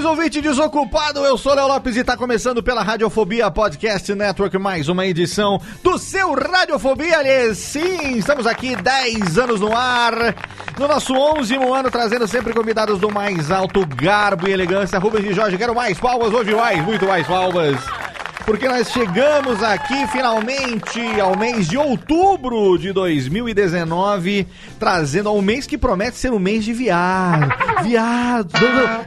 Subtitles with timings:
[0.00, 1.20] Saudações, ouvinte desocupado.
[1.20, 5.98] Eu sou Léo Lopes e está começando pela Radiofobia Podcast Network mais uma edição do
[5.98, 7.54] seu Radiofobia.
[7.54, 10.34] Sim, estamos aqui 10 anos no ar,
[10.78, 14.98] no nosso 11 ano, trazendo sempre convidados do mais alto garbo e elegância.
[14.98, 18.09] Rubens e Jorge, quero mais palmas hoje, mais, muito mais palmas.
[18.50, 24.44] Porque nós chegamos aqui finalmente ao mês de outubro de 2019,
[24.76, 27.48] trazendo ao mês que promete ser um mês de viagem.
[27.84, 28.50] Viado,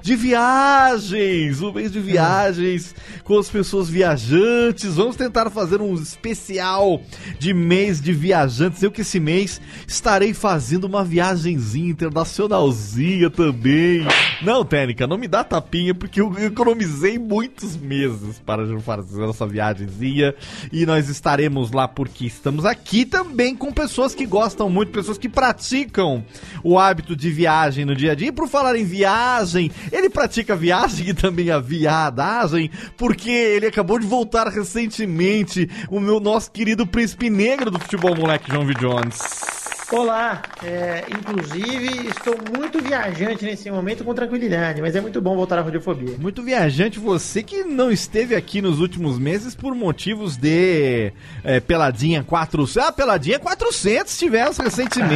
[0.01, 4.95] de viagens, um mês de viagens com as pessoas viajantes.
[4.95, 7.01] Vamos tentar fazer um especial
[7.37, 8.81] de mês de viajantes.
[8.81, 14.07] Eu que esse mês estarei fazendo uma viagenzinha internacionalzinha também.
[14.41, 20.33] Não, Técnica, não me dá tapinha porque eu economizei muitos meses para fazer essa viagemzinha
[20.71, 25.27] e nós estaremos lá porque estamos aqui também com pessoas que gostam muito, pessoas que
[25.27, 26.23] praticam
[26.63, 28.29] o hábito de viagem no dia a dia.
[28.29, 33.99] E por falar em viagem, ele pratica viagem e também a viadagem, porque ele acabou
[33.99, 38.73] de voltar recentemente, o meu nosso querido príncipe negro do futebol moleque João V.
[38.75, 39.82] Jones.
[39.93, 45.59] Olá, é, inclusive estou muito viajante nesse momento com tranquilidade, mas é muito bom voltar
[45.59, 46.17] à radiofobia.
[46.17, 52.23] Muito viajante você que não esteve aqui nos últimos meses por motivos de é, Peladinha
[52.23, 52.77] 400.
[52.77, 55.07] Ah, Peladinha 400 tivemos recentemente.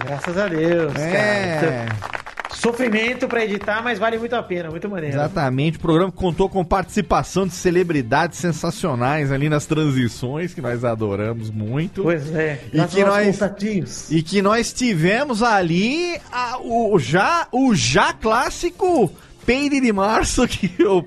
[0.00, 0.94] Ah, graças a Deus.
[0.96, 1.60] é.
[1.60, 2.23] cara.
[2.50, 5.16] Sofrimento pra editar, mas vale muito a pena, muito maneiro.
[5.16, 11.50] Exatamente, o programa contou com participação de celebridades sensacionais ali nas transições, que nós adoramos
[11.50, 12.02] muito.
[12.02, 14.10] Pois é, E que nós- contatinhos.
[14.10, 19.10] E que nós tivemos ali a- o, já, o já clássico
[19.44, 21.02] Peide de Março, que, o,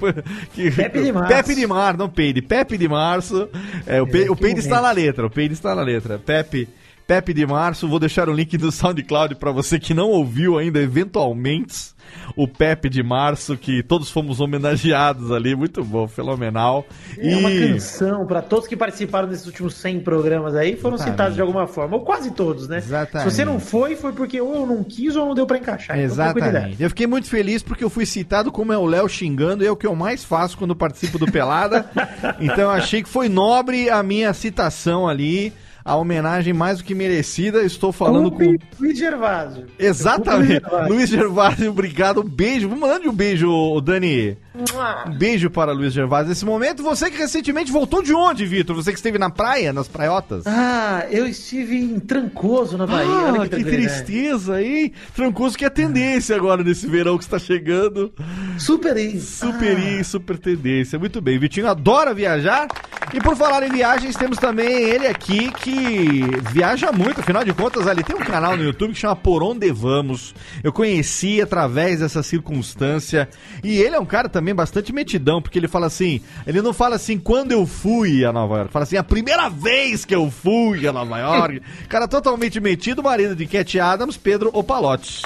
[0.54, 1.34] que Pepe de Março.
[1.34, 3.50] Pepe de Março, não Peide, Pepe de Março.
[3.86, 6.20] É, o, Pe, É, o que Peide está na letra, o Peide está na letra.
[6.20, 6.68] Pepe,
[7.08, 10.78] Pepe de Março, vou deixar o link do SoundCloud para você que não ouviu ainda,
[10.82, 11.96] eventualmente,
[12.36, 16.86] o Pepe de Março, que todos fomos homenageados ali, muito bom, fenomenal.
[17.18, 21.14] É uma canção pra todos que participaram desses últimos 100 programas aí, foram Exatamente.
[21.14, 22.80] citados de alguma forma, ou quase todos, né?
[22.80, 23.30] Exatamente.
[23.30, 25.96] Se você não foi, foi porque ou eu não quis ou não deu pra encaixar.
[25.98, 26.06] Então.
[26.06, 26.84] Exatamente.
[26.84, 29.72] Eu fiquei muito feliz porque eu fui citado como é o Léo xingando, e é
[29.72, 31.90] o que eu mais faço quando participo do Pelada.
[32.42, 35.54] então eu achei que foi nobre a minha citação ali,
[35.88, 37.64] a homenagem mais do que merecida.
[37.64, 38.56] Estou falando com.
[38.78, 39.66] Luiz Gervásio.
[39.80, 40.66] Exatamente.
[40.90, 42.20] Luiz Gervásio, obrigado.
[42.22, 42.70] Um beijo.
[42.70, 44.38] Mande um beijo, Dani.
[45.08, 46.82] Um beijo para Luiz Gervásio nesse momento.
[46.84, 48.76] Você que recentemente voltou de onde, Vitor?
[48.76, 50.46] Você que esteve na praia, nas praiotas?
[50.48, 53.08] Ah, eu estive em Trancoso, na Bahia.
[53.08, 54.92] Ah, Olha que, que, tristeza, hein?
[55.16, 58.12] Trancoso que é tendência agora nesse verão que está chegando.
[58.58, 59.46] Super isso.
[59.46, 60.98] Super Ah, I, super tendência.
[60.98, 61.38] Muito bem.
[61.38, 62.68] Vitinho adora viajar.
[63.14, 67.22] E por falar em viagens, temos também ele aqui que viaja muito.
[67.22, 70.36] Afinal de contas, ali tem um canal no YouTube que chama Por Onde Vamos.
[70.64, 73.30] Eu conheci através dessa circunstância.
[73.64, 76.96] E ele é um cara também bastante metidão, porque ele fala assim: ele não fala
[76.96, 80.88] assim quando eu fui a Nova York, fala assim a primeira vez que eu fui
[80.88, 81.62] a Nova York.
[81.88, 85.22] cara totalmente metido, marido de Cat Adams, Pedro Opalotti.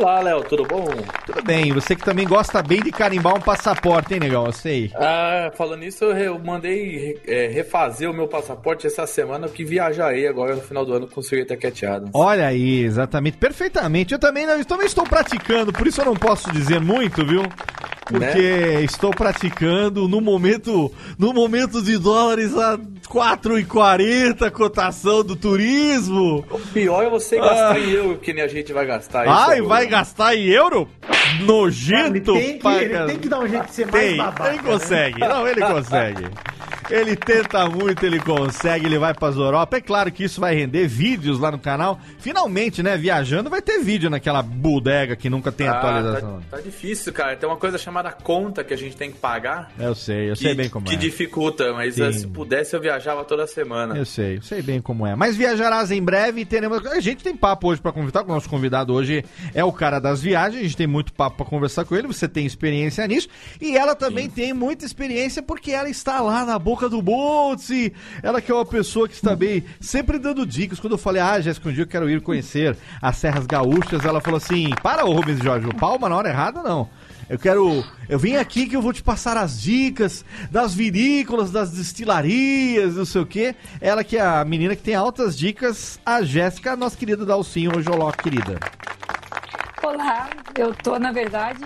[0.00, 0.84] Olá, Léo, tudo bom?
[1.26, 4.46] Tudo bem, você que também gosta bem de carimbar um passaporte, hein, negão?
[4.46, 4.92] Eu sei.
[4.94, 10.54] Ah, falando nisso, eu, mandei é, refazer o meu passaporte essa semana, porque viajarei agora
[10.54, 11.44] no final do ano com o Sr.
[11.44, 12.10] Taqueteado.
[12.14, 14.12] Olha aí, exatamente, perfeitamente.
[14.12, 17.42] Eu também, eu também estou praticando, por isso eu não posso dizer muito, viu?
[18.08, 18.82] Porque Né?
[18.84, 26.44] estou praticando no momento, no momento de dólares a 4,40 cotação do turismo.
[26.50, 29.24] O pior é você gastar em euro, que nem a gente vai gastar.
[29.26, 29.64] isso Ai, agora.
[29.68, 30.88] vai gastar em euro?
[31.38, 34.48] Ele Nojento, tem, que, ele tem que dar um jeito de ser mais Tem, babaca.
[34.48, 34.62] ele né?
[34.64, 35.20] consegue.
[35.20, 36.24] Não, ele consegue.
[36.90, 39.76] Ele tenta muito, ele consegue, ele vai pras Europa.
[39.76, 42.00] É claro que isso vai render vídeos lá no canal.
[42.18, 46.40] Finalmente, né, viajando, vai ter vídeo naquela bodega que nunca tem Ah, atualização.
[46.50, 47.36] tá, tá difícil, cara.
[47.36, 49.70] Tem uma coisa chamada conta que a gente tem que pagar.
[49.78, 50.98] Eu sei, eu que, sei bem como que é.
[50.98, 52.04] dificulta, mas Sim.
[52.04, 53.96] eh, se pudesse eu viajava toda semana.
[53.96, 55.14] Eu sei, eu sei bem como é.
[55.14, 56.84] Mas viajarás em breve e teremos.
[56.86, 58.22] A gente tem papo hoje pra convidar.
[58.24, 59.24] O nosso convidado hoje
[59.54, 60.60] é o cara das viagens.
[60.60, 62.06] A gente tem muito papo pra conversar com ele.
[62.06, 63.28] Você tem experiência nisso.
[63.60, 67.70] E ela também tem muita experiência porque ela está lá na boca do Boltz.
[68.22, 70.78] Ela que é uma pessoa que está bem, sempre dando dicas.
[70.78, 74.20] Quando eu falei, ah, Jéssica, um dia eu quero ir conhecer as Serras Gaúchas, ela
[74.20, 76.90] falou assim: para, ô Rubens Jorge, o palma na hora errada, não.
[77.28, 77.84] Eu quero.
[78.08, 83.04] Eu vim aqui que eu vou te passar as dicas das vinícolas, das destilarias, não
[83.04, 83.54] sei o quê.
[83.80, 87.88] Ela que é a menina que tem altas dicas, a Jéssica, nossa querida Dalcinho, hoje
[87.90, 88.58] olá, querida.
[89.82, 91.64] Olá, eu tô, na verdade,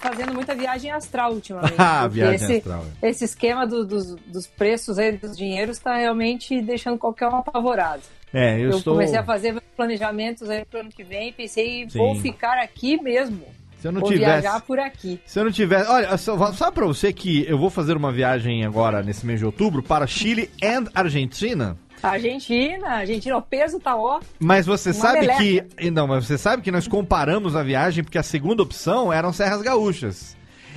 [0.00, 1.74] fazendo muita viagem astral ultimamente.
[1.78, 6.60] Ah, viagem esse, astral, Esse esquema do- dos, dos preços aí dos dinheiros está realmente
[6.60, 8.02] deixando qualquer um apavorado.
[8.32, 8.94] É, eu, Eu, estou.
[8.94, 11.98] comecei a fazer planejamentos aí pro ano que vem e pensei, Sim.
[11.98, 13.42] vou ficar aqui mesmo.
[13.80, 14.42] Se eu não vou tivesse.
[14.42, 15.20] viajar por aqui.
[15.26, 15.90] Se eu não tivesse.
[15.90, 19.44] Olha, só- sabe pra você que eu vou fazer uma viagem agora, nesse mês de
[19.46, 21.76] outubro, para Chile e Argentina?
[22.02, 24.20] Argentina, Argentina, o peso tá ó.
[24.38, 25.66] Mas você Uma sabe meleca.
[25.76, 25.90] que.
[25.90, 29.62] Não, mas você sabe que nós comparamos a viagem porque a segunda opção eram Serras
[29.62, 30.36] Gaúchas.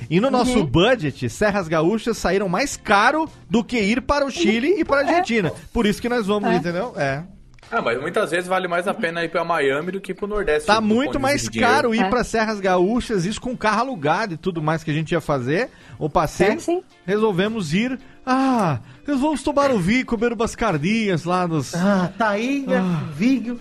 [0.10, 0.66] E no nosso Uhum.
[0.66, 5.10] budget, Serras Gaúchas saíram mais caro do que ir para o Chile e para a
[5.10, 5.52] Argentina.
[5.72, 6.56] Por isso que nós vamos, É.
[6.56, 6.94] entendeu?
[6.98, 7.24] É.
[7.72, 10.68] Ah, mas muitas vezes vale mais a pena ir pra Miami do que pro Nordeste.
[10.68, 12.10] Tá muito mais caro ir É.
[12.10, 15.70] para Serras Gaúchas, isso com carro alugado e tudo mais que a gente ia fazer.
[15.98, 16.84] O passeio, É, sim.
[17.08, 17.98] resolvemos ir.
[18.26, 21.76] Ah, nós vamos tomar o vinho, comer umas carninhas lá nos.
[21.76, 22.82] Ah, Taíga,
[23.16, 23.60] Vígio.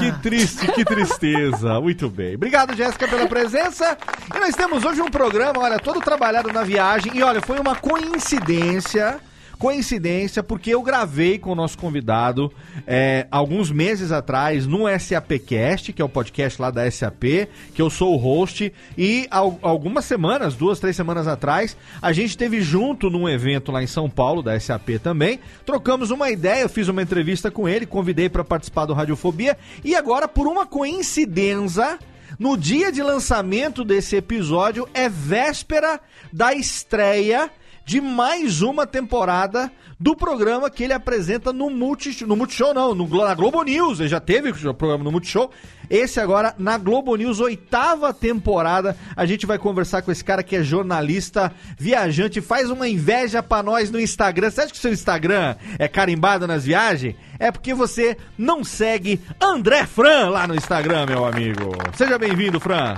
[0.00, 1.80] Que triste, que tristeza.
[1.80, 2.34] Muito bem.
[2.34, 3.96] Obrigado, Jéssica, pela presença.
[4.34, 7.16] E nós temos hoje um programa, olha, todo trabalhado na viagem.
[7.16, 9.18] E olha, foi uma coincidência.
[9.58, 12.52] Coincidência, porque eu gravei com o nosso convidado
[12.86, 17.90] é, alguns meses atrás no SAPcast, que é o podcast lá da SAP, que eu
[17.90, 23.10] sou o host, e al- algumas semanas, duas, três semanas atrás, a gente esteve junto
[23.10, 27.02] num evento lá em São Paulo, da SAP também, trocamos uma ideia, eu fiz uma
[27.02, 31.98] entrevista com ele, convidei para participar do Radiofobia, e agora, por uma coincidência,
[32.38, 35.98] no dia de lançamento desse episódio, é véspera
[36.32, 37.50] da estreia
[37.88, 42.28] de mais uma temporada do programa que ele apresenta no Multishow.
[42.28, 43.98] No Multishow, não, no, na Globo News.
[43.98, 45.50] Ele já teve o programa no Multishow.
[45.88, 48.94] Esse agora na Globo News, oitava temporada.
[49.16, 53.62] A gente vai conversar com esse cara que é jornalista, viajante, faz uma inveja pra
[53.62, 54.50] nós no Instagram.
[54.50, 57.16] Você acha que o seu Instagram é carimbado nas viagens?
[57.38, 61.72] É porque você não segue André Fran lá no Instagram, meu amigo.
[61.96, 62.96] Seja bem-vindo, Fran.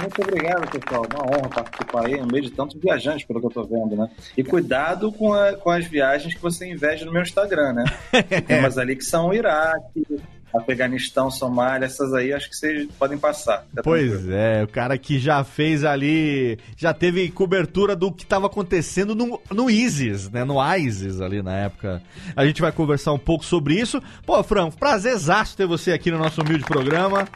[0.00, 1.06] Muito obrigado, pessoal.
[1.14, 4.08] Uma honra participar aí no meio de tantos viajantes, pelo que eu tô vendo, né?
[4.36, 7.84] E cuidado com, a- com as viagens que você inveja no meu Instagram, né?
[8.46, 10.06] Tem umas ali que são Iraque,
[10.54, 13.64] Afeganistão, Somália, essas aí acho que vocês podem passar.
[13.70, 14.34] Fica Pois tranquilo.
[14.34, 19.40] é, o cara que já fez ali, já teve cobertura do que estava acontecendo no,
[19.50, 20.44] no ISIS, né?
[20.44, 22.02] No ISIS ali na época.
[22.36, 24.02] A gente vai conversar um pouco sobre isso.
[24.26, 27.26] Pô, Fran, prazerzaço ter você aqui no nosso humilde programa.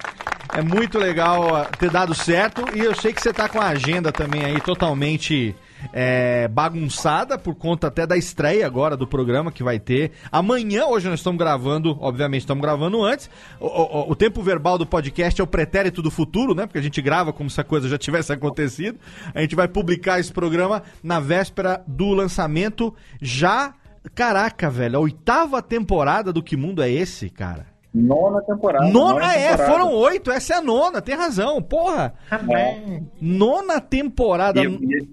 [0.53, 3.69] É muito legal ó, ter dado certo e eu sei que você tá com a
[3.69, 5.55] agenda também aí totalmente
[5.93, 10.13] é, bagunçada por conta até da estreia agora do programa que vai ter.
[10.31, 13.31] Amanhã, hoje nós estamos gravando, obviamente estamos gravando antes.
[13.61, 16.67] O, o- o tempo verbal do podcast é o pretérito do futuro, né?
[16.67, 18.99] Porque a gente grava como se a coisa já tivesse acontecido.
[19.35, 23.75] A gente vai publicar esse programa na véspera do lançamento já.
[24.15, 27.67] Caraca, velho, a oitava temporada do Que Mundo é Esse, cara?
[27.93, 28.87] Nona temporada.
[28.89, 29.73] Nona é, temporada.
[29.73, 32.13] foram oito, essa é a nona, tem razão, porra.
[32.31, 33.03] Rapaz.
[33.21, 34.61] Nona temporada.
[34.63, 35.09] E, e-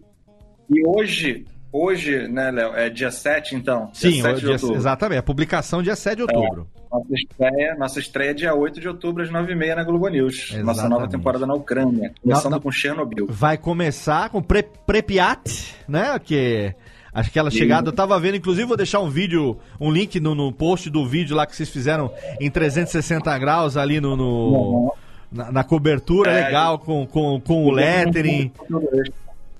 [0.73, 3.89] e hoje, hoje, né, Léo, é dia 7, então?
[3.93, 4.75] Sim, dia 7 o de dia- outubro.
[4.75, 6.67] exatamente, a publicação dia 7 de outubro.
[6.91, 10.51] Nossa estreia, nossa estreia é dia 8 de outubro, às 9h30 na Globo News.
[10.51, 10.89] Nossa Exatamente.
[10.89, 13.25] nova temporada na Ucrânia, começando com Chernobyl.
[13.29, 16.19] Vai começar com Pre Prepyat, né?
[16.23, 16.75] Que
[17.11, 17.89] aquela chegada.
[17.89, 21.35] Eu tava vendo, inclusive vou deixar um vídeo, um link no, no post do vídeo
[21.35, 24.95] lá que vocês fizeram em 360 graus ali no, no
[25.31, 28.51] na, na, cobertura é, legal, com, com, com o lettering.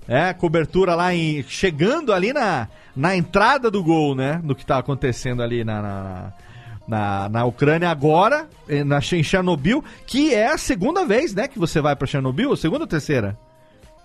[0.06, 1.42] É, cobertura lá em.
[1.44, 4.40] Chegando ali na, na entrada do gol, né?
[4.44, 6.32] Do que tá acontecendo ali na, na,
[6.86, 11.58] na, na Ucrânia agora, eh, na, em Chernobyl, que é a segunda vez, né, que
[11.58, 12.54] você vai para Chernobyl?
[12.56, 13.36] Segunda ou terceira?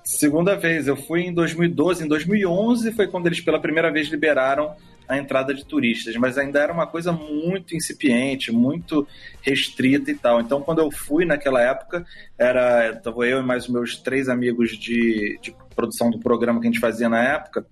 [0.04, 0.88] Segunda vez.
[0.88, 2.06] Eu fui em 2012.
[2.06, 4.74] Em 2011 foi quando eles pela primeira vez liberaram
[5.08, 9.08] a entrada de turistas, mas ainda era uma coisa muito incipiente, muito
[9.42, 10.40] restrita e tal.
[10.40, 12.06] Então, quando eu fui naquela época,
[12.38, 16.80] era eu e mais meus três amigos de, de produção do programa que a gente
[16.80, 17.66] fazia na época,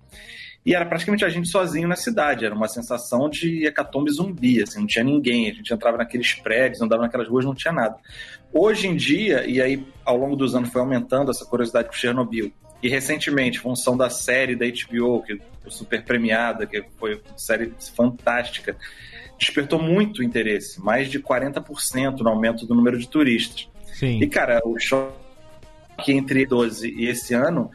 [0.64, 2.44] e era praticamente a gente sozinho na cidade.
[2.44, 5.50] Era uma sensação de hecatombe zumbi, assim, não tinha ninguém.
[5.50, 7.96] A gente entrava naqueles prédios, andava naquelas ruas, não tinha nada.
[8.52, 12.52] Hoje em dia, e aí ao longo dos anos foi aumentando essa curiosidade por Chernobyl,
[12.82, 17.72] e recentemente, função da série da HBO, que foi super premiada, que foi uma série
[17.96, 18.76] fantástica,
[19.38, 23.68] despertou muito interesse, mais de 40% no aumento do número de turistas.
[23.84, 24.20] Sim.
[24.22, 24.78] E, cara, o
[25.98, 27.70] choque entre 12 e esse ano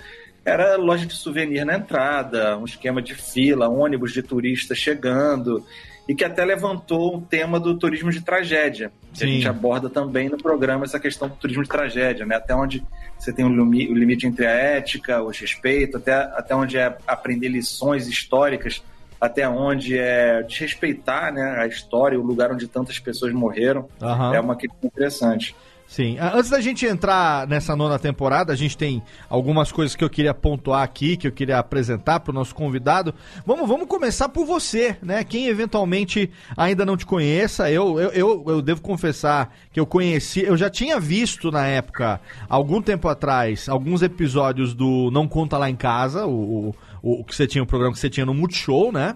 [0.45, 5.65] era loja de souvenir na entrada, um esquema de fila, ônibus de turistas chegando,
[6.07, 9.25] e que até levantou o tema do turismo de tragédia, que Sim.
[9.25, 12.35] a gente aborda também no programa essa questão do turismo de tragédia, né?
[12.35, 12.83] Até onde
[13.17, 18.05] você tem o limite entre a ética, o respeito, até, até onde é aprender lições
[18.09, 18.83] históricas,
[19.21, 23.87] até onde é desrespeitar né, a história, o lugar onde tantas pessoas morreram.
[24.01, 24.33] Uhum.
[24.33, 25.55] É uma questão interessante.
[25.93, 26.17] Sim.
[26.19, 30.09] Ah, antes da gente entrar nessa nona temporada, a gente tem algumas coisas que eu
[30.09, 33.13] queria pontuar aqui, que eu queria apresentar para o nosso convidado.
[33.45, 35.23] Vamos, vamos começar por você, né?
[35.23, 40.43] Quem eventualmente ainda não te conheça, eu, eu, eu, eu devo confessar que eu conheci,
[40.43, 42.19] eu já tinha visto na época,
[42.49, 46.69] algum tempo atrás, alguns episódios do Não Conta Lá em Casa, o,
[47.03, 49.15] o, o que você tinha, o programa que você tinha no Multishow, né?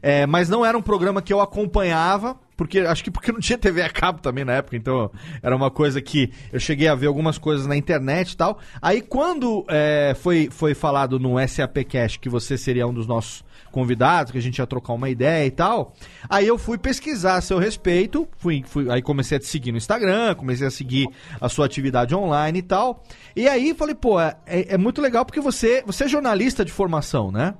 [0.00, 3.58] É, mas não era um programa que eu acompanhava, porque acho que porque não tinha
[3.58, 5.10] TV a cabo também na época, então
[5.42, 8.58] era uma coisa que eu cheguei a ver algumas coisas na internet e tal.
[8.80, 13.44] Aí quando é, foi, foi falado no SAP Cash que você seria um dos nossos
[13.70, 15.94] convidados, que a gente ia trocar uma ideia e tal,
[16.30, 19.78] aí eu fui pesquisar a seu respeito, fui, fui, aí comecei a te seguir no
[19.78, 21.08] Instagram, comecei a seguir
[21.40, 23.02] a sua atividade online e tal.
[23.34, 27.32] E aí falei, pô, é, é muito legal porque você, você é jornalista de formação,
[27.32, 27.54] né?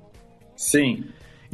[0.55, 1.05] Sim.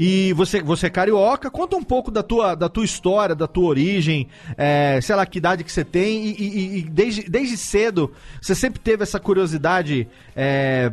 [0.02, 3.68] E você, você é carioca, conta um pouco da tua, da tua história, da tua
[3.68, 8.10] origem, é, sei lá, que idade que você tem, e, e, e, desde, desde cedo
[8.40, 10.08] você sempre teve essa curiosidade.
[10.34, 10.90] É,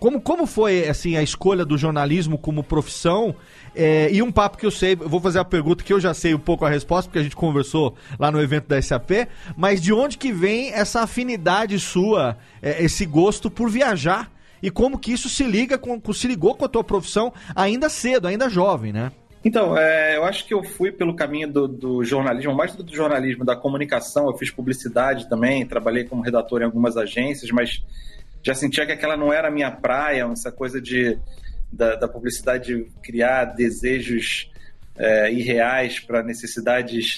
[0.00, 3.32] como, como foi assim a escolha do jornalismo como profissão?
[3.76, 6.12] É, e um papo que eu sei, eu vou fazer a pergunta que eu já
[6.12, 9.80] sei um pouco a resposta, porque a gente conversou lá no evento da SAP, mas
[9.80, 14.28] de onde que vem essa afinidade sua, é, esse gosto por viajar?
[14.62, 18.26] E como que isso se liga com, se ligou com a tua profissão ainda cedo,
[18.26, 19.12] ainda jovem, né?
[19.44, 23.44] Então, é, eu acho que eu fui pelo caminho do, do, jornalismo, mais do jornalismo,
[23.44, 24.26] da comunicação.
[24.26, 27.82] Eu fiz publicidade também, trabalhei como redator em algumas agências, mas
[28.42, 31.16] já sentia que aquela não era a minha praia, essa coisa de,
[31.72, 34.50] da, da publicidade de criar desejos
[34.96, 37.16] é, irreais para necessidades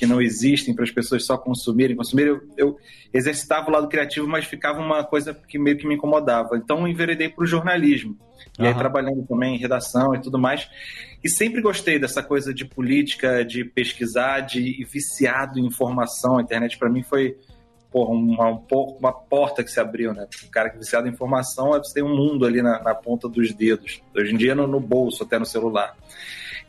[0.00, 2.32] que não existem para as pessoas só consumirem, consumirem.
[2.32, 2.78] Eu, eu,
[3.12, 6.56] exercitava o lado criativo, mas ficava uma coisa que meio que me incomodava.
[6.56, 8.16] Então enveredei para o jornalismo.
[8.58, 10.66] E aí trabalhando também em redação e tudo mais.
[11.22, 16.38] E sempre gostei dessa coisa de política, de pesquisar, de viciado em informação.
[16.38, 17.36] A internet para mim foi
[17.92, 20.26] porra, uma, um pouco, uma porta que se abriu, né?
[20.44, 23.28] O cara que é viciado em informação, você tem um mundo ali na, na ponta
[23.28, 24.00] dos dedos.
[24.16, 25.94] Hoje em dia no, no bolso, até no celular.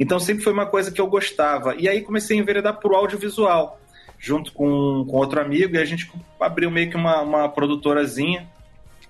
[0.01, 1.75] Então sempre foi uma coisa que eu gostava.
[1.75, 3.79] E aí comecei a enveredar pro audiovisual,
[4.17, 8.49] junto com, com outro amigo, e a gente abriu meio que uma, uma produtorazinha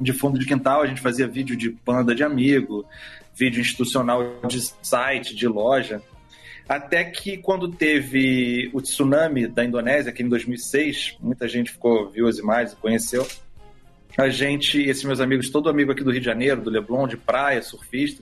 [0.01, 2.85] de fundo de quintal, a gente fazia vídeo de banda de amigo,
[3.33, 6.01] vídeo institucional de site, de loja.
[6.67, 12.27] Até que quando teve o tsunami da Indonésia, aqui em 2006, muita gente ficou, viu
[12.27, 13.25] as imagens, conheceu.
[14.17, 17.15] A gente, esses meus amigos, todo amigo aqui do Rio de Janeiro, do Leblon, de
[17.15, 18.21] praia, surfista,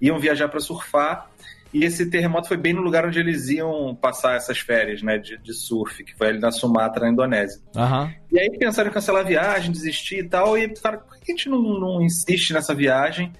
[0.00, 1.29] iam viajar para surfar
[1.72, 5.38] e esse terremoto foi bem no lugar onde eles iam passar essas férias, né, de,
[5.38, 7.60] de surf, que foi ali na Sumatra, na Indonésia.
[7.76, 8.12] Uhum.
[8.32, 11.36] E aí pensaram em cancelar a viagem, desistir e tal, e cara, por que a
[11.36, 13.32] gente não, não insiste nessa viagem,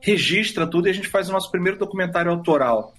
[0.00, 2.92] registra tudo e a gente faz o nosso primeiro documentário autoral,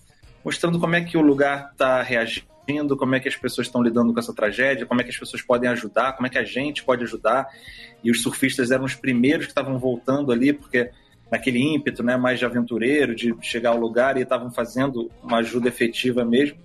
[0.44, 4.14] mostrando como é que o lugar está reagindo, como é que as pessoas estão lidando
[4.14, 6.84] com essa tragédia, como é que as pessoas podem ajudar, como é que a gente
[6.84, 7.48] pode ajudar.
[8.02, 10.92] E os surfistas eram os primeiros que estavam voltando ali, porque
[11.32, 15.68] naquele ímpeto né, mais de aventureiro, de chegar ao lugar e estavam fazendo uma ajuda
[15.68, 16.58] efetiva mesmo.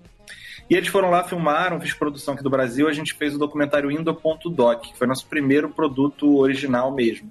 [0.71, 3.91] E eles foram lá, filmaram, fiz produção aqui do Brasil, a gente fez o documentário
[3.91, 7.31] Indo.doc, que foi nosso primeiro produto original mesmo.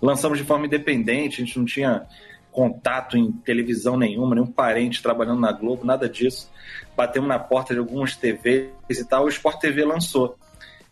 [0.00, 2.06] Lançamos de forma independente, a gente não tinha
[2.50, 6.50] contato em televisão nenhuma, nenhum parente trabalhando na Globo, nada disso.
[6.94, 10.36] Batemos na porta de algumas TVs e tal, o Sport TV lançou.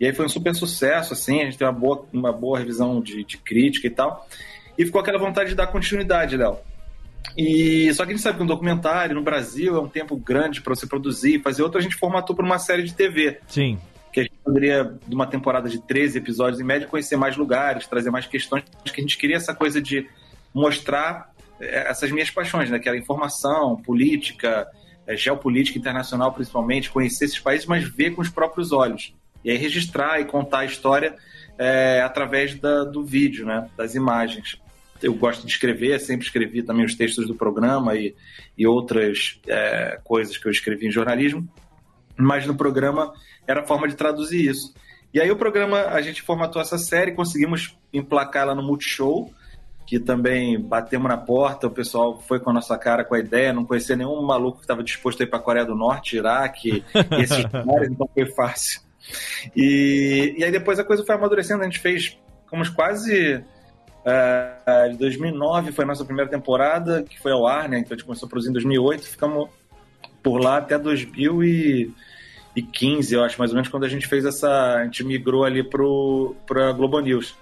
[0.00, 3.02] E aí foi um super sucesso, assim, a gente teve uma boa, uma boa revisão
[3.02, 4.26] de, de crítica e tal.
[4.78, 6.58] E ficou aquela vontade de dar continuidade, Léo.
[7.36, 10.60] E só que a gente sabe que um documentário no Brasil é um tempo grande
[10.60, 13.38] para você produzir fazer outro, a gente formatou para uma série de TV.
[13.46, 13.78] Sim.
[14.12, 17.86] Que a gente poderia, de uma temporada de 13 episódios em média, conhecer mais lugares,
[17.86, 18.64] trazer mais questões.
[18.84, 20.08] Que a gente queria essa coisa de
[20.52, 22.78] mostrar eh, essas minhas paixões, né?
[22.78, 24.66] Que era informação, política,
[25.06, 29.14] eh, geopolítica internacional principalmente, conhecer esses países, mas ver com os próprios olhos.
[29.44, 31.16] E aí registrar e contar a história
[31.60, 33.68] é, através da, do vídeo, né?
[33.76, 34.58] Das imagens
[35.02, 38.14] eu gosto de escrever, sempre escrevi também os textos do programa e,
[38.56, 41.46] e outras é, coisas que eu escrevi em jornalismo,
[42.16, 43.12] mas no programa
[43.46, 44.74] era a forma de traduzir isso.
[45.12, 49.30] E aí o programa, a gente formatou essa série, conseguimos emplacar ela no Multishow,
[49.86, 53.52] que também batemos na porta, o pessoal foi com a nossa cara com a ideia,
[53.52, 56.84] não conhecia nenhum maluco que estava disposto a ir para a Coreia do Norte, Iraque,
[57.18, 58.82] esses lugares, então foi fácil.
[59.56, 63.42] E, e aí depois a coisa foi amadurecendo, a gente fez como quase
[64.00, 67.80] Uh, de 2009 foi a nossa primeira temporada, que foi ao ar, né?
[67.80, 69.50] Então a gente começou a produzir em 2008, ficamos
[70.22, 74.76] por lá até 2015, eu acho, mais ou menos, quando a gente fez essa.
[74.76, 77.36] A gente migrou ali para Globo News.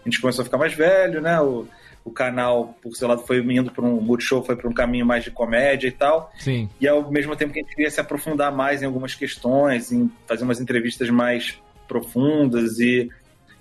[0.00, 1.40] A gente começou a ficar mais velho, né?
[1.40, 1.66] O,
[2.04, 5.24] o canal, por seu lado, foi indo para um multishow, foi para um caminho mais
[5.24, 6.32] de comédia e tal.
[6.38, 6.68] Sim.
[6.80, 10.10] E ao mesmo tempo que a gente queria se aprofundar mais em algumas questões, em
[10.26, 13.08] fazer umas entrevistas mais profundas e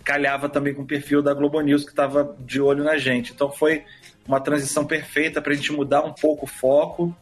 [0.03, 3.31] calhava também com o perfil da Globo News que estava de olho na gente.
[3.33, 3.83] Então foi
[4.27, 7.15] uma transição perfeita para a gente mudar um pouco o foco.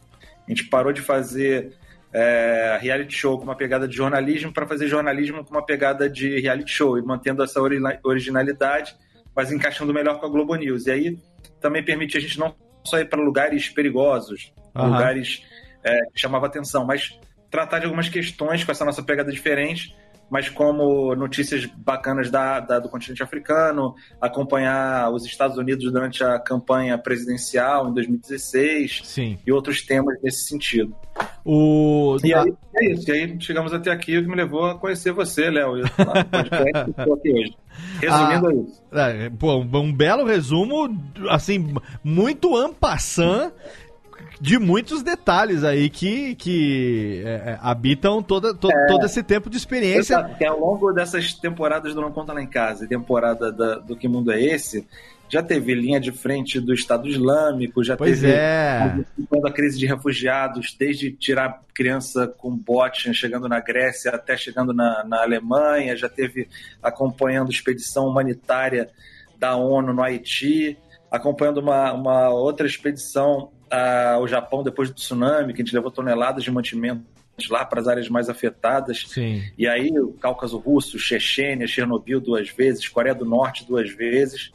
[0.46, 1.72] A gente parou de fazer
[2.12, 6.40] é, reality show com uma pegada de jornalismo para fazer jornalismo com uma pegada de
[6.40, 7.60] reality show e mantendo essa
[8.02, 8.96] originalidade,
[9.34, 10.86] mas encaixando melhor com a Globo News.
[10.86, 11.18] E aí
[11.60, 14.92] também permite a gente não só ir para lugares perigosos, uhum.
[14.92, 15.44] lugares
[15.84, 17.18] é, que chamavam atenção, mas
[17.50, 19.94] tratar de algumas questões com essa nossa pegada diferente
[20.30, 26.38] mas como notícias bacanas da, da, do continente africano, acompanhar os Estados Unidos durante a
[26.38, 29.38] campanha presidencial em 2016 Sim.
[29.44, 30.94] e outros temas nesse sentido.
[31.44, 32.16] O...
[32.22, 33.10] E aí, é isso.
[33.10, 35.78] E aí chegamos até aqui, o que me levou a conhecer você, Léo.
[35.78, 37.56] Eu estou aqui hoje.
[38.00, 38.82] Resumindo ah, é isso.
[39.26, 40.88] É, pô, um belo resumo,
[41.28, 43.52] assim, muito ampassant
[44.40, 49.50] de muitos detalhes aí que, que é, é habitam toda, to, é, todo esse tempo
[49.50, 50.22] de experiência.
[50.38, 53.96] Que ao longo dessas temporadas do Não Conta Lá em Casa e temporada da, do
[53.96, 54.86] Que Mundo é Esse,
[55.30, 59.04] já teve linha de frente do Estado Islâmico, já pois teve é.
[59.44, 65.04] a crise de refugiados, desde tirar criança com bote chegando na Grécia até chegando na,
[65.04, 66.48] na Alemanha, já teve
[66.82, 68.90] acompanhando expedição humanitária
[69.38, 70.76] da ONU no Haiti,
[71.08, 76.42] acompanhando uma, uma outra expedição ao Japão depois do tsunami, que a gente levou toneladas
[76.42, 77.04] de mantimentos
[77.48, 79.04] lá para as áreas mais afetadas.
[79.08, 79.42] Sim.
[79.56, 84.52] E aí o Cáucaso Russo, Chechênia, Chernobyl duas vezes, Coreia do Norte duas vezes.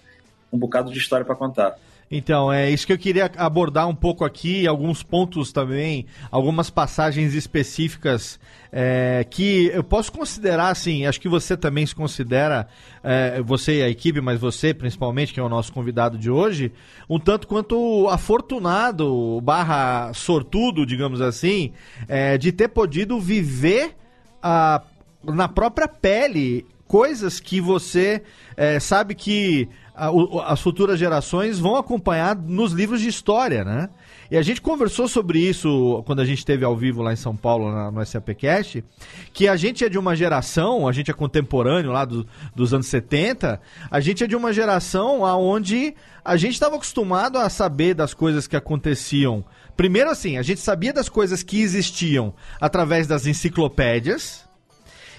[0.51, 1.78] Um bocado de história para contar.
[2.17, 7.34] Então, é isso que eu queria abordar um pouco aqui, alguns pontos também, algumas passagens
[7.34, 8.39] específicas
[8.71, 12.69] é, que eu posso considerar, assim, acho que você também se considera,
[13.04, 16.71] é, você e a equipe, mas você principalmente, que é o nosso convidado de hoje,
[17.10, 21.73] um tanto quanto afortunado, barra sortudo, digamos assim,
[22.08, 23.93] é, de ter podido viver
[24.41, 24.82] a,
[25.21, 28.21] na própria pele coisas que você
[28.56, 33.89] é, sabe que as futuras gerações vão acompanhar nos livros de história, né?
[34.29, 37.36] E a gente conversou sobre isso quando a gente esteve ao vivo lá em São
[37.36, 38.84] Paulo, na, no SAPcast,
[39.31, 42.88] que a gente é de uma geração, a gente é contemporâneo lá do, dos anos
[42.88, 48.13] 70, a gente é de uma geração onde a gente estava acostumado a saber das
[48.13, 49.45] coisas que aconteciam.
[49.77, 54.43] Primeiro assim, a gente sabia das coisas que existiam através das enciclopédias,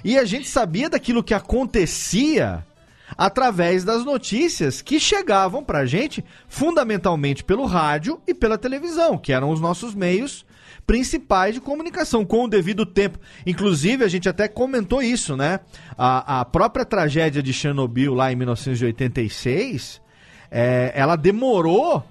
[0.04, 2.64] e a gente sabia daquilo que acontecia
[3.16, 9.32] através das notícias que chegavam para a gente fundamentalmente pelo rádio e pela televisão, que
[9.32, 10.44] eram os nossos meios
[10.86, 13.18] principais de comunicação, com o devido tempo.
[13.44, 15.60] Inclusive, a gente até comentou isso, né?
[15.98, 20.00] A, a própria tragédia de Chernobyl lá em 1986,
[20.50, 22.04] é, ela demorou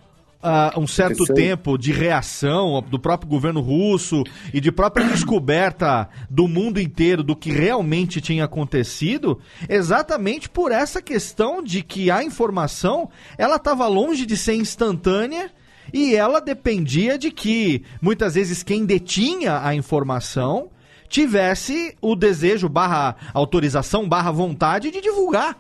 [0.46, 6.48] uh, um certo tempo de reação do próprio governo russo e de própria descoberta do
[6.48, 13.10] mundo inteiro do que realmente tinha acontecido, exatamente por essa questão de que a informação
[13.38, 15.52] ela estava longe de ser instantânea
[15.92, 20.70] e ela dependia de que muitas vezes quem detinha a informação
[21.08, 25.58] tivesse o desejo barra autorização barra vontade de divulgar,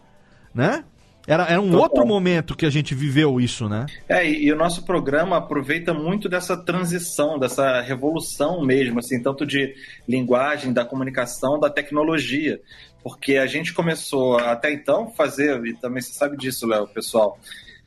[0.53, 0.83] né?
[1.27, 1.81] Era, era um Total.
[1.81, 3.85] outro momento que a gente viveu isso, né?
[4.07, 9.45] É, e, e o nosso programa aproveita muito dessa transição, dessa revolução mesmo, assim, tanto
[9.45, 9.73] de
[10.07, 12.61] linguagem, da comunicação, da tecnologia.
[13.03, 17.39] Porque a gente começou até então fazer, e também você sabe disso, Léo, pessoal.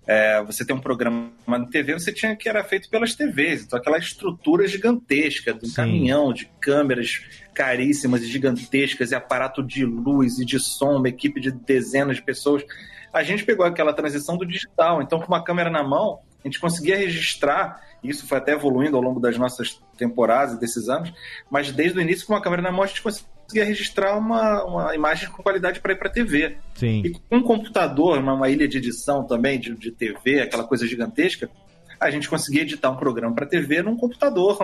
[0.09, 3.79] é, você tem um programa na TV, você tinha que era feito pelas TVs, então
[3.79, 5.75] aquela estrutura gigantesca, de um Sim.
[5.75, 7.21] caminhão, de câmeras
[7.53, 12.23] caríssimas e gigantescas, e aparato de luz e de som, uma equipe de dezenas de
[12.23, 12.65] pessoas.
[13.13, 16.61] A gente pegou aquela transição do digital, então com uma câmera na mão, a gente
[16.61, 21.13] conseguia registrar, e isso foi até evoluindo ao longo das nossas temporadas e desses anos,
[21.51, 24.95] mas desde o início com uma câmera na mão a gente conseguia registrar uma, uma
[24.95, 26.57] imagem com qualidade para ir para a TV.
[26.75, 27.03] Sim.
[27.05, 30.87] E com um computador, uma, uma ilha de edição também, de, de TV, aquela coisa
[30.87, 31.51] gigantesca,
[31.99, 34.59] a gente conseguia editar um programa para TV num computador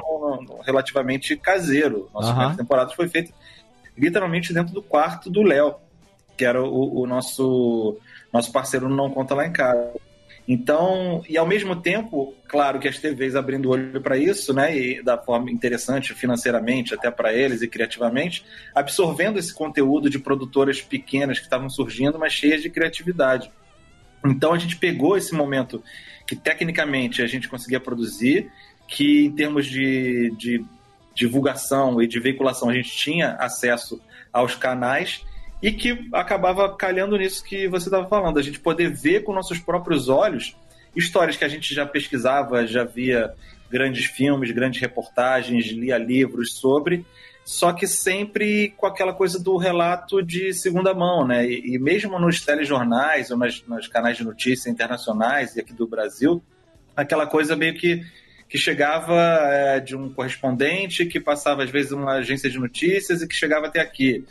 [0.64, 2.08] relativamente caseiro.
[2.14, 3.32] Nossa primeira temporada foi feita
[3.96, 5.74] literalmente dentro do quarto do Léo,
[6.36, 7.96] que era o, o nosso,
[8.34, 9.92] nosso parceiro Não Conta Lá em Casa.
[10.46, 14.76] Então, e ao mesmo tempo, claro que as TVs abrindo o olho para isso, né,
[14.76, 18.44] e da forma interessante financeiramente até para eles e criativamente,
[18.74, 23.50] absorvendo esse conteúdo de produtoras pequenas que estavam surgindo, mas cheias de criatividade.
[24.26, 25.82] Então a gente pegou esse momento
[26.26, 28.50] que tecnicamente a gente conseguia produzir,
[28.86, 30.62] que em termos de, de
[31.14, 35.24] divulgação e de veiculação a gente tinha acesso aos canais
[35.62, 39.58] e que acabava calhando nisso que você estava falando, a gente poder ver com nossos
[39.58, 40.56] próprios olhos
[40.94, 43.34] histórias que a gente já pesquisava, já via
[43.70, 47.04] grandes filmes, grandes reportagens, lia livros sobre,
[47.44, 51.46] só que sempre com aquela coisa do relato de segunda mão, né?
[51.46, 55.86] E, e mesmo nos telejornais ou nas, nos canais de notícia internacionais e aqui do
[55.86, 56.42] Brasil,
[56.96, 58.02] aquela coisa meio que,
[58.54, 59.16] que chegava
[59.50, 63.66] é, de um correspondente que passava às vezes uma agência de notícias e que chegava
[63.66, 64.24] até aqui.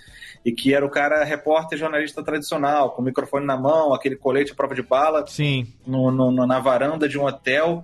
[0.46, 4.54] E que era o cara repórter jornalista tradicional, com o microfone na mão, aquele colete
[4.54, 5.68] à prova de bala, Sim.
[5.86, 7.84] no, no- na varanda de um hotel,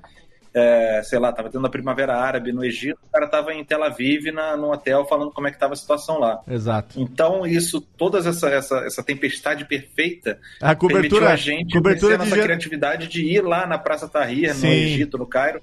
[0.54, 3.84] é, sei lá, tava tendo a Primavera Árabe no Egito, o cara tava em Tel
[3.84, 6.40] Aviv, na, no hotel, falando como é que tava a situação lá.
[6.50, 7.02] Exato.
[7.02, 12.24] Então, isso, toda essa, essa, essa tempestade perfeita A permitiu cobertura, a gente cobertura de
[12.24, 14.66] nossa criatividade de ir lá na Praça Tahrir, no.
[14.66, 15.62] Egito, no Cairo,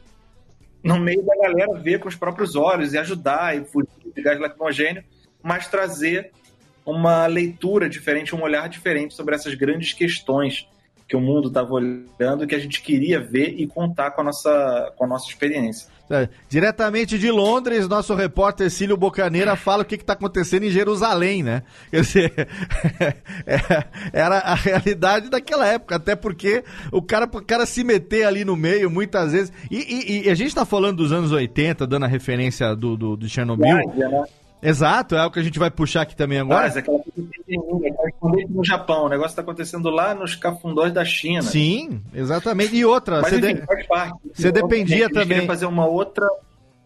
[0.87, 4.39] no meio da galera, ver com os próprios olhos e ajudar e fugir de gás
[4.39, 5.05] lacrimogênio,
[5.43, 6.31] mas trazer
[6.85, 10.69] uma leitura diferente, um olhar diferente sobre essas grandes questões
[11.09, 14.93] que o mundo estava olhando que a gente queria ver e contar com a nossa,
[14.97, 15.89] com a nossa experiência.
[16.09, 21.43] É, Diretamente de Londres, nosso repórter Cílio Bocaneira fala o que está acontecendo em Jerusalém,
[21.43, 21.63] né?
[21.91, 22.33] Quer dizer,
[23.47, 28.45] é- era a realidade daquela época, até porque o cara, o cara se meter ali
[28.45, 29.53] no meio, muitas vezes.
[29.71, 33.17] E, e- e a gente está falando dos anos 80, dando a referência do, do,
[33.17, 33.77] do Chernobyl.
[33.91, 34.25] Ásia, né?
[34.63, 36.63] Exato, é o que a gente vai puxar aqui também agora.
[36.63, 41.05] Mas aquela coisa pequenininha, correspondente no Japão, o negócio está acontecendo lá nos cafundós da
[41.05, 41.43] China.
[41.43, 42.75] Sim, exatamente.
[42.75, 44.15] E outra, Mas você enfim, de- faz parte.
[44.35, 46.27] você dependia também- fazer uma outra,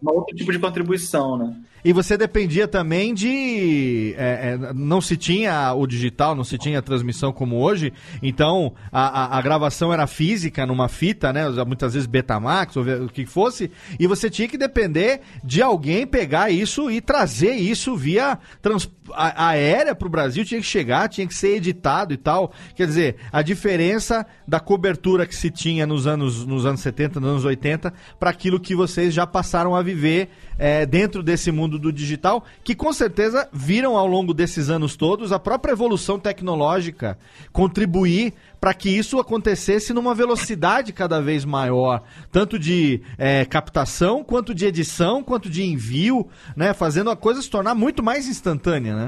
[0.01, 1.55] uma outro tipo de contribuição, né?
[1.83, 4.13] E você dependia também de.
[4.17, 7.91] é, é, não se tinha o digital, não se tinha a transmissão como hoje,
[8.21, 11.49] então a, a- a gravação era física numa fita, né?
[11.65, 16.49] Muitas vezes Betamax ou o que fosse, e você tinha que depender de alguém pegar
[16.51, 21.25] isso e trazer isso via trans, a- aérea para o Brasil, tinha que chegar, tinha
[21.27, 22.51] que ser editado e tal.
[22.75, 27.29] Quer dizer, a diferença da cobertura que se tinha nos anos, nos anos 70, nos
[27.29, 31.91] anos 80, para aquilo que vocês já passaram a viver é, dentro desse mundo do
[31.91, 37.17] digital, que com certeza viram ao longo desses anos todos a própria evolução tecnológica
[37.51, 44.53] contribuir para que isso acontecesse numa velocidade cada vez maior, tanto de é, captação, quanto
[44.53, 46.71] de edição, quanto de envio, né?
[46.71, 49.00] Fazendo a coisa se tornar muito mais instantânea, né?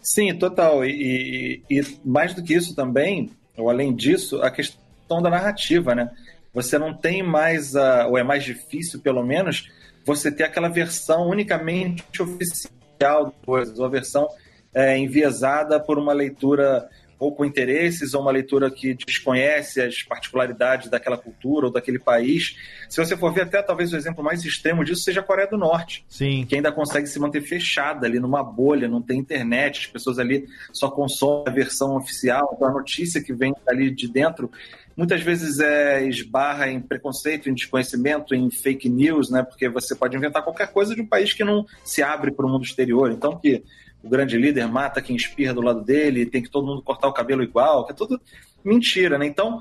[0.00, 0.84] Sim, total.
[0.84, 5.94] E, e- e mais do que isso também, ou além disso, a questão da narrativa,
[5.94, 6.10] né?
[6.52, 9.70] Você não tem mais, a, ou é mais difícil, pelo menos,
[10.04, 14.28] você ter aquela versão unicamente oficial ou a versão
[14.74, 16.88] é, enviesada por uma leitura
[17.22, 22.56] ou com interesses, ou uma leitura que desconhece as particularidades daquela cultura ou daquele país.
[22.88, 25.56] Se você for ver, até talvez o exemplo mais extremo disso seja a Coreia do
[25.56, 26.44] Norte Sim.
[26.44, 30.48] que ainda consegue se manter fechada ali numa bolha, não tem internet, as pessoas ali
[30.72, 34.50] só consomem a versão oficial, então a notícia que vem ali de dentro
[34.96, 39.42] muitas vezes é, esbarra em preconceito, em desconhecimento, em fake news, né?
[39.42, 42.48] Porque você pode inventar qualquer coisa de um país que não se abre para o
[42.48, 43.10] mundo exterior.
[43.10, 43.62] Então que
[44.02, 47.12] o grande líder mata quem espirra do lado dele, tem que todo mundo cortar o
[47.12, 48.20] cabelo igual, que é tudo
[48.64, 49.26] mentira, né?
[49.26, 49.60] Então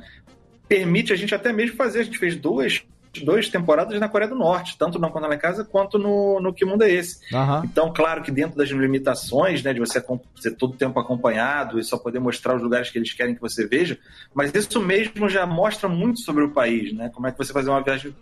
[0.68, 2.00] permite a gente até mesmo fazer.
[2.00, 2.84] A gente fez duas
[3.20, 6.54] duas temporadas na Coreia do Norte, tanto no Conta Lá em Casa quanto no, no
[6.54, 7.20] Que Mundo é Esse.
[7.36, 7.64] Aham.
[7.66, 10.02] Então, claro que dentro das limitações, né, de você
[10.38, 13.42] ser todo o tempo acompanhado e só poder mostrar os lugares que eles querem que
[13.42, 14.00] você veja,
[14.34, 17.12] mas isso mesmo já mostra muito sobre o país, né?
[17.14, 18.16] Como é que você fazer uma viagem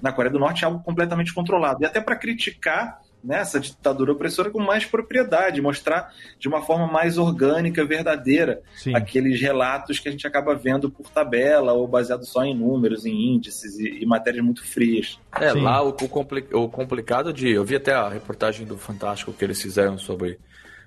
[0.00, 1.82] na Coreia do Norte é algo completamente controlado.
[1.82, 6.86] E até para criticar né, essa ditadura opressora com mais propriedade, mostrar de uma forma
[6.86, 8.94] mais orgânica, verdadeira, Sim.
[8.96, 13.34] aqueles relatos que a gente acaba vendo por tabela ou baseado só em números, em
[13.34, 15.20] índices e, e matérias muito frias.
[15.40, 15.62] É, Sim.
[15.62, 17.48] lá o, o compli- o complicado de.
[17.50, 20.38] Eu vi até a reportagem do Fantástico que eles fizeram sobre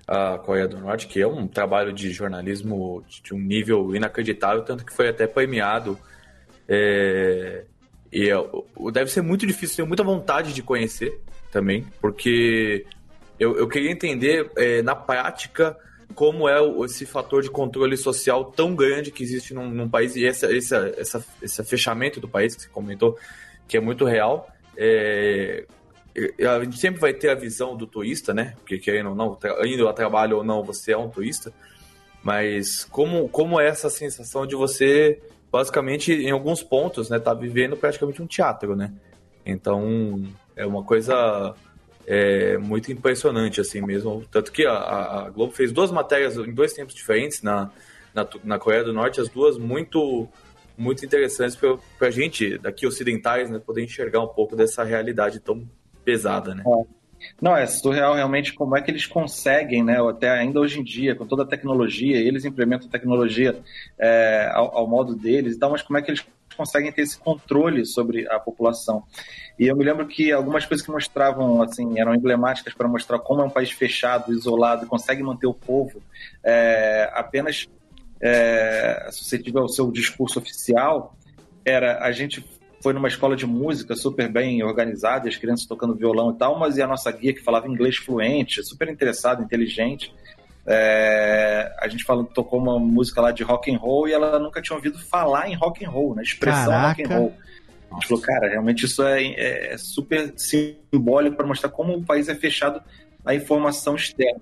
[0.08, 4.86] a Coreia do Norte, que é um trabalho de jornalismo de um nível inacreditável, tanto
[4.86, 5.98] que foi até premiado.
[6.68, 7.64] É,
[8.12, 8.36] e é,
[8.92, 11.20] deve ser muito difícil, tenho muita vontade de conhecer
[11.56, 12.86] também, porque
[13.40, 15.78] eu, eu queria entender é, na prática
[16.14, 20.26] como é esse fator de controle social tão grande que existe num, num país e
[20.26, 23.18] essa, essa, essa, esse fechamento do país que você comentou,
[23.70, 24.50] que é muito real.
[24.76, 25.66] É,
[26.46, 28.54] a gente sempre vai ter a visão do turista, né?
[28.58, 31.54] Porque querendo ou não, indo a trabalho ou não, você é um turista.
[32.22, 37.78] Mas como, como é essa sensação de você, basicamente, em alguns pontos, né, tá vivendo
[37.78, 38.92] praticamente um teatro, né?
[39.46, 40.22] Então,
[40.56, 41.54] é uma coisa
[42.08, 44.24] é, muito impressionante, assim mesmo.
[44.32, 47.70] Tanto que a, a- Globo fez duas matérias em dois tempos diferentes na,
[48.14, 50.28] na, na Coreia do Norte, as duas muito
[50.78, 55.66] muito interessantes para a gente, daqui ocidentais, né, poder enxergar um pouco dessa realidade tão
[56.04, 56.64] pesada, né?
[57.42, 61.16] Não, é surreal realmente como é que eles conseguem, né, até ainda hoje em dia,
[61.16, 63.58] com toda a tecnologia, eles implementam tecnologia
[63.98, 67.18] é, ao, ao modo deles e tal, mas como é que eles conseguem ter esse
[67.18, 69.04] controle sobre a população.
[69.60, 73.42] E eu me lembro que algumas coisas que mostravam, assim, eram emblemáticas para mostrar como
[73.42, 76.02] é um país fechado, isolado, consegue manter o povo
[76.44, 77.68] é, apenas
[78.22, 81.16] é, suscetível ao seu discurso oficial,
[81.64, 82.46] era a gente
[82.82, 86.78] foi numa escola de música super bem organizada, as crianças tocando violão e tal, mas
[86.78, 90.14] e a nossa guia que falava inglês fluente, super interessada, inteligente.
[90.68, 94.62] É, a gente falou, tocou uma música lá de rock and roll e ela nunca
[94.62, 96.88] tinha ouvido falar em rock and roll, na expressão Caraca.
[96.88, 97.34] rock and roll.
[97.92, 102.28] A gente falou, cara, realmente isso é, é super simbólico para mostrar como o país
[102.28, 102.82] é fechado
[103.24, 104.42] à informação externa.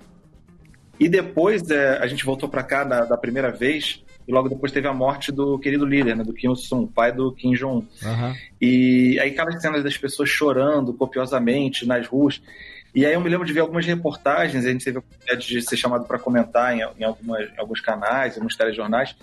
[0.99, 4.71] E depois é, a gente voltou para cá da, da primeira vez e logo depois
[4.71, 7.85] teve a morte do querido líder, né, do Kim Il-sung, pai do Kim Jong-un.
[8.03, 8.35] Aham.
[8.61, 12.41] E aí aquelas cenas das pessoas chorando copiosamente nas ruas.
[12.93, 15.61] E aí eu me lembro de ver algumas reportagens, a gente teve a oportunidade de
[15.63, 19.15] ser chamado para comentar em, em, algumas, em alguns canais, em alguns telejornais,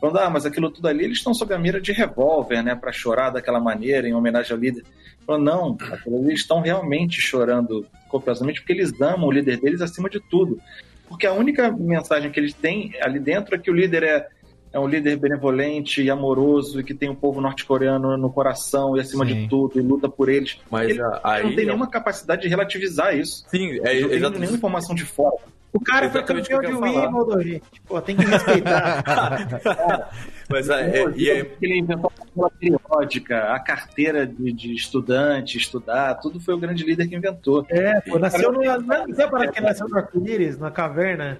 [0.00, 2.90] falando, ah, mas aquilo tudo ali, eles estão sob a mira de revólver, né, para
[2.90, 4.82] chorar daquela maneira, em homenagem ao líder.
[5.26, 10.20] Falando, não, eles estão realmente chorando copiosamente porque eles amam o líder deles acima de
[10.20, 10.58] tudo.
[11.06, 14.28] Porque a única mensagem que eles têm ali dentro é que o líder é,
[14.72, 19.00] é um líder benevolente e amoroso e que tem o povo norte-coreano no coração e
[19.00, 19.34] acima Sim.
[19.42, 20.58] de tudo e luta por eles.
[20.70, 23.44] Mas Ele aí não tem é um- nenhuma capacidade de relativizar isso.
[23.48, 24.38] Sim, é não tem exatamente.
[24.40, 25.36] nenhuma informação de fora.
[25.70, 26.66] O cara foi campeão de.
[26.72, 27.62] Wimbledon, gente.
[27.86, 29.04] Pô, tem que respeitar.
[30.48, 32.10] Mas é, é- e é- Ele inventou
[32.42, 37.66] a periódica, a carteira de, de estudante, estudar, tudo foi o grande líder que inventou.
[37.68, 38.62] É, pô, nasceu no.
[38.62, 41.38] Não sei para que nasceu no arco-íris, na caverna.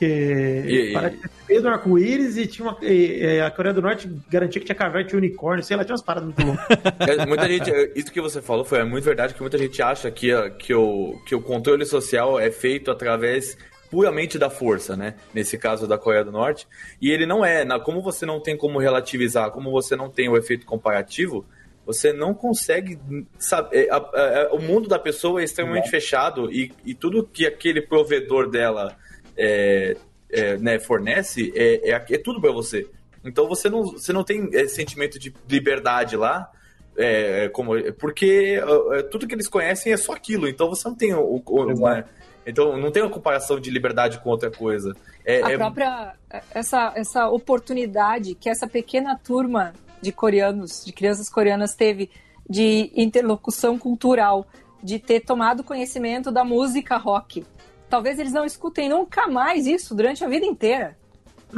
[0.00, 2.78] Que E- e- parece do arco-íris e tinha uma.
[2.80, 5.92] e- e a Coreia do Norte garantia que tinha caverna, tinha unicórnio, sei lá, tinha
[5.92, 6.64] umas paradas muito loucas.
[7.20, 9.82] É, muita gente, é, isso que você falou foi é muito verdade, que muita gente
[9.82, 13.58] acha que, a- que, o, que o controle social é feito através
[13.90, 15.16] puramente da força, né?
[15.34, 16.66] Nesse caso da Coreia do Norte.
[17.02, 17.62] E ele não é.
[17.80, 21.44] Como você não tem como relativizar, como você não tem o efeito comparativo,
[21.84, 22.98] você não consegue
[23.38, 23.86] saber.
[23.86, 27.82] é, a- a- o mundo da pessoa é extremamente fechado e, e tudo que aquele
[27.82, 28.96] provedor dela
[29.36, 29.96] é,
[30.30, 32.86] é, né, fornece é, é, é tudo para você.
[33.24, 36.50] Então você não, você não tem é, sentimento de liberdade lá.
[36.96, 38.60] É, como, porque
[38.92, 42.04] é, tudo que eles conhecem é só aquilo, então você não tem o, o- uma,
[42.46, 44.94] então não tem uma comparação de liberdade com outra coisa.
[45.24, 46.14] É, a é- própria
[46.52, 52.10] essa, essa oportunidade que essa pequena turma de coreanos, de crianças coreanas teve
[52.48, 54.46] de interlocução cultural,
[54.82, 57.44] de ter tomado conhecimento da música rock.
[57.90, 60.96] Talvez eles não escutem nunca mais isso durante a vida inteira.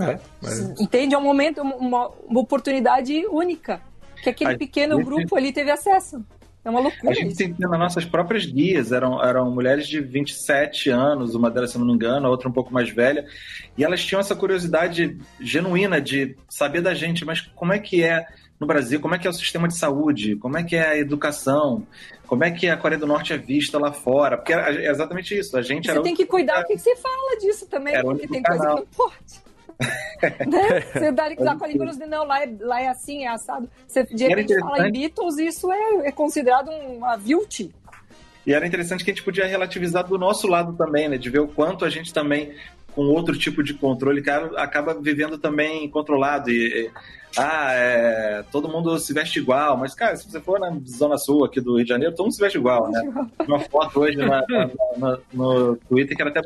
[0.01, 1.15] é, mas- Entende?
[1.15, 3.81] É um momento, uma, uma oportunidade única
[4.23, 6.25] que aquele A pequeno gente- grupo ali teve acesso.
[6.65, 7.37] É uma A loucura gente isso.
[7.39, 11.85] tem nas nossas próprias guias, eram, eram mulheres de 27 anos, uma delas, se não
[11.85, 13.27] me engano, a outra um pouco mais velha,
[13.77, 18.25] e elas tinham essa curiosidade genuína de saber da gente, mas como é que é
[18.61, 20.97] no Brasil, como é que é o sistema de saúde, como é que é a
[20.97, 21.85] educação,
[22.33, 25.55] como é que a Coreia do Norte é vista lá fora, porque é exatamente isso,
[25.55, 28.43] a gente Você tem que cuidar o que você fala disso também, Era porque tem
[28.43, 28.77] coisa que canal.
[28.79, 30.49] não pode.
[30.49, 30.81] né?
[30.81, 33.29] Você dá, dá com a língua nos dedos, não, lá é, lá é assim, é
[33.29, 33.69] assado.
[33.87, 37.69] Você de repente fala em Beatles, isso é, é considerado uma vilt.
[38.47, 41.19] E era interessante que a gente podia relativizar do nosso lado também, né?
[41.19, 42.55] De ver o quanto a gente também,
[42.95, 44.25] com outro tipo de controle,
[44.57, 46.51] acaba vivendo também controlado.
[46.51, 46.91] E
[47.37, 51.45] ah, é, todo mundo se veste igual, mas, cara, se você for na Zona Sul
[51.45, 53.01] aqui do Rio de Janeiro, todo mundo se veste igual, né?
[53.47, 56.43] Uma foto hoje na, na, na, no Twitter que era até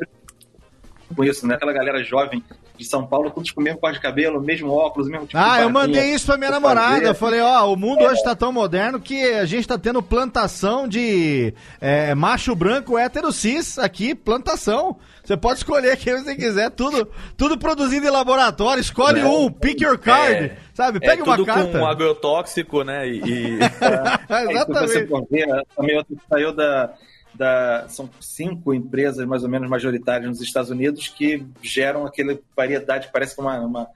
[1.15, 1.55] com isso, né?
[1.55, 2.43] Aquela galera jovem
[2.77, 5.61] de São Paulo, todos com o mesmo cor de cabelo, mesmo óculos, mesmo tipo Ah,
[5.61, 7.05] eu mandei isso pra minha namorada.
[7.05, 8.09] Eu falei, ó, o mundo é.
[8.09, 13.31] hoje tá tão moderno que a gente tá tendo plantação de é, macho branco hétero
[13.31, 14.97] cis aqui, plantação.
[15.23, 18.79] Você pode escolher quem você quiser, tudo, tudo produzido em laboratório.
[18.79, 19.25] Escolhe é.
[19.25, 20.57] um, pick your card, é.
[20.73, 20.99] sabe?
[20.99, 21.79] Pega é, uma carta.
[21.79, 23.07] com agrotóxico, né?
[23.09, 23.59] E, e...
[24.51, 25.07] Exatamente.
[25.07, 26.93] Você ver, também outro saiu da
[27.37, 33.09] da, são cinco empresas mais ou menos majoritárias nos Estados Unidos que geram aquela variedade,
[33.11, 33.87] parece uma, uma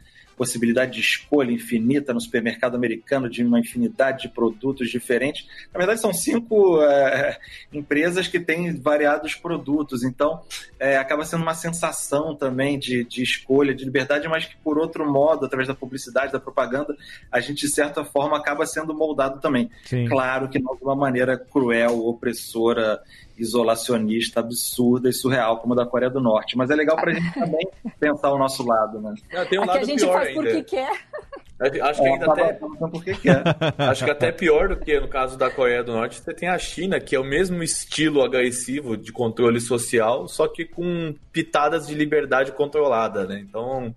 [0.41, 5.45] possibilidade de escolha infinita no supermercado americano de uma infinidade de produtos diferentes.
[5.71, 7.37] Na verdade, são cinco é,
[7.71, 10.41] empresas que têm variados produtos, então
[10.79, 15.07] é, acaba sendo uma sensação também de, de escolha, de liberdade, mas que, por outro
[15.07, 16.97] modo, através da publicidade, da propaganda,
[17.31, 19.69] a gente, de certa forma, acaba sendo moldado também.
[19.83, 20.07] Sim.
[20.07, 22.99] Claro que não de uma maneira cruel, opressora
[23.41, 26.55] isolacionista, absurda e surreal, como a da Coreia do Norte.
[26.55, 27.67] Mas é legal para a gente também
[27.99, 29.15] pensar o nosso lado, né?
[29.49, 30.41] tem um lado que a gente faz ainda.
[30.41, 30.91] porque quer.
[31.83, 32.53] Acho que é, ainda até.
[32.53, 33.43] Porque quer.
[33.77, 36.57] Acho que até pior do que no caso da Coreia do Norte, você tem a
[36.57, 41.93] China, que é o mesmo estilo agressivo de controle social, só que com pitadas de
[41.93, 43.39] liberdade controlada, né?
[43.39, 43.93] Então.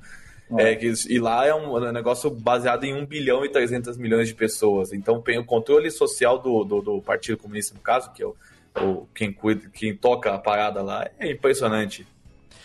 [0.58, 0.72] É.
[0.72, 4.34] é que, e lá é um negócio baseado em 1 bilhão e 300 milhões de
[4.34, 4.92] pessoas.
[4.92, 8.36] Então, tem o controle social do, do, do Partido Comunista, no caso, que é o
[8.80, 12.06] ou quem cuida, quem toca a parada lá, é impressionante.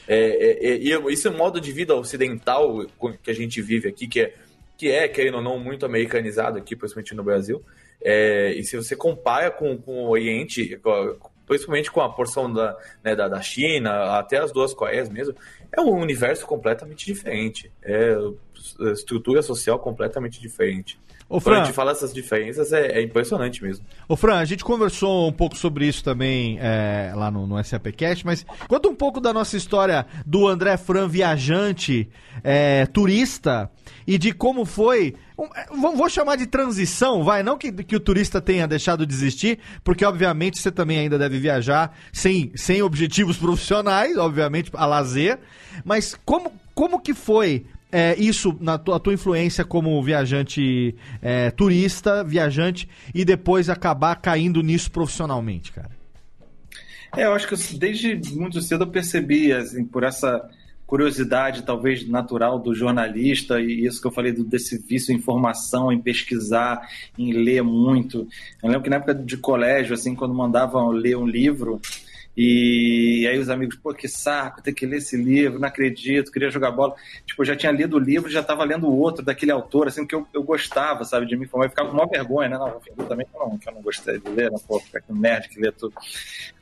[0.08, 2.86] É, é, é, e isso é um modo de vida ocidental
[3.22, 4.34] que a gente vive aqui, que é,
[4.76, 7.64] que é querendo ou não, muito americanizado aqui, principalmente no Brasil.
[8.02, 10.80] É, e se você compara com, com o Oriente,
[11.46, 15.36] principalmente com a porção da, né, da, da China, até as duas Coreias mesmo,
[15.72, 17.72] é um universo completamente diferente.
[17.84, 18.16] É
[18.94, 21.00] estrutura social completamente diferente.
[21.30, 23.86] Ô, Fran, Quando a gente fala essas diferenças, é, é, impressionante mesmo.
[24.08, 28.26] Ô, Fran, a gente conversou um pouco sobre isso também é, lá no, no SAPcast,
[28.26, 32.10] mas conta um pouco da nossa história do André Fran viajante,
[32.44, 33.70] é, turista,
[34.08, 35.14] e de como foi.
[35.38, 37.44] Um, é, vou chamar de transição, vai.
[37.44, 41.38] Não que, que o turista tenha deixado de existir, porque obviamente você também ainda deve
[41.38, 45.38] viajar sem, sem objetivos profissionais, obviamente, a lazer.
[45.86, 52.24] Mas como, como que foi é, isso na tua, tua influência como viajante é, turista,
[52.24, 55.90] viajante, e depois acabar caindo nisso profissionalmente, cara?
[57.16, 60.48] É, eu acho que desde muito cedo eu percebi, assim, por essa
[60.86, 65.92] curiosidade talvez natural do jornalista e isso que eu falei do, desse vício em informação,
[65.92, 66.82] em pesquisar,
[67.18, 68.28] em ler muito.
[68.62, 71.80] Eu lembro que na época de colégio, assim, quando mandavam ler um livro,
[72.42, 76.50] e aí os amigos, pô, que saco, ter que ler esse livro, não acredito, queria
[76.50, 76.96] jogar bola.
[77.26, 80.16] Tipo, eu já tinha lido o livro, já estava lendo outro daquele autor, assim, que
[80.16, 81.66] eu, eu gostava, sabe, de me informar.
[81.66, 82.58] Eu ficava com uma vergonha, né?
[82.58, 85.50] Não, eu também não, que eu não gostei de ler, não, pô, ficar com nerd
[85.50, 85.94] que lê tudo.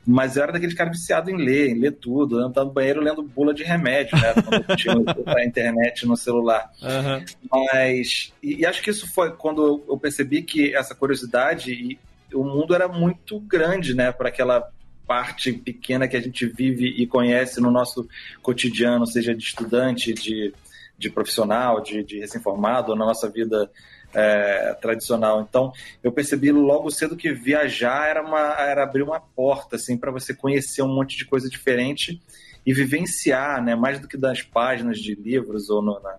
[0.04, 3.22] Mas eu era daquele cara viciado em ler, em ler tudo, andando no banheiro lendo
[3.22, 4.34] bula de remédio, né?
[4.34, 4.94] Quando tinha
[5.26, 6.72] a internet no celular.
[6.82, 7.24] Uhum.
[7.52, 11.96] Mas, e, e, acho que isso foi quando eu percebi que essa curiosidade e
[12.34, 14.68] o mundo era muito grande, né, para aquela
[15.08, 18.06] parte pequena que a gente vive e conhece no nosso
[18.42, 20.52] cotidiano, seja de estudante, de,
[20.98, 23.70] de profissional, de, de recém-formado, na nossa vida
[24.12, 25.40] é, tradicional.
[25.40, 25.72] Então,
[26.04, 30.34] eu percebi logo cedo que viajar era, uma, era abrir uma porta assim, para você
[30.34, 32.20] conhecer um monte de coisa diferente
[32.66, 36.16] e vivenciar, né, mais do que das páginas de livros ou no, na,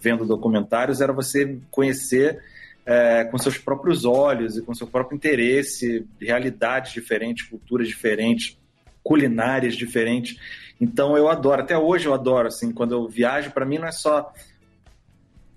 [0.00, 2.42] vendo documentários, era você conhecer
[2.84, 8.58] é, com seus próprios olhos e com seu próprio interesse, realidades diferentes, culturas diferentes,
[9.02, 10.36] culinárias diferentes.
[10.80, 13.92] Então eu adoro, até hoje eu adoro, assim, quando eu viajo, para mim não é
[13.92, 14.32] só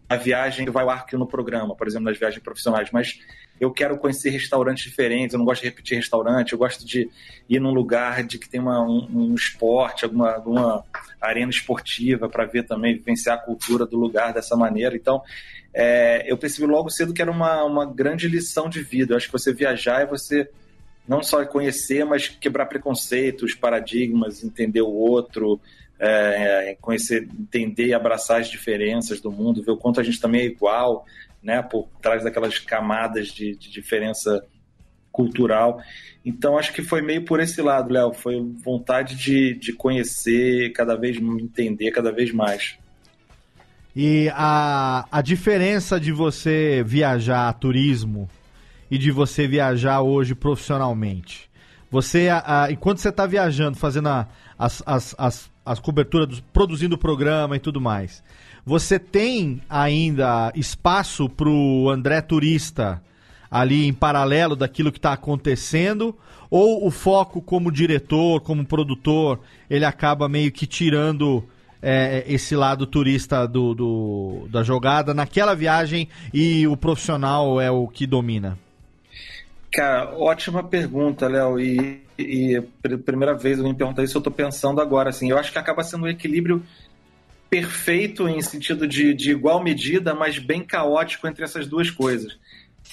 [0.08, 3.20] a viagem que vai ao ar no programa, por exemplo, nas viagens profissionais, mas
[3.60, 7.10] eu quero conhecer restaurantes diferentes, eu não gosto de repetir restaurante, eu gosto de
[7.50, 10.84] ir num lugar de que tem uma, um, um esporte, alguma, alguma
[11.22, 14.96] arena esportiva para ver também, vivenciar a cultura do lugar dessa maneira.
[14.96, 15.24] Então,
[15.78, 19.12] é, eu percebi logo cedo que era uma, uma grande lição de vida.
[19.12, 20.50] Eu acho que você viajar é você
[21.06, 25.60] não só conhecer, mas quebrar preconceitos, paradigmas, entender o outro,
[26.00, 30.42] é, conhecer, entender e abraçar as diferenças do mundo, ver o quanto a gente também
[30.42, 31.06] é igual,
[31.44, 34.46] né, por trás daquelas camadas de, de diferença
[35.12, 35.82] cultural.
[36.24, 38.14] Então, acho que foi meio por esse lado, Léo.
[38.14, 42.78] Foi vontade de, de conhecer cada vez, entender cada vez mais.
[43.96, 48.30] E a, a diferença de você viajar turismo
[48.92, 51.50] e de você viajar hoje profissionalmente.
[51.90, 54.28] Você, a, a, enquanto você está viajando, fazendo a,
[54.60, 58.22] as, as, as, as coberturas, dos- produzindo o programa e tudo mais,
[58.66, 63.02] você tem ainda espaço para o André Turista
[63.50, 66.14] ali em paralelo daquilo que está acontecendo?
[66.50, 69.40] Ou o foco como diretor, como produtor,
[69.70, 71.48] ele acaba meio que tirando
[71.88, 77.88] é, esse lado turista do, do- da jogada naquela viagem e o profissional é o
[77.88, 78.58] que domina?
[79.72, 81.60] Cara, ótima pergunta, Léo.
[81.60, 85.10] E, e pr- primeira vez alguém me pergunta isso, eu tô pensando agora.
[85.12, 86.64] Assim, eu acho que acaba sendo um equilíbrio
[87.50, 92.36] perfeito em sentido de, de igual medida, mas bem caótico entre essas duas coisas.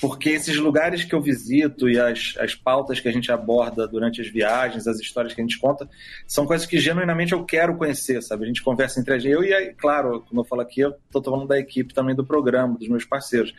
[0.02, 4.20] Porque esses lugares que eu visito e as, as pautas que a gente aborda durante
[4.20, 5.88] as viagens, as histórias que a gente conta,
[6.26, 8.42] são coisas que genuinamente eu quero conhecer, sabe?
[8.42, 9.30] A gente conversa entre a gente.
[9.30, 12.26] Eu e, aí, claro, como eu falo aqui, eu tô falando da equipe também do
[12.26, 13.54] programa, dos meus parceiros.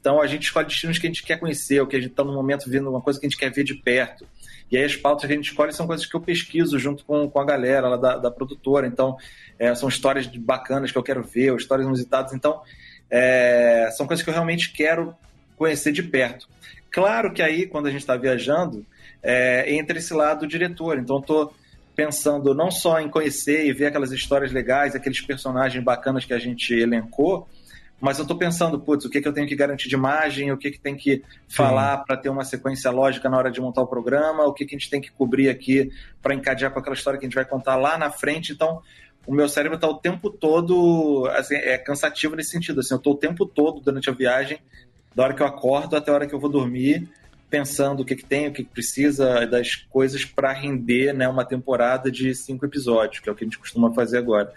[0.00, 2.22] Então a gente escolhe destinos que a gente quer conhecer, o que a gente está
[2.22, 4.24] no momento vendo uma coisa que a gente quer ver de perto.
[4.70, 7.28] E aí as pautas que a gente escolhe são coisas que eu pesquiso junto com,
[7.28, 8.86] com a galera lá da, da produtora.
[8.86, 9.16] Então
[9.58, 12.32] é, são histórias bacanas que eu quero ver, ou histórias inusitadas.
[12.32, 12.62] Então
[13.10, 15.16] é, são coisas que eu realmente quero
[15.60, 16.48] conhecer de perto.
[16.90, 18.84] Claro que aí, quando a gente está viajando,
[19.22, 20.98] é, entra esse lado diretor.
[20.98, 21.52] Então, estou
[21.94, 26.38] pensando não só em conhecer e ver aquelas histórias legais, aqueles personagens bacanas que a
[26.38, 27.46] gente elencou,
[28.00, 30.56] mas eu estou pensando, putz, o que, que eu tenho que garantir de imagem, o
[30.56, 33.86] que, que tem que falar para ter uma sequência lógica na hora de montar o
[33.86, 35.92] programa, o que, que a gente tem que cobrir aqui
[36.22, 38.52] para encadear com aquela história que a gente vai contar lá na frente.
[38.52, 38.80] Então,
[39.26, 42.80] o meu cérebro está o tempo todo, assim, é cansativo nesse sentido.
[42.80, 44.58] Assim, eu estou o tempo todo durante a viagem,
[45.14, 47.08] da hora que eu acordo até a hora que eu vou dormir,
[47.48, 51.44] pensando o que, que tem, o que, que precisa das coisas para render né, uma
[51.44, 54.52] temporada de cinco episódios, que é o que a gente costuma fazer agora.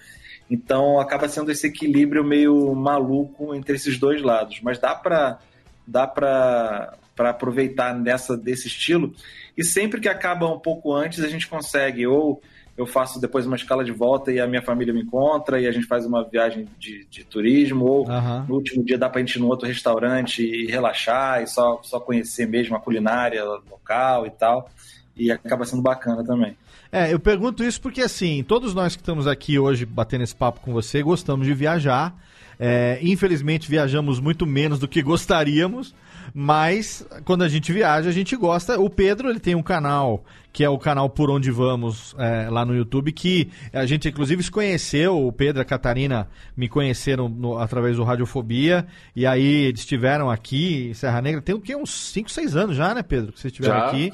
[0.49, 5.39] Então acaba sendo esse equilíbrio meio maluco entre esses dois lados, mas dá para
[5.85, 9.13] dá para aproveitar nessa desse estilo
[9.57, 12.41] e sempre que acaba um pouco antes a gente consegue ou
[12.75, 15.71] eu faço depois uma escala de volta e a minha família me encontra e a
[15.71, 18.45] gente faz uma viagem de, de turismo ou Aham.
[18.49, 21.99] no último dia dá pra gente ir num outro restaurante e relaxar e só, só
[21.99, 24.69] conhecer mesmo a culinária local e tal.
[25.15, 26.57] E acaba sendo bacana também.
[26.91, 30.59] É, eu pergunto isso porque, assim, todos nós que estamos aqui hoje batendo esse papo
[30.59, 32.15] com você gostamos de viajar.
[32.59, 35.93] É, infelizmente, viajamos muito menos do que gostaríamos,
[36.33, 38.79] mas quando a gente viaja, a gente gosta.
[38.79, 40.23] O Pedro, ele tem um canal,
[40.53, 44.41] que é o canal Por Onde Vamos, é, lá no YouTube, que a gente, inclusive,
[44.43, 45.19] se conheceu.
[45.25, 48.85] O Pedro e a Catarina me conheceram no- através do Radiofobia,
[49.15, 51.41] e aí eles estiveram aqui em Serra Negra.
[51.41, 51.75] Tem o quê?
[51.75, 53.33] Uns 5, 6 anos já, né, Pedro?
[53.33, 54.11] Que vocês estiveram Já, aqui.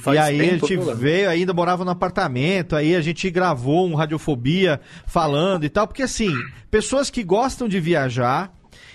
[0.00, 0.96] Faz E aí tempo, a gente Léo?
[0.96, 6.02] veio, ainda morava no apartamento, aí a gente gravou um Radiofobia falando e tal, porque
[6.02, 6.32] assim,
[6.70, 8.50] pessoas que gostam de viajar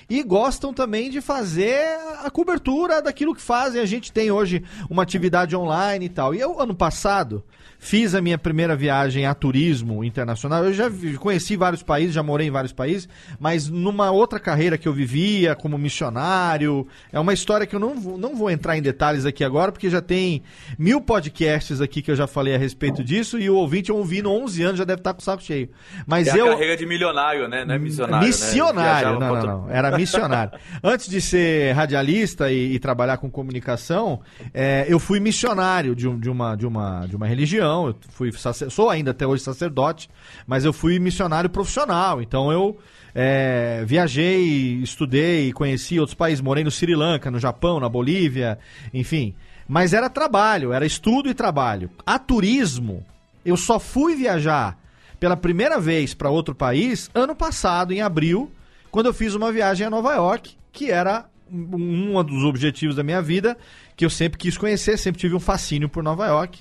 [0.10, 1.86] e gostam também de fazer
[2.24, 3.82] a cobertura daquilo que fazem.
[3.82, 6.34] A gente tem hoje uma atividade online e tal.
[6.34, 7.44] E eu, ano passado,
[7.88, 10.66] fiz a minha primeira viagem a turismo internacional.
[10.66, 13.08] Eu já conheci vários países, já morei em vários países,
[13.40, 16.86] mas numa outra carreira que eu vivia como missionário.
[17.14, 19.90] É uma história que eu não vou, não vou entrar em detalhes aqui agora, porque
[19.90, 20.44] já tem
[20.78, 24.64] mil podcasts aqui que eu já falei a respeito disso, e o ouvinte ouvindo 11
[24.64, 25.70] anos já deve estar com o saco cheio.
[26.06, 26.48] Mas É eu.
[26.50, 27.64] carreira de milionário, né?
[27.64, 28.28] Não é missionário.
[28.28, 29.28] Missionário, Né?
[29.28, 29.70] não, não, não.
[29.72, 30.60] Era missionário.
[30.84, 34.20] Antes de ser radialista e, e trabalhar com comunicação,
[34.54, 37.77] é, eu fui missionário de, de uma, de, uma, de uma religião.
[37.86, 40.10] Eu fui sou ainda até hoje sacerdote,
[40.48, 42.22] mas eu fui missionário profissional.
[42.22, 42.80] Então eu
[43.14, 46.42] é, viajei, estudei, conheci outros países.
[46.42, 48.58] Morei no Sri Lanka, no Japão, na Bolívia,
[48.94, 49.36] enfim.
[49.68, 51.92] Mas era trabalho, era estudo e trabalho.
[52.06, 53.06] A turismo,
[53.46, 54.80] eu só fui viajar
[55.20, 58.52] pela primeira vez para outro país ano passado, em abril,
[58.90, 63.22] quando eu fiz uma viagem a Nova York, que era um dos objetivos da minha
[63.22, 63.58] vida,
[63.96, 66.60] que eu sempre quis conhecer, sempre tive um fascínio por Nova York.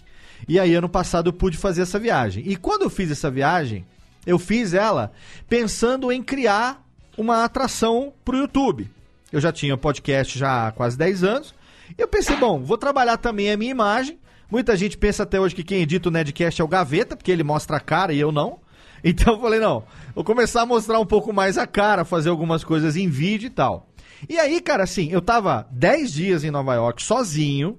[0.49, 2.45] E aí, ano passado, eu pude fazer essa viagem.
[2.47, 3.84] E quando eu fiz essa viagem,
[4.26, 5.12] eu fiz ela
[5.49, 6.84] pensando em criar
[7.16, 8.91] uma atração pro YouTube.
[9.32, 11.55] Eu já tinha podcast já há quase 10 anos.
[11.97, 14.18] E eu pensei, bom, vou trabalhar também a minha imagem.
[14.51, 17.43] Muita gente pensa até hoje que quem edita o Nedcast é o Gaveta, porque ele
[17.43, 18.61] mostra a cara e eu não.
[19.05, 19.84] Então eu falei, não,
[20.14, 23.51] vou começar a mostrar um pouco mais a cara, fazer algumas coisas em vídeo e
[23.51, 23.89] tal.
[24.28, 27.78] E aí, cara, assim, eu tava 10 dias em Nova York sozinho,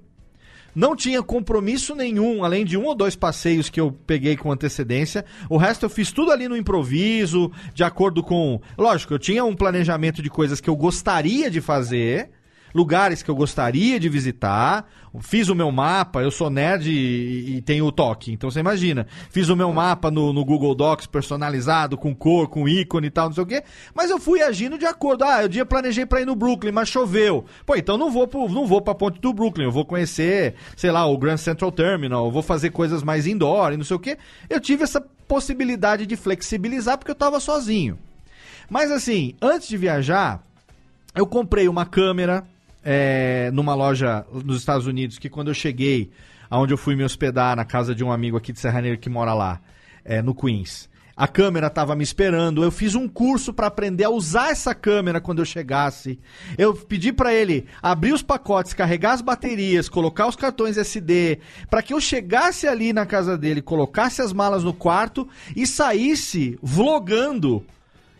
[0.74, 5.24] não tinha compromisso nenhum, além de um ou dois passeios que eu peguei com antecedência.
[5.48, 8.60] O resto eu fiz tudo ali no improviso, de acordo com.
[8.76, 12.30] Lógico, eu tinha um planejamento de coisas que eu gostaria de fazer,
[12.74, 14.86] lugares que eu gostaria de visitar,
[15.20, 19.06] fiz o meu mapa, eu sou nerd e, e tenho o toque, então você imagina,
[19.30, 23.26] fiz o meu mapa no, no, Google Docs personalizado, com cor, com ícone e tal,
[23.26, 23.62] não sei o quê,
[23.94, 26.88] mas eu fui agindo de acordo, ah, eu dia planejei para ir no Brooklyn, mas
[26.88, 30.54] choveu, pô, então não vou, pro, não vou pra ponte do Brooklyn, eu vou conhecer,
[30.76, 34.00] sei lá, o Grand Central Terminal, vou fazer coisas mais indoor e não sei o
[34.00, 37.98] quê, eu tive essa possibilidade de flexibilizar porque eu tava sozinho.
[38.70, 40.42] Mas assim, antes de viajar,
[41.14, 42.44] eu comprei uma câmera,
[42.90, 46.10] é, numa loja nos Estados Unidos que quando eu cheguei,
[46.48, 49.10] aonde eu fui me hospedar na casa de um amigo aqui de Serra Negra que
[49.10, 49.60] mora lá,
[50.02, 50.88] é, no Queens.
[51.14, 52.62] A câmera estava me esperando.
[52.62, 56.18] Eu fiz um curso para aprender a usar essa câmera quando eu chegasse.
[56.56, 61.82] Eu pedi para ele abrir os pacotes, carregar as baterias, colocar os cartões SD, para
[61.82, 67.62] que eu chegasse ali na casa dele, colocasse as malas no quarto e saísse vlogando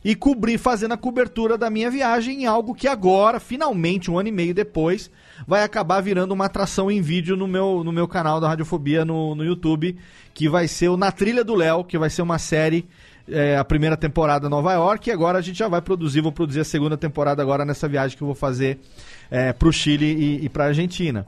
[0.04, 4.28] e cobrir, fazendo a cobertura da minha viagem em algo que agora, finalmente, um ano
[4.28, 5.10] e meio depois,
[5.46, 9.34] vai acabar virando uma atração em vídeo no meu, no meu canal da Radiofobia no,
[9.34, 9.96] no YouTube,
[10.34, 12.86] que vai ser o Na Trilha do Léo, que vai ser uma série,
[13.28, 16.60] é, a primeira temporada Nova York, e agora a gente já vai produzir, vou produzir
[16.60, 18.78] a segunda temporada agora nessa viagem que eu vou fazer
[19.30, 21.26] é, pro Chile e, e pra Argentina.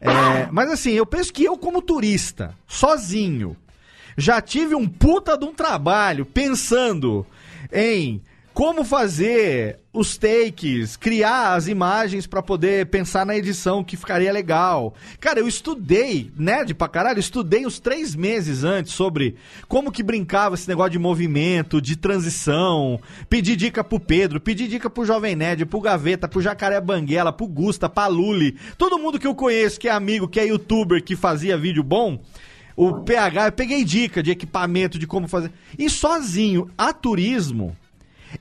[0.00, 3.56] É, mas assim, eu penso que eu como turista, sozinho,
[4.16, 7.26] já tive um puta de um trabalho pensando
[7.72, 8.22] em
[8.58, 14.94] como fazer os takes, criar as imagens para poder pensar na edição que ficaria legal.
[15.20, 19.36] Cara, eu estudei, nerd pra caralho, estudei uns três meses antes sobre
[19.68, 23.00] como que brincava esse negócio de movimento, de transição.
[23.30, 27.46] Pedi dica pro Pedro, pedi dica pro Jovem Nerd, pro Gaveta, pro Jacaré Banguela, pro
[27.46, 28.56] Gusta, pra Luli.
[28.76, 32.20] Todo mundo que eu conheço, que é amigo, que é youtuber, que fazia vídeo bom
[32.78, 35.50] o PH, eu peguei dica de equipamento, de como fazer.
[35.76, 37.76] E sozinho, a turismo,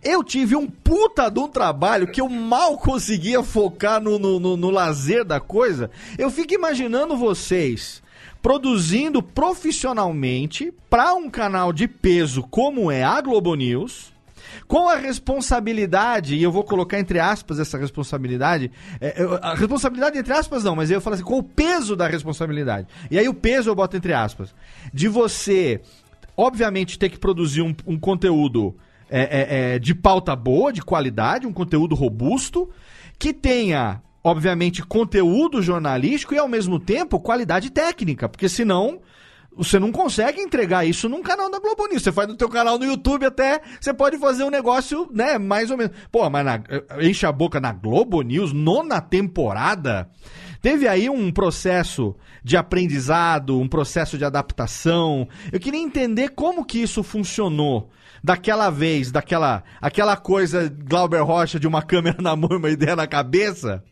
[0.03, 4.55] eu tive um puta de um trabalho que eu mal conseguia focar no, no, no,
[4.55, 5.89] no lazer da coisa.
[6.19, 8.03] Eu fico imaginando vocês
[8.39, 14.13] produzindo profissionalmente para um canal de peso como é a Globo News
[14.67, 20.33] com a responsabilidade, e eu vou colocar entre aspas essa responsabilidade, é, a responsabilidade entre
[20.33, 22.87] aspas não, mas eu falo assim, com o peso da responsabilidade.
[23.11, 24.53] E aí o peso eu boto entre aspas.
[24.93, 25.81] De você,
[26.35, 28.75] obviamente, ter que produzir um, um conteúdo
[29.09, 32.69] é, é, é, de pauta boa, de qualidade, um conteúdo robusto,
[33.17, 38.99] que tenha, obviamente, conteúdo jornalístico e, ao mesmo tempo, qualidade técnica, porque senão
[39.57, 42.03] você não consegue entregar isso num canal da Globo News.
[42.03, 45.71] Você faz no teu canal no YouTube até, você pode fazer um negócio, né, mais
[45.71, 45.95] ou menos.
[46.11, 46.61] Pô, mas na,
[47.01, 50.09] enche a boca na Globo News, nona temporada.
[50.61, 55.27] Teve aí um processo de aprendizado, um processo de adaptação.
[55.51, 57.89] Eu queria entender como que isso funcionou
[58.23, 62.95] daquela vez, daquela aquela coisa Glauber Rocha de uma câmera na mão e uma ideia
[62.95, 63.83] na cabeça,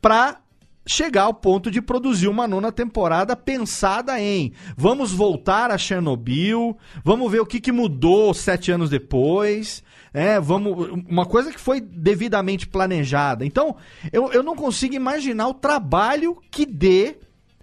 [0.00, 0.40] pra
[0.88, 7.30] chegar ao ponto de produzir uma nona temporada pensada em vamos voltar a Chernobyl, vamos
[7.30, 9.82] ver o que, que mudou sete anos depois,
[10.14, 13.44] é, vamos uma coisa que foi devidamente planejada.
[13.44, 13.76] Então,
[14.10, 17.16] eu, eu não consigo imaginar o trabalho que dê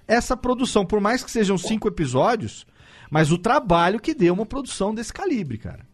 [0.08, 2.66] essa produção, por mais que sejam cinco episódios,
[3.10, 5.86] mas o trabalho que dê uma produção desse calibre, cara.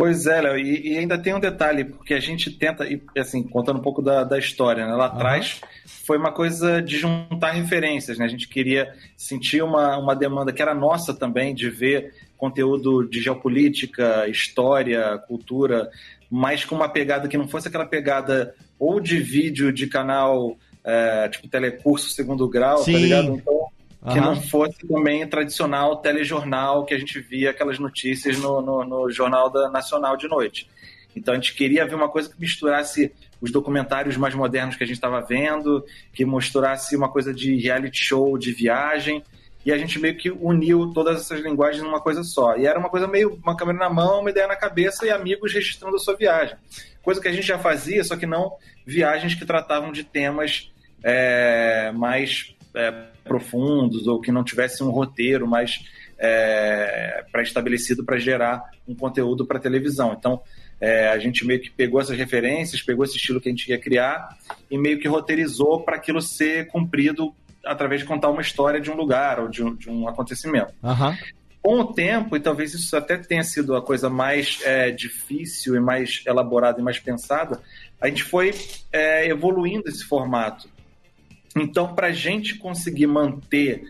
[0.00, 3.42] Pois é, Léo, e, e, ainda tem um detalhe, porque a gente tenta, e, assim,
[3.42, 4.94] contando um pouco da, da história, né?
[4.94, 5.14] lá uhum.
[5.14, 8.24] atrás foi uma coisa de juntar referências, né?
[8.24, 13.20] A gente queria sentir uma, uma demanda que era nossa também, de ver conteúdo de
[13.20, 15.90] geopolítica, história, cultura,
[16.30, 21.28] mas com uma pegada que não fosse aquela pegada ou de vídeo de canal é,
[21.28, 22.92] tipo telecurso segundo grau, tá Sim.
[22.94, 23.34] tá ligado?
[23.34, 23.69] Então,
[24.02, 24.24] que uhum.
[24.24, 29.50] não fosse também tradicional telejornal que a gente via aquelas notícias no, no, no Jornal
[29.50, 30.68] da Nacional de noite.
[31.14, 34.86] Então a gente queria ver uma coisa que misturasse os documentários mais modernos que a
[34.86, 39.22] gente estava vendo, que misturasse uma coisa de reality show, de viagem,
[39.64, 42.56] e a gente meio que uniu todas essas linguagens numa coisa só.
[42.56, 45.52] E era uma coisa meio uma câmera na mão, uma ideia na cabeça e amigos
[45.52, 46.56] registrando a sua viagem.
[47.02, 50.70] Coisa que a gente já fazia, só que não viagens que tratavam de temas
[51.02, 55.84] é, mais é, profundos ou que não tivessem um roteiro mais
[56.18, 60.16] é, pré-estabelecido para gerar um conteúdo para televisão.
[60.18, 60.40] Então,
[60.80, 63.78] é, a gente meio que pegou essas referências, pegou esse estilo que a gente ia
[63.78, 64.36] criar
[64.68, 67.32] e meio que roteirizou para aquilo ser cumprido
[67.64, 70.74] através de contar uma história de um lugar ou de um, de um acontecimento.
[70.82, 71.16] Uhum.
[71.62, 75.80] Com o tempo, e talvez isso até tenha sido a coisa mais é, difícil e
[75.80, 77.60] mais elaborada e mais pensada,
[78.00, 78.52] a gente foi
[78.90, 80.68] é, evoluindo esse formato.
[81.56, 83.82] Então, para a gente conseguir manter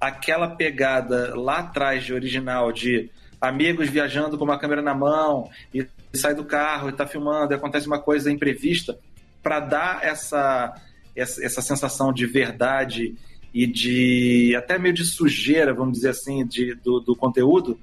[0.00, 3.10] aquela pegada lá atrás de original de
[3.40, 7.56] amigos viajando com uma câmera na mão e sai do carro e está filmando e
[7.56, 8.98] acontece uma coisa imprevista,
[9.42, 10.74] para dar essa,
[11.14, 13.14] essa, essa sensação de verdade
[13.52, 17.78] e de até meio de sujeira, vamos dizer assim, de, do, do conteúdo,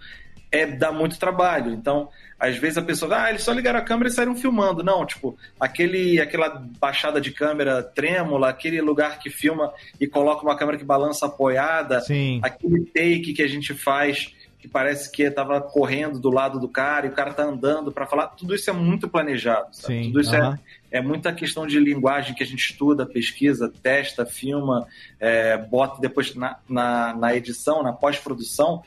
[0.52, 1.72] é dá muito trabalho.
[1.72, 2.10] Então,
[2.42, 4.84] às vezes a pessoa, ah, eles só ligaram a câmera e saíram filmando.
[4.84, 10.58] Não, tipo, aquele, aquela baixada de câmera trêmula, aquele lugar que filma e coloca uma
[10.58, 12.40] câmera que balança apoiada, Sim.
[12.42, 17.08] aquele take que a gente faz que parece que estava correndo do lado do cara
[17.08, 20.04] e o cara tá andando para falar, tudo isso é muito planejado, sabe?
[20.04, 20.60] Sim, tudo isso é,
[20.92, 24.88] é muita questão de linguagem que a gente estuda, pesquisa, testa, filma,
[25.20, 28.84] é, bota depois na, na, na edição, na pós-produção,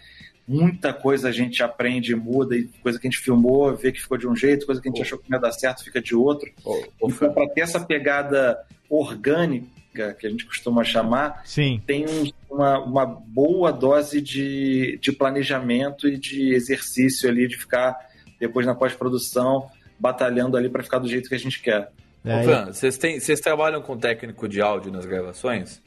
[0.47, 4.01] muita coisa a gente aprende e muda, e coisa que a gente filmou, vê que
[4.01, 6.01] ficou de um jeito, coisa que a gente achou que não ia dar certo, fica
[6.03, 6.51] de outro.
[6.65, 11.81] Ô, Então, para ter essa pegada orgânica, que a gente costuma chamar, Sim.
[11.87, 17.97] tem um- uma, uma boa dose de, de planejamento e de exercício ali, de ficar
[18.41, 19.69] depois na pós-produção
[19.99, 21.91] batalhando ali para ficar do jeito que a gente quer.
[22.25, 25.81] É, Ô, Fran, vocês, têm- vocês trabalham com técnico de áudio nas gravações?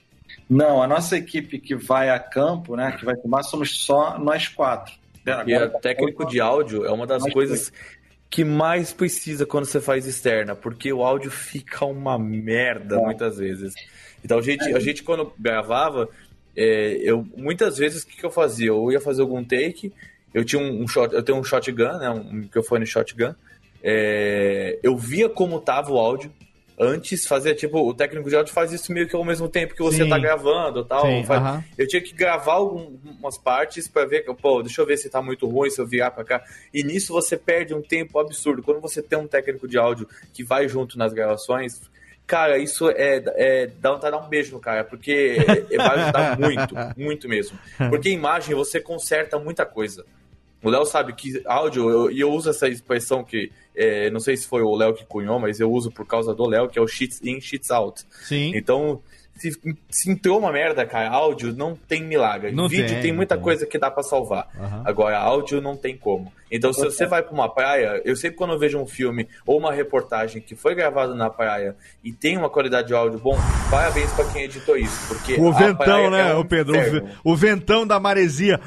[0.49, 4.47] Não, a nossa equipe que vai a campo, né, que vai filmar, somos só nós
[4.47, 4.93] quatro.
[5.45, 7.71] E a técnico de áudio é uma das coisas
[8.29, 12.99] que mais precisa quando você faz externa, porque o áudio fica uma merda É.
[12.99, 13.73] muitas vezes.
[14.23, 16.07] Então a gente, a gente quando gravava,
[16.55, 18.67] é, eu muitas vezes o que, que eu fazia?
[18.67, 19.91] Eu ia fazer algum take,
[20.33, 23.33] eu tinha um, um shot, eu tenho um shotgun, né, um microfone shotgun.
[23.83, 26.31] é, eu via como tava o áudio
[26.79, 29.81] antes, fazia tipo o técnico de áudio faz isso meio que ao mesmo tempo que
[29.81, 30.09] você Sim.
[30.09, 31.01] tá gravando, tal.
[31.05, 31.63] Sim, faz- aham.
[31.77, 35.47] eu tinha que gravar algumas partes para ver, pô, deixa eu ver se tá muito
[35.47, 36.43] ruim, se eu virar para cá.
[36.73, 38.61] E nisso você perde um tempo absurdo.
[38.61, 41.81] Quando você tem um técnico de áudio que vai junto nas gravações,
[42.27, 45.77] cara, isso é, é dá vontade de dar um beijo no cara, porque é- é-
[45.77, 47.57] vai ajudar muito, muito mesmo.
[47.89, 50.05] Porque imagem você conserta muita coisa.
[50.67, 54.35] O Léo sabe que áudio, eu- e eu, uso essa expressão que, é, não sei
[54.35, 56.81] se foi o Léo que cunhou, mas eu uso por causa do Léo, que é
[56.81, 58.03] o cheats in, cheats out.
[58.23, 58.51] Sim.
[58.53, 58.99] Então,
[59.35, 59.51] se,
[59.89, 62.51] se entrou uma merda, cara, áudio não tem milagre.
[62.51, 63.43] Não Vídeo tem, tem, muita tem.
[63.43, 64.47] coisa que dá pra salvar.
[64.59, 64.81] Aham.
[64.83, 66.33] Agora, áudio não tem como.
[66.51, 69.57] Então, se você vai pra uma praia, eu sempre quando eu vejo um filme ou
[69.59, 73.37] uma reportagem que foi gravado na praia e tem uma qualidade de áudio bom,
[73.69, 75.07] parabéns pra quem editou isso.
[75.07, 76.73] Porque O ventão, né, é um o Pedro?
[77.23, 78.59] O, ventão da maresia.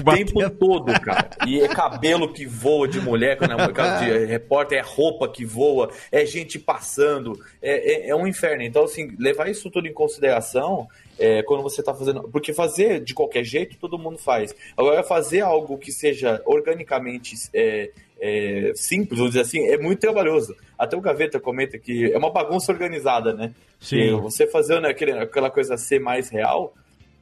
[0.00, 0.32] O Batendo.
[0.32, 1.30] tempo todo, cara.
[1.46, 5.44] E é cabelo que voa de mulher, quando é caso de repórter, é roupa que
[5.44, 8.62] voa, é gente passando, é, é, é um inferno.
[8.62, 10.88] Então, assim, levar isso tudo em consideração
[11.18, 12.22] é, quando você tá fazendo.
[12.28, 14.54] Porque fazer de qualquer jeito, todo mundo faz.
[14.76, 17.90] Agora, fazer algo que seja organicamente é,
[18.20, 20.56] é, simples, vamos dizer assim, é muito trabalhoso.
[20.78, 23.52] Até o Gaveta comenta que é uma bagunça organizada, né?
[23.80, 23.96] Sim.
[23.96, 26.72] Que você fazendo aquele, aquela coisa ser mais real.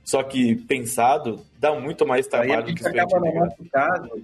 [0.04, 3.32] Só que pensado, dá muito mais trabalho do que acaba, no né?
[3.34, 4.22] nosso caso,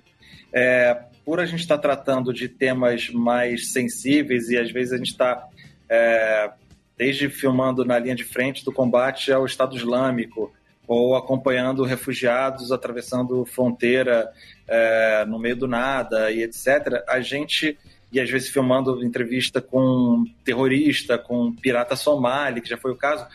[0.53, 5.11] é, por a gente estar tratando de temas mais sensíveis e às vezes a gente
[5.11, 5.47] está
[5.89, 6.51] é,
[6.97, 10.53] desde filmando na linha de frente do combate ao Estado Islâmico
[10.87, 14.31] ou acompanhando refugiados atravessando fronteira
[14.69, 17.03] é, no meio do nada e etc.
[17.09, 17.77] A gente
[18.13, 23.27] e às vezes filmando entrevista com terrorista, com pirata somali, que já foi o caso,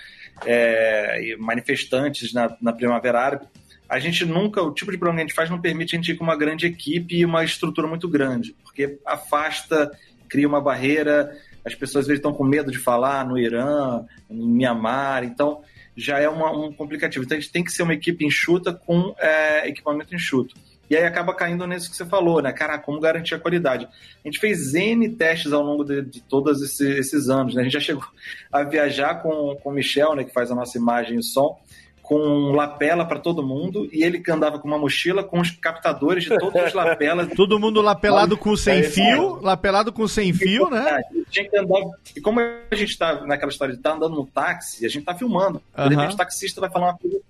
[0.45, 3.47] é, e manifestantes na, na Primavera Árabe
[3.91, 6.13] a gente nunca, o tipo de programa que a gente faz não permite a gente
[6.13, 9.91] ir com uma grande equipe e uma estrutura muito grande, porque afasta,
[10.29, 14.47] cria uma barreira, as pessoas às vezes estão com medo de falar no Irã, em
[14.47, 15.61] Mianmar, então
[15.93, 17.25] já é uma, um complicativo.
[17.25, 20.55] Então a gente tem que ser uma equipe enxuta com é, equipamento enxuto.
[20.91, 22.51] E aí acaba caindo nisso que você falou, né?
[22.51, 23.85] Cara, como garantir a qualidade?
[23.85, 27.61] A gente fez N testes ao longo de, de todos esse, esses anos, né?
[27.61, 28.03] A gente já chegou
[28.51, 31.57] a viajar com, com o Michel, né, que faz a nossa imagem e som,
[32.03, 36.25] com lapela para todo mundo e ele que andava com uma mochila com os captadores
[36.25, 37.29] de todos os lapelas.
[37.37, 40.99] Todo mundo lá pelado com sem É, fio, lá pelado com sem fio, né?
[41.29, 41.79] Tinha que andar.
[42.13, 45.15] E como a gente tá naquela história de estar andando no táxi, a gente tá
[45.15, 45.61] filmando.
[45.73, 45.87] Aham.
[45.87, 47.21] De repente o taxista vai falar uma coisa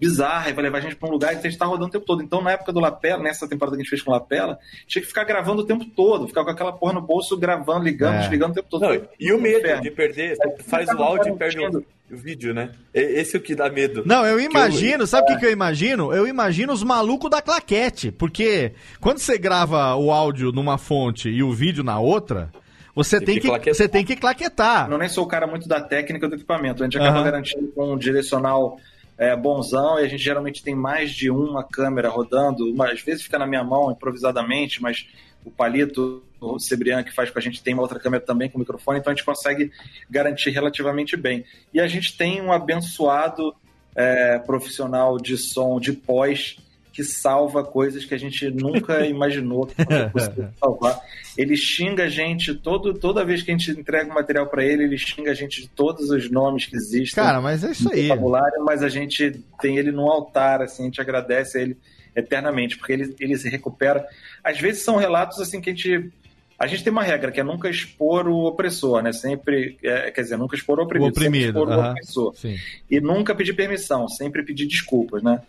[0.00, 1.90] bizarra e vai levar a gente para um lugar que a gente tá rodando o
[1.90, 2.22] tempo todo.
[2.22, 5.02] Então, na época do Lapela, nessa temporada que a gente fez com o Lapela, tinha
[5.02, 8.18] que ficar gravando o tempo todo, ficar com aquela porra no bolso, gravando, ligando, É.
[8.20, 8.80] desligando o tempo todo.
[8.82, 9.82] Não, e o medo inferno.
[9.82, 12.70] de perder, você faz o áudio e perde o, o vídeo, né?
[12.94, 14.02] Esse é o que dá medo.
[14.06, 16.12] Não, eu imagino, sabe o que, que eu imagino?
[16.14, 21.42] Eu imagino os malucos da claquete, porque quando você grava o áudio numa fonte e
[21.42, 22.50] o vídeo na outra,
[22.94, 23.74] você tem, Tem que que, claquetar.
[23.74, 24.90] você tem que claquetar.
[24.90, 26.82] Eu nem sou o cara muito da técnica do equipamento.
[26.82, 27.24] A gente acaba Aham.
[27.24, 28.78] garantindo com um direcional
[29.20, 32.64] é, bonzão e a gente geralmente tem mais de uma câmera rodando.
[32.64, 35.06] Uma, às vezes fica na minha mão improvisadamente, mas
[35.44, 38.58] o Palito, o Cebrian que faz com a gente tem uma outra câmera também com
[38.58, 39.70] microfone, então a gente consegue
[40.08, 41.44] garantir relativamente bem.
[41.72, 43.54] E a gente tem um abençoado
[43.94, 46.56] é, profissional de som de pós
[47.00, 51.00] que salva coisas que a gente nunca imaginou que fosse possível salvar.
[51.36, 54.84] Ele xinga a gente todo, toda vez que a gente entrega o material para ele,
[54.84, 57.24] ele xinga a gente de todos os nomes que existem.
[57.24, 58.08] Cara, mas é isso aí.
[58.08, 61.76] vocabulário, mas a gente tem ele no altar, assim, a gente agradece a ele
[62.14, 64.04] eternamente, porque ele, ele se recupera.
[64.44, 66.10] Às vezes são relatos assim que a gente
[66.58, 69.12] a gente tem uma regra que é nunca expor o opressor, né?
[69.14, 71.88] Sempre, é, quer dizer, nunca expor o oprimido, O oprimido, sempre expor aham.
[71.88, 72.34] o opressor.
[72.36, 72.56] Sim.
[72.90, 75.40] E nunca pedir permissão, sempre pedir desculpas, né?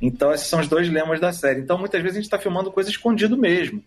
[0.00, 1.60] Então, esses são os dois lemas da série.
[1.60, 3.82] Então, muitas vezes a gente está filmando coisa escondido mesmo.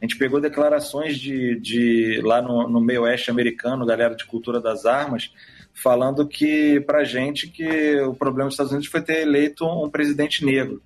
[0.00, 4.58] A gente pegou declarações de, de lá no, no meio oeste americano, galera de cultura
[4.58, 5.30] das armas,
[5.74, 10.44] falando que, pra gente, que o problema dos Estados Unidos foi ter eleito um presidente
[10.44, 10.82] negro.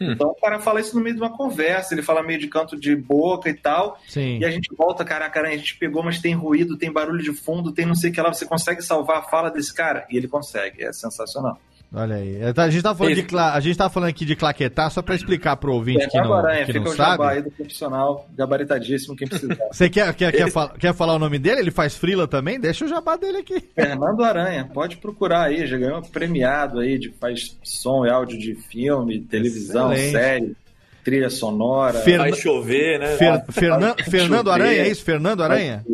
[0.00, 2.78] Então o cara fala isso no meio de uma conversa, ele fala meio de canto
[2.78, 4.38] de boca e tal, Sim.
[4.38, 7.72] e a gente volta, caraca, a gente pegou, mas tem ruído, tem barulho de fundo,
[7.72, 10.06] tem não sei o que lá, você consegue salvar a fala desse cara?
[10.10, 11.58] E ele consegue, é sensacional.
[11.94, 12.38] Olha aí.
[12.56, 15.14] A gente tá falando, de, cla- a gente tá falando aqui de claquetar, só pra
[15.14, 17.36] explicar pro ouvinte que Fernando não, Aranha, que fica não o jabá sabe.
[17.36, 19.56] aí do profissional, gabaritadíssimo, quem precisar.
[19.72, 21.60] Você quer, quer, quer, fal- quer falar o nome dele?
[21.60, 22.58] Ele faz frila também?
[22.60, 23.62] Deixa o jabá dele aqui.
[23.74, 28.54] Fernando Aranha, pode procurar aí, já ganhou premiado aí, de, faz som e áudio de
[28.54, 30.12] filme, televisão, Excelente.
[30.12, 30.56] série,
[31.04, 32.00] trilha sonora.
[32.00, 33.16] Fer- Vai chover, né?
[33.16, 34.62] Fer- Fernan- Fernando chover.
[34.62, 35.04] Aranha, é isso?
[35.04, 35.84] Fernando Aranha?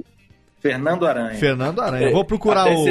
[0.62, 1.34] Fernando Aranha.
[1.34, 2.12] Fernando Aranha.
[2.12, 2.86] Vou procurar o.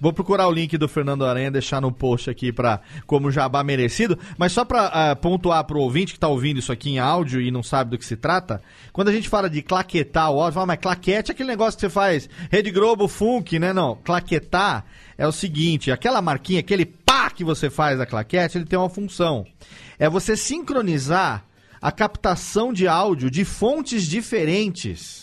[0.00, 4.18] Vou procurar o link do Fernando Aranha, deixar no post aqui para como jabá merecido.
[4.36, 7.52] Mas só pra ah, pontuar pro ouvinte que tá ouvindo isso aqui em áudio e
[7.52, 8.60] não sabe do que se trata,
[8.92, 11.82] quando a gente fala de claquetar o áudio, fala, mas claquete é aquele negócio que
[11.82, 13.72] você faz Rede Globo, Funk, né?
[13.72, 14.84] Não, claquetar
[15.16, 18.90] é o seguinte, aquela marquinha, aquele pá que você faz da claquete, ele tem uma
[18.90, 19.46] função.
[19.96, 21.44] É você sincronizar
[21.80, 25.21] a captação de áudio de fontes diferentes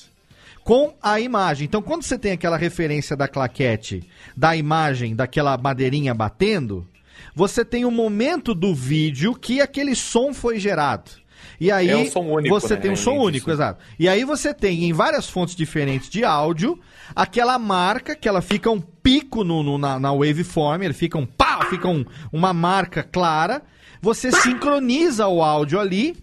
[0.64, 1.66] com a imagem.
[1.66, 4.04] Então, quando você tem aquela referência da claquete,
[4.36, 6.88] da imagem, daquela madeirinha batendo,
[7.36, 11.12] você tem o momento do vídeo que aquele som foi gerado.
[11.60, 12.82] E aí É um som único, você né?
[12.82, 13.22] tem um É som isso.
[13.24, 13.80] único, exato.
[13.98, 16.80] E aí você tem em várias fontes diferentes de áudio
[17.16, 21.26] aquela marca que ela fica um pico no, no- na, na waveform, ele fica um
[21.26, 23.62] pá, fica um- uma marca clara.
[24.02, 26.16] Você sincroniza o áudio ali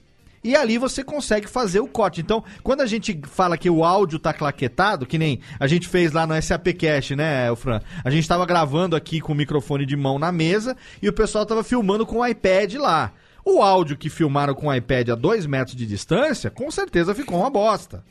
[0.46, 2.20] e ali você consegue fazer o corte.
[2.20, 6.12] Então, quando a gente fala que o áudio tá claquetado, que nem a gente fez
[6.12, 7.80] lá no SAPcast, né, Fran?
[8.04, 11.44] A gente tava gravando aqui com o microfone de mão na mesa e o pessoal
[11.44, 13.12] tava filmando com o iPad lá.
[13.44, 17.40] O áudio que filmaram com o iPad a 2 metros de distância, com certeza ficou
[17.40, 18.04] uma bosta.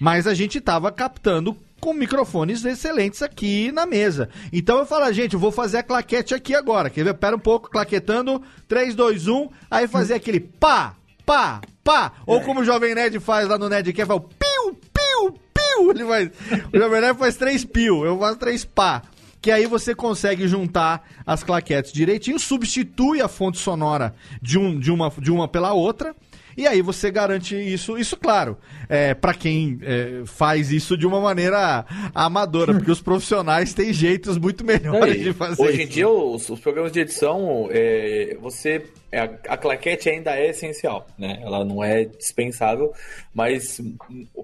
[0.00, 4.28] Mas a gente tava captando com microfones excelentes aqui na mesa.
[4.52, 6.88] Então eu falo, gente, eu vou fazer a claquete aqui agora.
[6.88, 7.14] Quer ver?
[7.14, 8.40] Pera um pouco, claquetando.
[8.68, 9.48] 3, 2, 1.
[9.68, 10.94] Aí fazer aquele pá,
[11.26, 12.12] pá, pá.
[12.26, 15.90] Ou como o Jovem Nerd faz lá no Nerdcast, fala piu, piu, piu.
[15.90, 16.30] Ele faz,
[16.72, 19.02] o Jovem Nerd faz três piu, eu faço três pá.
[19.40, 24.90] Que aí você consegue juntar as claquetes direitinho, substitui a fonte sonora de, um, de,
[24.90, 26.14] uma, de uma pela outra.
[26.56, 28.56] E aí você garante isso, isso claro,
[28.88, 31.84] é, para quem é, faz isso de uma maneira
[32.14, 35.92] amadora, porque os profissionais têm jeitos muito melhores Aí, de fazer hoje em isso.
[35.92, 38.84] dia, os, os programas de edição, é, você.
[39.10, 41.38] é, a, a claquete ainda é essencial, né?
[41.42, 42.92] Ela não é dispensável,
[43.34, 43.80] mas,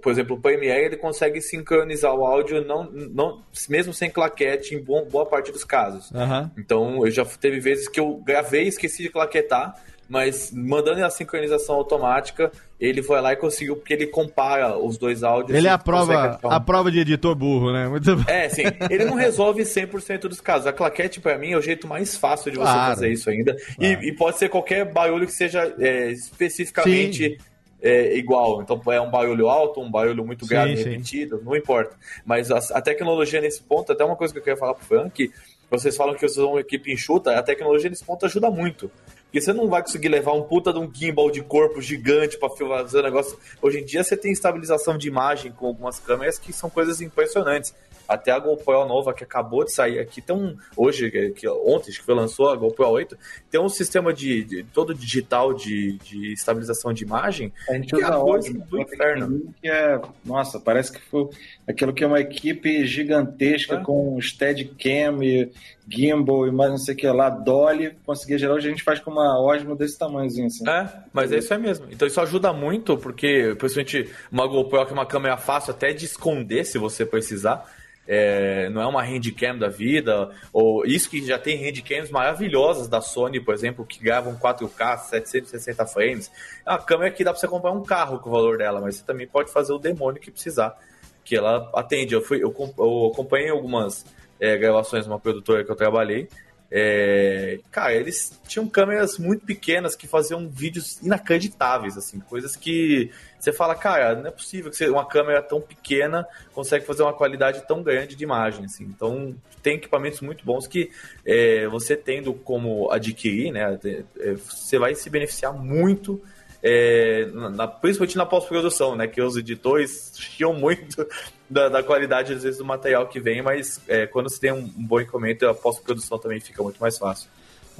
[0.02, 4.82] por exemplo, o Premiere ele consegue sincronizar o áudio não, não, mesmo sem claquete em
[4.82, 6.12] bom- boa parte dos casos.
[6.14, 6.50] Aham.
[6.59, 9.74] Então, eu já teve vezes que eu gravei e esqueci de claquetar,
[10.09, 12.50] mas mandando a sincronização automática,
[12.80, 15.56] ele foi lá e conseguiu, porque ele compara os dois áudios.
[15.56, 17.88] Ele é a prova, a prova de editor burro, né?
[17.88, 18.62] Muito é, sim.
[18.88, 20.66] Ele não resolve 100% dos casos.
[20.66, 22.94] A claquete, pra mim, é o jeito mais fácil de você Claro.
[22.94, 23.54] fazer isso ainda.
[23.78, 27.38] E, e pode ser qualquer barulho que seja é, especificamente
[27.82, 28.62] é, igual.
[28.62, 30.84] Então, é um barulho alto, um barulho muito Sim, grave, sim.
[30.84, 31.96] repetido, não importa.
[32.24, 35.30] Mas a, a tecnologia nesse ponto, até uma coisa que eu queria falar pro Frank,
[35.70, 38.90] vocês falam que vocês são uma equipe enxuta, a tecnologia nesse ponto ajuda muito.
[39.29, 42.49] Porque você não vai conseguir levar um puta de um gimbal de corpo gigante pra
[42.49, 43.39] filmar o negócio.
[43.61, 47.74] Hoje em dia você tem estabilização de imagem com algumas câmeras que são coisas impressionantes.
[48.09, 50.56] Até a GoPro nova que acabou de sair aqui, tem um.
[50.74, 53.18] Hoje, que, ontem, que foi lançou a GoPro 8,
[53.50, 57.52] tem um sistema de, de- todo digital de, de estabilização de imagem.
[57.68, 59.54] A gente Que é usa a coisa óbvio, do inferno.
[59.61, 61.28] que é, nossa, parece que foi
[61.68, 63.80] aquilo que é uma equipe gigantesca É.
[63.82, 65.50] com Steadicam e
[65.90, 69.00] gimbal e mais não sei o que lá, Dolly, conseguia gerar, hoje a gente faz
[69.00, 70.68] com uma Osmo desse tamanhozinho assim.
[70.68, 71.86] É, mas é isso aí mesmo.
[71.90, 76.04] Então isso ajuda muito, porque principalmente uma GoPro que é uma câmera fácil até de
[76.04, 77.64] esconder se você precisar.
[78.11, 83.02] É, não é uma handcam da vida, ou isso que já tem handcams maravilhosas da
[83.02, 86.30] Sony, por exemplo, que gravam 4K, 760 frames.
[86.64, 88.96] É uma câmera que dá pra você comprar um carro com o valor dela, mas
[88.96, 90.74] você também pode fazer o demônio que precisar,
[91.22, 92.14] que ela atende.
[92.14, 94.06] Eu, fui, eu, eu acompanhei algumas
[94.40, 96.30] é, gravações de uma produtora que eu trabalhei,
[96.70, 103.52] É, cara, eles tinham câmeras muito pequenas que faziam vídeos inacreditáveis, assim, coisas que você
[103.52, 107.82] fala, cara, não é possível que uma câmera tão pequena consegue fazer uma qualidade tão
[107.82, 108.84] grande de imagem, assim.
[108.84, 110.90] Então, tem equipamentos muito bons que
[111.24, 113.78] é, você tendo como adquirir, né,
[114.18, 116.22] é, você vai se beneficiar muito
[116.62, 119.06] é, na, principalmente na pós-produção, né?
[119.06, 121.06] Que os editores chiam muito
[121.48, 124.64] da, da, qualidade, às vezes, do material que vem, mas é, quando você tem um,
[124.76, 127.30] um bom encomenda, a pós-produção também fica muito mais fácil.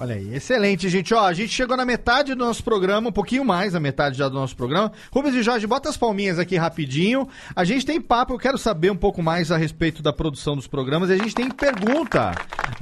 [0.01, 1.13] Olha aí, excelente, gente.
[1.13, 4.29] Ó, a gente chegou na metade do nosso programa, um pouquinho mais da metade já
[4.29, 4.93] do nosso programa.
[5.11, 7.29] Rubens e Jorge, bota as palminhas aqui rapidinho.
[7.57, 10.69] A gente tem papo, eu quero saber um pouco mais a respeito da produção dos
[10.69, 11.11] programas.
[11.11, 12.33] E a gente tem pergunta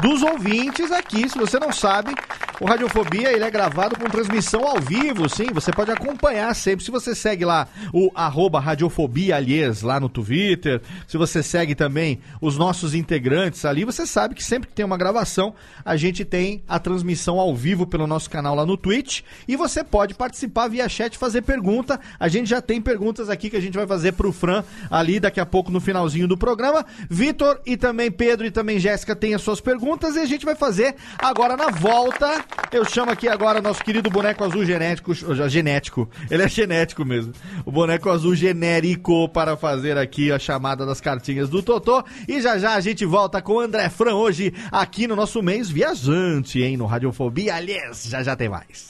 [0.03, 1.27] dos ouvintes aqui.
[1.27, 2.14] Se você não sabe,
[2.61, 5.47] o Radiofobia ele é gravado com transmissão ao vivo, sim.
[5.55, 6.85] Você pode acompanhar sempre.
[6.85, 12.21] Se você segue lá o arroba Radiofobia, aliás, lá no Twitter, se você segue também
[12.43, 16.62] os nossos integrantes ali, você sabe que sempre que tem uma gravação, a gente tem
[16.69, 19.22] a transmissão transmissão ao vivo pelo nosso canal lá no Twitch.
[19.46, 22.00] E você pode participar via chat, fazer pergunta.
[22.18, 25.38] A gente já tem perguntas aqui que a gente vai fazer pro Fran ali daqui
[25.38, 26.84] a pouco no finalzinho do programa.
[27.09, 30.57] Vitor e também Pedro e também Jéssica têm as suas perguntas e a gente vai
[30.57, 32.44] fazer agora na volta.
[32.72, 35.14] Eu chamo aqui agora nosso querido boneco azul genético,
[35.48, 36.11] genético.
[36.28, 37.32] Ele é genético mesmo.
[37.64, 42.02] O boneco azul genérico para fazer aqui a chamada das cartinhas do Totô.
[42.26, 45.70] E já já a gente volta com o André Fran hoje aqui no nosso mês
[45.70, 47.55] viajante, hein, no Radiofobia.
[47.57, 48.88] Aliás, já já tem mais.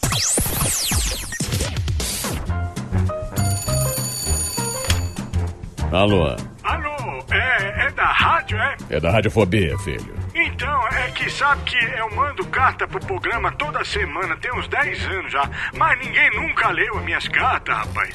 [5.90, 6.36] Alô?
[6.62, 8.76] Alô, é, é da rádio, é?
[8.90, 10.14] É da Radiofobia, filho.
[10.34, 15.06] Então, é que sabe que eu mando carta pro programa toda semana, tem uns 10
[15.06, 18.14] anos já, mas ninguém nunca leu as minhas cartas, rapaz.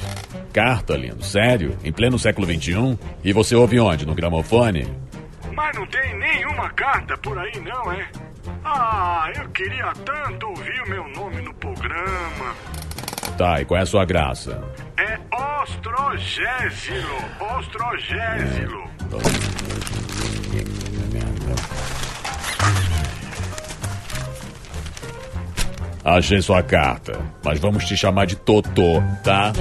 [0.52, 1.22] Carta, lindo?
[1.24, 1.76] Sério?
[1.82, 2.98] Em pleno século XXI?
[3.24, 4.06] E você ouve onde?
[4.06, 4.86] No gramofone?
[5.54, 8.08] Mas não tem nenhuma carta por aí, não, é?
[8.64, 12.54] Ah, eu queria tanto ouvir o meu nome no programa.
[13.36, 14.62] Tá, e qual é a sua graça?
[14.96, 15.18] É
[15.62, 17.16] Ostrogésilo.
[17.58, 18.82] Ostrogésilo.
[26.04, 29.52] Achei sua carta, mas vamos te chamar de Totô, tá?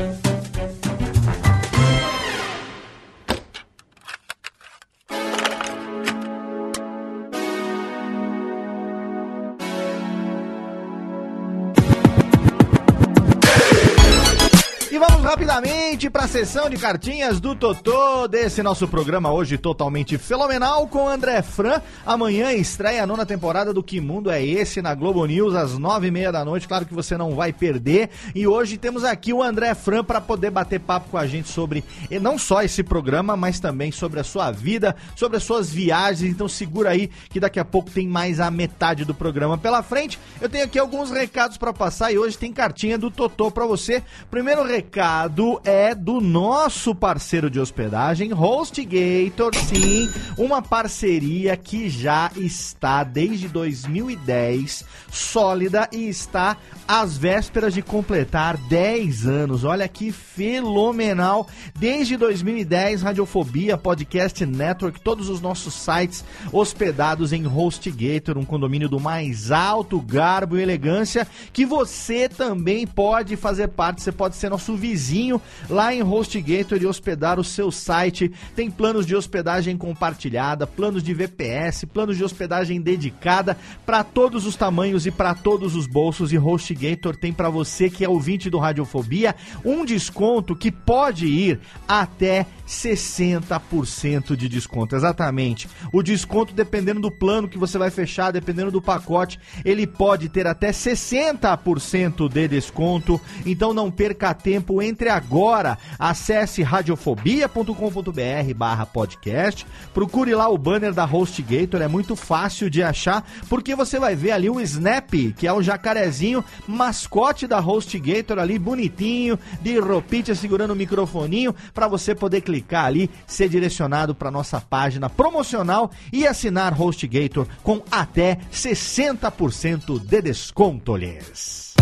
[15.51, 21.09] Rapidamente para a sessão de cartinhas do Totô desse nosso programa hoje totalmente fenomenal com
[21.09, 21.81] André Fran.
[22.05, 26.07] Amanhã estreia a nona temporada do Que Mundo é Esse na Globo News às nove
[26.07, 26.69] e meia da noite.
[26.69, 28.09] Claro que você não vai perder.
[28.33, 31.83] E hoje temos aqui o André Fran para poder bater papo com a gente sobre
[32.21, 36.31] não só esse programa, mas também sobre a sua vida, sobre as suas viagens.
[36.31, 40.17] Então segura aí que daqui a pouco tem mais a metade do programa pela frente.
[40.39, 44.01] Eu tenho aqui alguns recados para passar e hoje tem cartinha do Totô para você.
[44.29, 53.03] Primeiro recado é do nosso parceiro de hospedagem, HostGator, sim, uma parceria que já está
[53.03, 59.63] desde 2010 sólida e está às vésperas de completar 10 anos.
[59.63, 61.47] Olha que fenomenal!
[61.75, 68.99] Desde 2010, Radiofobia, Podcast Network, todos os nossos sites hospedados em HostGator, um condomínio do
[68.99, 74.75] mais alto garbo e elegância, que você também pode fazer parte, você pode ser nosso
[74.75, 75.30] vizinho
[75.69, 78.31] lá em HostGator e hospedar o seu site.
[78.55, 83.55] Tem planos de hospedagem compartilhada, planos de VPS, planos de hospedagem dedicada
[83.85, 86.33] para todos os tamanhos e para todos os bolsos.
[86.33, 91.59] E HostGator tem para você que é ouvinte do Radiofobia um desconto que pode ir
[91.87, 94.95] até 60% de desconto.
[94.95, 95.69] Exatamente.
[95.91, 100.47] O desconto, dependendo do plano que você vai fechar, dependendo do pacote, ele pode ter
[100.47, 103.19] até 60% de desconto.
[103.45, 105.77] Então não perca tempo, entre agora.
[105.99, 109.65] Acesse radiofobia.com.br barra podcast.
[109.93, 114.31] Procure lá o banner da HostGator, é muito fácil de achar, porque você vai ver
[114.31, 120.71] ali o Snap, que é o jacarezinho, mascote da HostGator ali, bonitinho, de roupinha segurando
[120.71, 126.27] o microfoninho, para você poder clicar clicar ali, ser direcionado para nossa página promocional e
[126.27, 131.73] assinar HostGator com até 60% de desconto, lhes.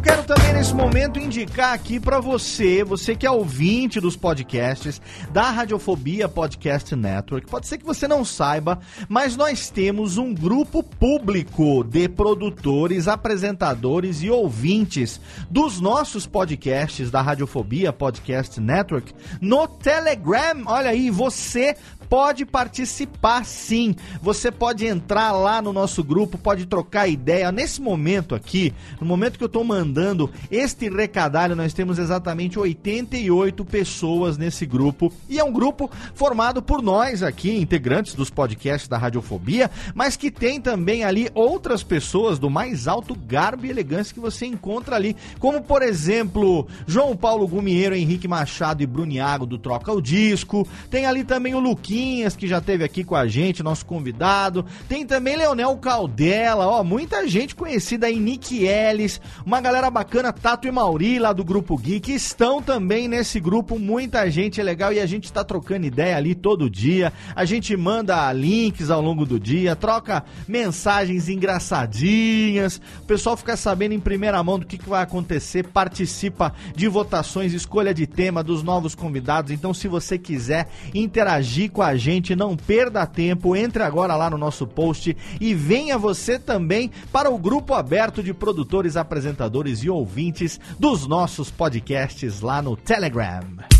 [0.00, 4.98] Eu quero também nesse momento indicar aqui para você, você que é ouvinte dos podcasts
[5.30, 7.46] da Radiofobia Podcast Network.
[7.46, 8.80] Pode ser que você não saiba,
[9.10, 15.20] mas nós temos um grupo público de produtores, apresentadores e ouvintes
[15.50, 20.62] dos nossos podcasts da Radiofobia Podcast Network no Telegram.
[20.64, 21.76] Olha aí, você
[22.10, 23.94] pode participar sim.
[24.20, 27.52] Você pode entrar lá no nosso grupo, pode trocar ideia.
[27.52, 33.64] Nesse momento aqui, no momento que eu tô mandando este recadalho, nós temos exatamente 88
[33.64, 35.12] pessoas nesse grupo.
[35.28, 40.32] E é um grupo formado por nós aqui, integrantes dos podcasts da Radiofobia, mas que
[40.32, 45.16] tem também ali outras pessoas do mais alto garbo e elegância que você encontra ali,
[45.38, 50.66] como por exemplo, João Paulo Gumieiro, Henrique Machado e Bruniago do Troca o Disco.
[50.90, 51.60] Tem ali também o
[52.00, 54.64] Luquinhas, que já esteve aqui com a gente, nosso convidado.
[54.88, 60.66] Tem também Leonel Caldela, ó, muita gente conhecida aí, Nick Ellis, uma galera bacana, Tato
[60.66, 64.98] e Mauri lá do Grupo Geek, estão também nesse grupo, muita gente é legal e
[65.00, 67.12] a gente tá trocando ideia ali todo dia.
[67.36, 72.80] A gente manda links ao longo do dia, troca mensagens engraçadinhas.
[73.02, 77.52] O pessoal fica sabendo em primeira mão do que, que vai acontecer, participa de votações,
[77.52, 79.52] escolha de tema dos novos convidados.
[79.52, 84.38] Então, se você quiser interagir com a gente, não perda tempo, entre agora lá no
[84.38, 90.60] nosso post e venha você também para o grupo aberto de produtores, apresentadores e ouvintes
[90.78, 93.79] dos nossos podcasts lá no Telegram.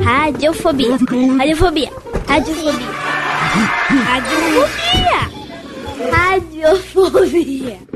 [0.03, 0.91] Radiofobia.
[0.91, 1.91] Radiofobia.
[2.27, 2.87] Radiofobia.
[4.05, 5.37] Radiofobia.
[6.11, 7.87] Radiofobia.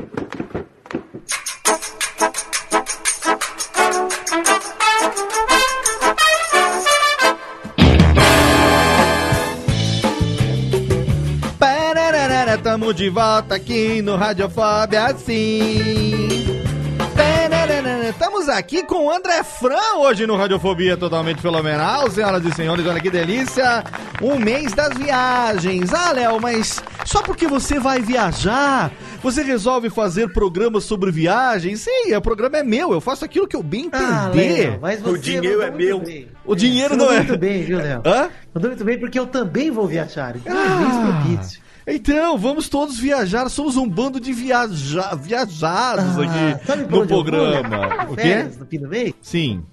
[12.72, 16.40] Tamo de volta aqui no Radiofobia, sim.
[17.14, 22.86] Pararara, Estamos aqui com o André Fran hoje no Radiofobia Totalmente Fenomenal, senhoras e senhores,
[22.86, 23.84] olha que delícia.
[24.22, 25.92] Um mês das viagens.
[25.92, 28.90] Ah, Léo, mas só porque você vai viajar,
[29.22, 31.80] você resolve fazer programas sobre viagens?
[31.82, 34.70] Sim, o programa é meu, eu faço aquilo que eu bem Ah, entender.
[34.70, 36.00] Léo, mas você O dinheiro é meu.
[36.00, 36.26] bem.
[36.46, 37.24] o dinheiro não Mandou é.
[37.24, 38.00] muito bem, viu, Léo?
[38.06, 38.30] Hã?
[38.54, 40.34] Mandou muito bem porque eu também vou viajar.
[40.36, 40.76] Então é Ah.
[40.76, 40.96] mês
[41.36, 41.61] propício.
[41.86, 43.48] Então, vamos todos viajar.
[43.48, 45.14] Somos um bando de viaja...
[45.16, 48.06] viajados Ah, aqui no programa.
[48.10, 48.44] O quê?
[48.58, 49.12] No fim do mês?
[49.20, 49.64] Sim.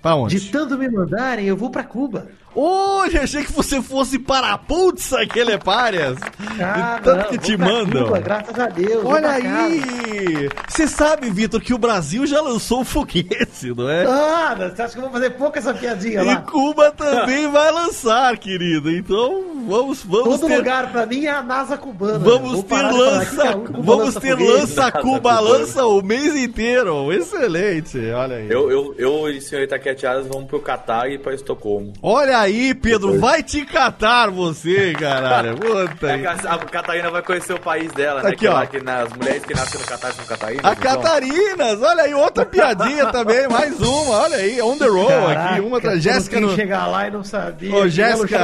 [0.00, 0.38] Pra onde?
[0.38, 2.28] De tanto me mandarem, eu vou pra Cuba.
[2.58, 6.16] Hoje achei que você fosse para a putz aquele párias.
[6.58, 8.04] Ah, tanto não, que te mandam.
[8.06, 9.04] Cuba, graças a Deus.
[9.04, 10.48] Olha aí!
[10.66, 14.06] Você sabe, Vitor, que o Brasil já lançou o foguete, não é?
[14.06, 16.36] Ah, você acha que eu vou fazer pouco essa piadinha E lá?
[16.36, 18.90] Cuba também vai lançar, querido.
[18.90, 20.56] Então, vamos, vamos Todo ter...
[20.56, 22.18] lugar pra mim é a NASA cubana.
[22.18, 24.52] Vamos Vou ter aqui lança, Cuba vamos lança ter foguete.
[24.52, 25.40] lança Cuba Cuba.
[25.40, 27.12] lança o mês inteiro.
[27.12, 28.50] Excelente, olha aí.
[28.50, 31.92] Eu, eu, eu e senhorita Atiadas vamos pro Catar e pra Estocolmo.
[32.02, 35.56] Olha aí, Pedro, vai te catar você, caralho.
[35.60, 36.26] Puta É aí.
[36.26, 38.28] a, a Catarina vai conhecer o país dela, né?
[38.30, 38.54] Aqui, que, ó.
[38.54, 40.64] lá, que na- as mulheres que nascem no Catar são Catarinas.
[40.64, 45.06] A então- Catarinas, olha aí, outra piadinha também, mais uma, olha aí, on the roll
[45.08, 46.02] Caraca, aqui, uma atrás.
[46.04, 46.54] como Jéssica não.
[46.54, 47.74] chegar lá e não sabia.
[47.74, 48.38] Ô, Jéssica.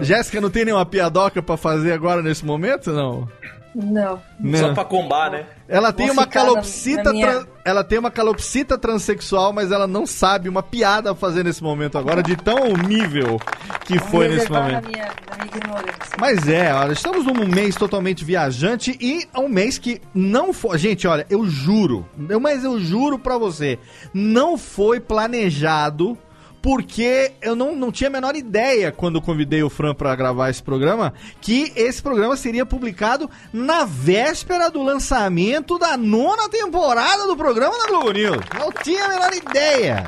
[0.00, 3.28] Jéssica não tem nenhuma piadoca pra fazer agora nesse momento, não?
[3.74, 4.20] Não.
[4.38, 4.58] Não.
[4.58, 5.46] Só pra combar, né?
[5.68, 9.72] Ela tem Vou uma ficar na- calopsita, na minha- ela tem uma calopsita transexual, mas
[9.72, 13.40] ela não sabe uma piada a fazer nesse momento agora de tão nível
[13.86, 14.82] que Vou foi nesse momento.
[14.84, 15.92] Na minha, na minha.
[16.18, 20.76] Mas é, olha, estamos num mês totalmente viajante e é um mês que não foi.
[20.78, 23.78] Gente, olha, eu juro, eu- mas eu juro pra você,
[24.12, 26.16] não foi planejado.
[26.62, 30.62] Porque eu não, não tinha a menor ideia, quando convidei o Fran pra gravar esse
[30.62, 37.76] programa, que esse programa seria publicado na véspera do lançamento da nona temporada do programa
[37.78, 38.38] da Globo News.
[38.56, 40.06] Não tinha a menor ideia.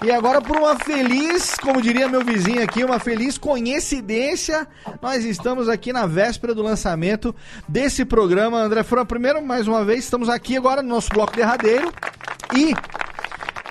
[0.00, 4.66] E agora, por uma feliz, como diria meu vizinho aqui, uma feliz coincidência,
[5.02, 7.34] nós estamos aqui na véspera do lançamento
[7.66, 8.58] desse programa.
[8.58, 11.92] André Fran, primeiro, mais uma vez, estamos aqui agora no nosso bloco derradeiro.
[12.56, 12.74] E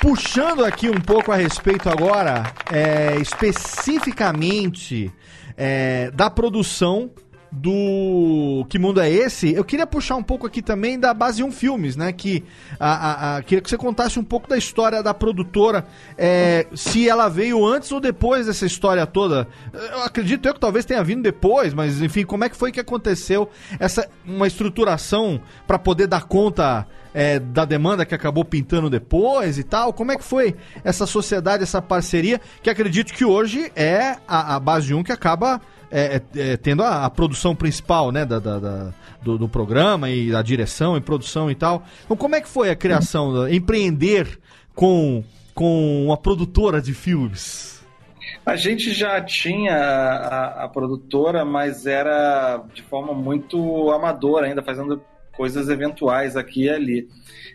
[0.01, 5.11] puxando aqui um pouco a respeito agora, é, especificamente
[5.55, 7.09] é, da produção
[7.49, 9.53] do Que Mundo é Esse?
[9.53, 12.11] Eu queria puxar um pouco aqui também da Base 1 Filmes, né?
[12.11, 12.43] Que
[12.77, 15.85] a, a- a- queria que você contasse um pouco da história da produtora,
[16.17, 19.47] é, se ela veio antes ou depois dessa história toda.
[19.73, 22.81] Eu acredito eu que talvez tenha vindo depois, mas enfim, como é que foi que
[22.81, 23.49] aconteceu
[23.79, 26.85] essa uma estruturação para poder dar conta
[27.19, 29.91] é, da demanda que acabou pintando depois e tal?
[29.91, 34.59] Como é que foi essa sociedade, essa parceria, que acredito que hoje é a, a
[34.59, 38.59] Base 1 que acaba é, é, é, tendo a, a produção principal, né, da, da-
[38.59, 41.83] da- do, do programa e a direção e produção e tal.
[42.05, 44.37] Então, como é que foi a criação, empreender
[44.75, 45.23] com,
[45.55, 47.83] com uma produtora de filmes?
[48.45, 55.01] A gente já tinha a, a produtora, mas era de forma muito amadora ainda, fazendo
[55.37, 57.07] coisas eventuais aqui e ali.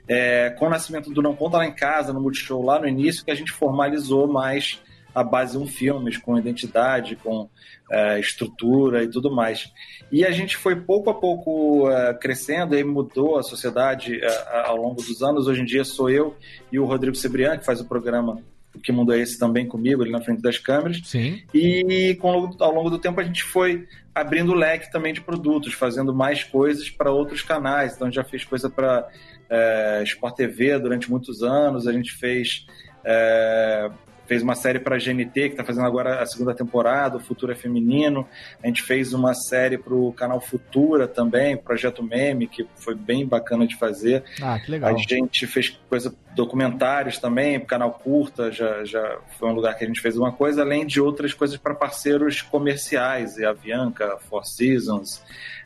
[0.08, 3.24] É, com o nascimento do Não Conta Lá em Casa, no Multishow, lá no início,
[3.24, 4.80] que a gente formalizou mais
[5.14, 7.48] a base um filmes, com identidade, com
[7.90, 9.70] é, estrutura e tudo mais.
[10.10, 14.76] E a gente foi pouco a pouco é, crescendo, e mudou a sociedade é, ao
[14.76, 15.46] longo dos anos.
[15.46, 16.36] Hoje em dia sou eu
[16.70, 18.40] e o Rodrigo Sebrian, que faz o programa
[18.82, 21.00] Que Mundo é Esse também comigo, ali na frente das câmeras.
[21.04, 21.42] Sim.
[21.52, 25.74] E com, ao longo do tempo a gente foi abrindo o leque também de produtos,
[25.74, 27.94] fazendo mais coisas para outros canais.
[27.94, 29.08] Então já fez coisa para
[29.48, 32.66] é, Sport TV durante muitos anos, a gente fez.
[33.04, 33.90] é,
[34.32, 37.52] Fez uma série para a GNT, que está fazendo agora a segunda temporada, o Futuro
[37.52, 38.26] é Feminino.
[38.62, 43.26] A gente fez uma série para o canal Futura também, Projeto Meme, que foi bem
[43.26, 44.24] bacana de fazer.
[44.40, 44.88] Ah, que legal.
[44.88, 49.86] A gente fez coisa, documentários também, canal curta, já, já foi um lugar que a
[49.86, 54.46] gente fez uma coisa, além de outras coisas para parceiros comerciais, e a Avianca, Four
[54.46, 55.22] Seasons,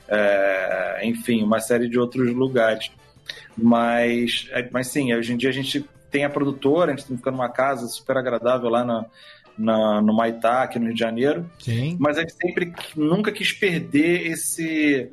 [0.08, 2.90] é, enfim, uma série de outros lugares.
[3.56, 7.30] Mas, é, mas sim, hoje em dia a gente tem a produtora, a gente fica
[7.30, 9.06] numa casa super agradável lá na,
[9.58, 11.96] na- no Maitá, aqui no Rio de Janeiro Sim.
[12.00, 15.10] mas a gente sempre nunca quis perder esse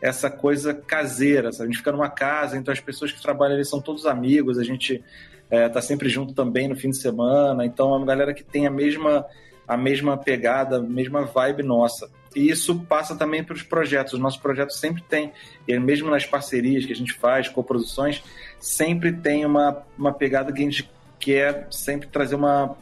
[0.00, 1.64] essa coisa caseira, sabe?
[1.64, 4.62] A gente fica numa casa, então as pessoas que trabalham ali são todos amigos, a
[4.62, 5.02] gente
[5.50, 8.66] é, tá sempre junto também no fim de semana, então é uma galera que tem
[8.66, 9.24] a mesma
[9.66, 12.08] a mesma pegada, a mesma vibe nossa.
[12.36, 14.12] E isso passa também para os projetos.
[14.12, 15.32] Os nossos projetos sempre tem,
[15.66, 18.22] e mesmo nas parcerias que a gente faz, coproduções,
[18.58, 22.76] sempre tem uma, uma pegada que a gente quer sempre trazer uma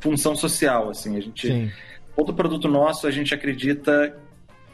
[0.00, 1.16] função social, assim.
[1.16, 1.70] A gente Sim.
[2.16, 4.16] todo produto nosso a gente acredita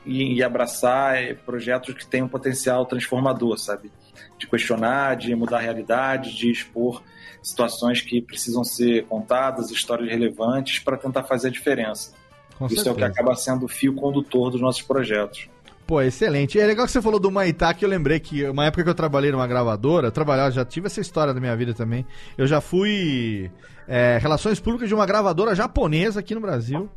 [0.07, 3.91] em, abraçar é, projetos que têm um potencial transformador, sabe?
[4.39, 7.03] De questionar, de mudar a realidade, de expor
[7.43, 12.13] situações que precisam ser contadas, histórias relevantes para tentar fazer a diferença.
[12.59, 13.07] Com Isso é o que certeza.
[13.07, 15.49] acaba sendo o fio condutor dos nossos projetos.
[15.89, 16.61] Pô, excelente.
[16.61, 18.95] É legal que você falou do Maitá, que eu lembrei que uma época que eu
[18.95, 22.05] trabalhei numa gravadora, eu trabalhava, já tive essa história da minha vida também.
[22.37, 23.51] Eu já fui
[23.89, 26.91] é, relações públicas de uma gravadora japonesa aqui no Brasil.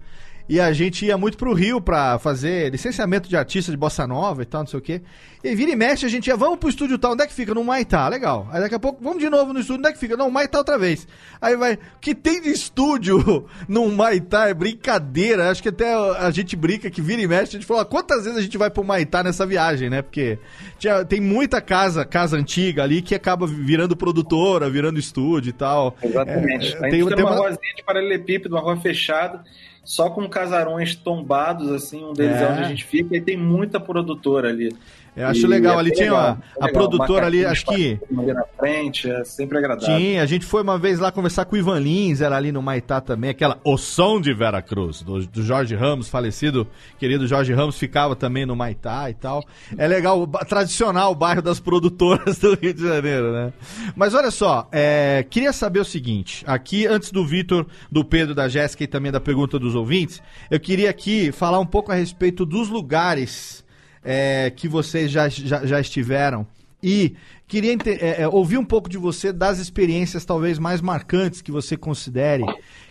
[0.49, 4.41] E a gente ia muito pro Rio pra fazer licenciamento de artista de bossa nova
[4.41, 5.01] e tal, não sei o quê.
[5.43, 7.53] E vira e mexe, a gente ia, vamos pro estúdio tal, onde é que fica?
[7.53, 8.47] No Maitá, legal.
[8.51, 10.15] Aí daqui a pouco, vamos de novo no estúdio, onde é que fica?
[10.18, 11.07] Não, Maitá outra vez.
[11.41, 15.49] Aí vai, o que tem de estúdio no Maitá é brincadeira.
[15.49, 18.38] Acho que até a gente brinca que vira e mexe, a gente fala, quantas vezes
[18.38, 20.01] a gente vai pro Maitá nessa viagem, né?
[20.01, 20.38] Porque
[20.77, 25.95] tinha- tem muita casa, casa antiga ali que acaba virando produtora, virando estúdio e tal.
[26.03, 26.51] Exatamente.
[26.51, 29.43] É, a gente tem- tem, tem uma uma- ruazinha de paralelepípedo, uma rua fechada,
[29.83, 32.47] só com casarões tombados, assim, um deles é, É.
[32.51, 34.75] onde a gente fica, e tem muita produtora ali.
[35.13, 36.87] Eu acho E legal, é ali tinha legal, a, bem a legal.
[36.87, 37.99] produtora ali, acho que...
[38.17, 39.97] ali na frente, é sempre agradável.
[39.97, 42.61] Tinha, a gente foi uma vez lá conversar com o Ivan Lins, era ali no
[42.61, 46.65] Maitá também, aquela O Som de Veracruz, do, do Jorge Ramos, falecido
[46.97, 49.43] querido Jorge Ramos, ficava também no Maitá e tal.
[49.77, 53.51] É legal, tradicional o bairro das produtoras do Rio de Janeiro, né?
[53.93, 58.47] Mas olha só, é, queria saber o seguinte, aqui antes do Vitor, do Pedro, da
[58.47, 62.45] Jéssica e também da pergunta dos ouvintes, eu queria aqui falar um pouco a respeito
[62.45, 63.64] dos lugares
[64.03, 66.45] é, que vocês já, já, já estiveram.
[66.84, 67.15] E
[67.48, 71.77] queria é, é, ouvir um pouco de você das experiências talvez mais marcantes que você
[71.77, 72.43] considere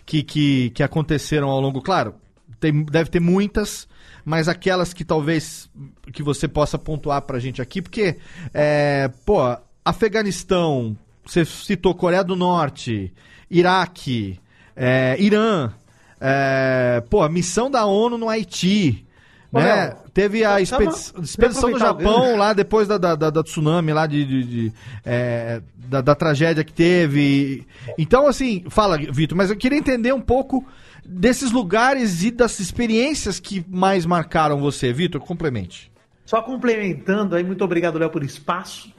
[0.05, 1.81] que, que, que aconteceram ao longo.
[1.81, 2.15] Claro,
[2.59, 3.87] tem, deve ter muitas,
[4.23, 5.69] mas aquelas que talvez
[6.13, 8.17] que você possa pontuar pra gente aqui, porque,
[8.53, 9.39] é, pô,
[9.83, 10.95] Afeganistão,
[11.25, 13.11] você citou Coreia do Norte,
[13.49, 14.39] Iraque,
[14.75, 15.73] é, Irã,
[16.21, 19.05] é, pô, a missão da ONU no Haiti.
[19.51, 19.63] Né?
[19.63, 20.93] Léo, Teve a expedi-
[21.23, 24.73] expedição do Japão lá depois da, da, da- da tsunami lá de, de- de,
[25.05, 27.65] é, da, da tragédia que teve.
[27.97, 30.65] Então, assim, fala, Vitor, mas eu queria entender um pouco
[31.05, 34.93] desses lugares e das experiências que mais marcaram você.
[34.93, 35.91] Vitor, complemente.
[36.25, 38.89] Só complementando aí, muito obrigado, Léo, por espaço.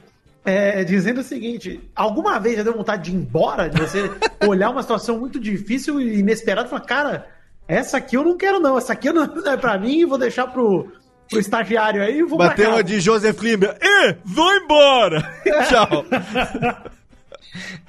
[0.44, 3.68] É, dizendo o seguinte: alguma vez já deu vontade de ir embora?
[3.68, 4.10] De você
[4.46, 7.26] olhar uma situação muito difícil e inesperada e falar, cara,
[7.68, 8.76] essa aqui eu não quero, não.
[8.76, 10.92] Essa aqui não não é pra mim e vou deixar pro,
[11.28, 13.76] pro estagiário aí e vou Bateu uma de Joseph Limber.
[13.80, 15.22] Ê, vou embora!
[15.68, 16.04] Tchau.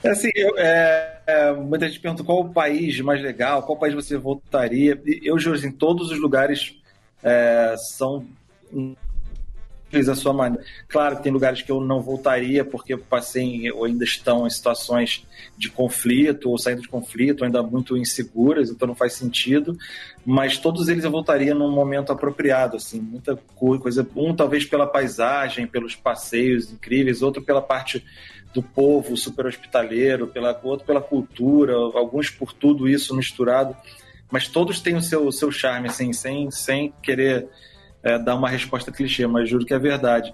[0.05, 4.15] Assim, eu, é, é, muita gente pergunta qual o país mais legal, qual país você
[4.15, 5.01] voltaria.
[5.05, 6.75] E Eu juro, assim, todos os lugares
[7.23, 8.25] é, são
[9.93, 10.65] incríveis à sua maneira.
[10.87, 14.49] Claro que tem lugares que eu não voltaria porque eu passei ou ainda estão em
[14.49, 15.25] situações
[15.55, 19.77] de conflito ou saindo de conflito, ainda muito inseguras, então não faz sentido.
[20.25, 24.07] Mas todos eles eu voltaria num momento apropriado, assim, muita co- coisa.
[24.15, 28.03] Um talvez pela paisagem, pelos passeios incríveis, outro pela parte
[28.53, 33.75] do povo super hospitaleiro, pela, outro pela cultura, alguns por tudo isso misturado,
[34.31, 37.47] mas todos têm o seu, o seu charme, assim, sem, sem querer
[38.03, 40.33] é, dar uma resposta clichê, mas juro que é verdade.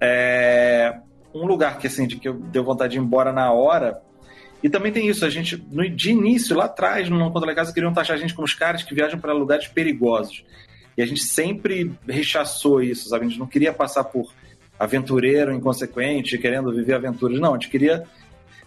[0.00, 0.98] É,
[1.34, 4.00] um lugar que, assim, de que eu deu vontade de ir embora na hora,
[4.62, 7.72] e também tem isso, a gente, no, de início, lá atrás, no Não Contra Casa,
[7.72, 10.44] queriam taxar a gente como os caras que viajam para lugares perigosos.
[10.96, 13.26] E a gente sempre rechaçou isso, sabe?
[13.26, 14.32] A gente não queria passar por
[14.78, 17.38] aventureiro inconsequente, querendo viver aventuras.
[17.38, 18.04] Não, a gente queria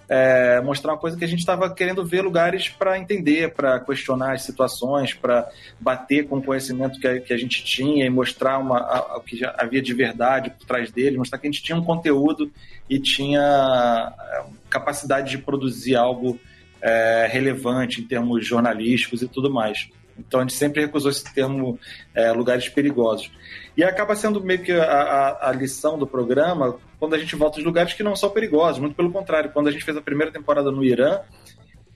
[0.09, 4.33] é, mostrar uma coisa que a gente estava querendo ver lugares para entender, para questionar
[4.33, 5.47] as situações, para
[5.79, 9.81] bater com o conhecimento que a, que a gente tinha e mostrar o que havia
[9.81, 12.51] de verdade por trás dele, mostrar que a gente tinha um conteúdo
[12.89, 16.39] e tinha é, capacidade de produzir algo
[16.81, 19.89] é, relevante em termos jornalísticos e tudo mais.
[20.17, 21.79] Então a gente sempre recusou esse termo
[22.15, 23.31] é, lugares perigosos.
[23.77, 27.57] E acaba sendo meio que a, a- a lição do programa quando a gente volta
[27.59, 28.79] de lugares que não são perigosos.
[28.79, 31.21] Muito pelo contrário, quando a gente fez a primeira temporada no Irã,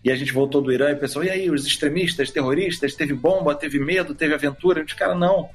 [0.03, 3.55] e a gente voltou do Irã e pensou, e aí, os extremistas, terroristas, teve bomba,
[3.55, 4.79] teve medo, teve aventura?
[4.79, 5.49] A gente, cara, não.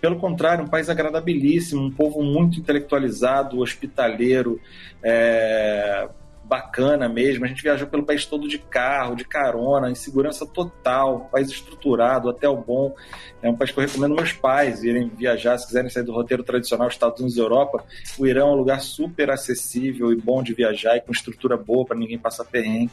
[0.00, 4.60] Pelo contrário, um país agradabilíssimo, um povo muito intelectualizado, hospitaleiro,
[5.00, 6.08] é,
[6.52, 7.46] bacana mesmo.
[7.46, 12.28] A gente viajou pelo país todo de carro, de carona, em segurança total, país estruturado,
[12.28, 12.94] hotel bom.
[13.42, 16.42] É um país que eu recomendo meus pais irem viajar, se quiserem sair do roteiro
[16.42, 17.82] tradicional Estados Unidos e Europa.
[18.18, 21.86] O Irã é um lugar super acessível e bom de viajar e com estrutura boa
[21.86, 22.92] para ninguém passar perrengue.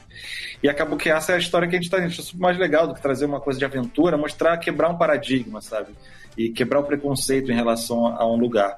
[0.63, 2.87] E acabou que essa é a história que a gente está achando super mais legal
[2.87, 5.89] do que trazer uma coisa de aventura, mostrar, quebrar um paradigma, sabe?
[6.37, 8.77] E quebrar o preconceito em relação a um lugar.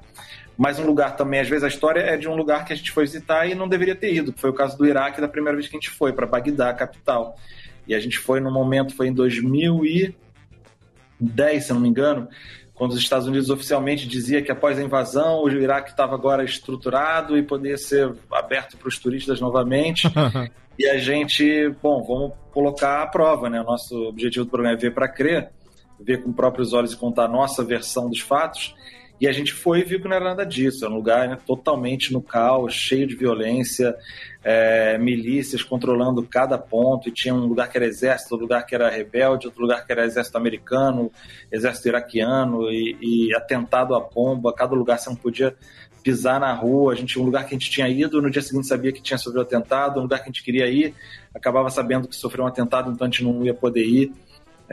[0.58, 2.92] Mas um lugar também, às vezes a história é de um lugar que a gente
[2.92, 5.68] foi visitar e não deveria ter ido, foi o caso do Iraque da primeira vez
[5.68, 7.36] que a gente foi, para Bagdá, a capital.
[7.88, 12.28] E a gente foi no momento, foi em 2010, se eu não me engano,
[12.74, 17.38] quando os Estados Unidos oficialmente dizia que após a invasão o Iraque estava agora estruturado
[17.38, 20.08] e poderia ser aberto para os turistas novamente.
[20.80, 23.62] E a gente, bom, vamos colocar à prova, né?
[23.62, 25.52] O nosso objetivo do programa é ver para crer,
[26.00, 28.74] ver com próprios olhos e contar a nossa versão dos fatos.
[29.22, 30.84] E a gente foi e viu que não era nada disso.
[30.84, 33.96] Era um lugar né, totalmente no caos, cheio de violência,
[34.44, 37.08] é, milícias controlando cada ponto.
[37.08, 39.92] E tinha um lugar que era exército, outro lugar que era rebelde, outro lugar que
[39.92, 41.12] era exército americano,
[41.52, 44.52] exército iraquiano e, e atentado à bomba.
[44.52, 45.56] Cada lugar você não podia
[46.02, 46.94] pisar na rua.
[46.94, 49.20] A gente um lugar que a gente tinha ido, no dia seguinte sabia que tinha
[49.20, 50.00] sofrido atentado.
[50.00, 50.96] Um lugar que a gente queria ir,
[51.32, 54.12] acabava sabendo que sofreu um atentado, então a gente não ia poder ir.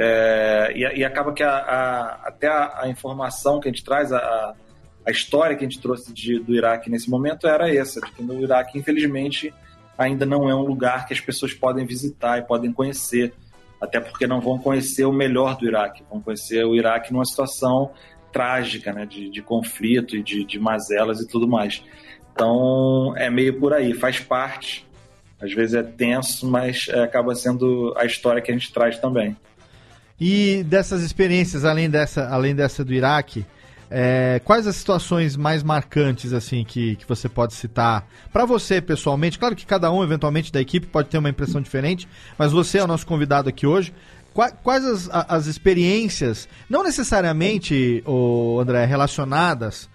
[0.00, 4.12] É, e, e, acaba que a, a, até a, a, informação que a gente traz,
[4.12, 4.54] a,
[5.08, 8.40] história que a gente trouxe de, do Iraque nesse momento era essa, de que no
[8.40, 9.52] Iraque, infelizmente,
[9.96, 13.34] ainda não é um lugar que as pessoas podem visitar e podem conhecer,
[13.80, 17.90] até porque não vão conhecer o melhor do Iraque, vão conhecer o Iraque numa situação
[18.32, 21.82] trágica, né, de, de conflito e de, de mazelas e tudo mais.
[22.32, 24.86] Então, é meio por aí, faz parte,
[25.40, 29.36] às vezes é tenso, mas é, acaba sendo a história que a gente traz também.
[30.20, 33.46] E dessas experiências, além dessa, além dessa do Iraque,
[33.90, 39.38] é, quais as situações mais marcantes assim que, que você pode citar para você pessoalmente?
[39.38, 42.84] Claro que cada um eventualmente da equipe pode ter uma impressão diferente, mas você é
[42.84, 43.94] o nosso convidado aqui hoje.
[44.62, 49.88] Quais, as, as experiências, não necessariamente, o André, relacionadas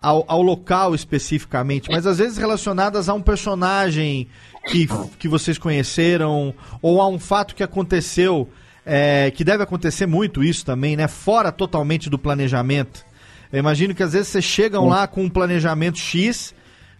[0.00, 4.28] ao, ao local especificamente, mas às vezes relacionadas a um personagem
[4.68, 4.86] que,
[5.18, 8.48] que vocês conheceram ou a um fato que aconteceu,
[8.90, 11.06] é, que deve acontecer muito isso também, né?
[11.06, 13.04] Fora totalmente do planejamento.
[13.52, 16.54] Eu imagino que às vezes vocês chegam lá com um planejamento X,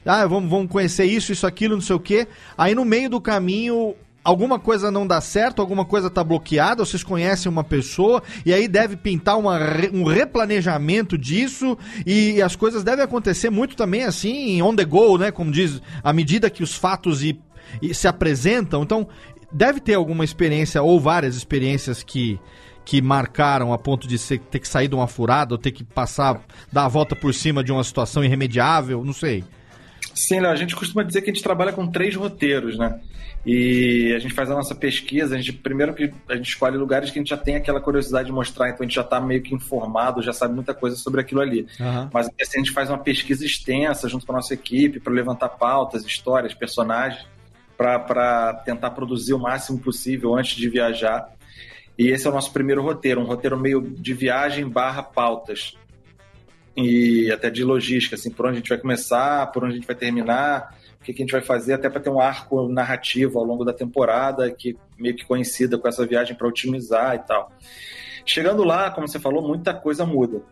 [0.05, 2.29] ah, vamos, vamos conhecer isso, isso, aquilo, não sei o quê.
[2.59, 7.03] Aí no meio do caminho alguma coisa não dá certo, alguma coisa está bloqueada, vocês
[7.03, 9.59] conhecem uma pessoa e aí deve pintar uma,
[9.91, 15.31] um replanejamento disso e as coisas devem acontecer muito também assim, on the go, né?
[15.31, 17.41] Como diz, à medida que os fatos e,
[17.81, 18.83] e se apresentam.
[18.83, 19.09] Então,
[19.51, 22.39] deve ter alguma experiência ou várias experiências que
[22.89, 25.85] que marcaram a ponto de ser, ter que sair de uma furada ou ter que
[25.85, 26.41] passar,
[26.73, 29.45] dar a volta por cima de uma situação irremediável, não sei.
[30.15, 32.99] Sim, Léo, a gente costuma dizer que a gente trabalha com três roteiros, né?
[33.45, 37.11] E a gente faz a nossa pesquisa, a gente primeiro que a gente escolhe lugares
[37.11, 39.43] que a gente já tem aquela curiosidade de mostrar, então a gente já está meio
[39.43, 41.67] que informado, já sabe muita coisa sobre aquilo ali.
[41.79, 42.09] Uhum.
[42.13, 45.51] Mas assim, a gente faz uma pesquisa extensa junto com a nossa equipe para levantar
[45.51, 47.27] pautas, histórias, personagens,
[47.79, 51.33] para tentar produzir o máximo possível antes de viajar.
[51.97, 55.79] E esse é o nosso primeiro roteiro, um roteiro meio de viagem barra pautas
[56.77, 59.87] e até de logística, assim, por onde a gente vai começar, por onde a gente
[59.87, 63.39] vai terminar, o que, que a gente vai fazer, até para ter um arco narrativo
[63.39, 67.51] ao longo da temporada, que meio que coincida com essa viagem para otimizar e tal.
[68.25, 70.43] Chegando lá, como você falou, muita coisa muda.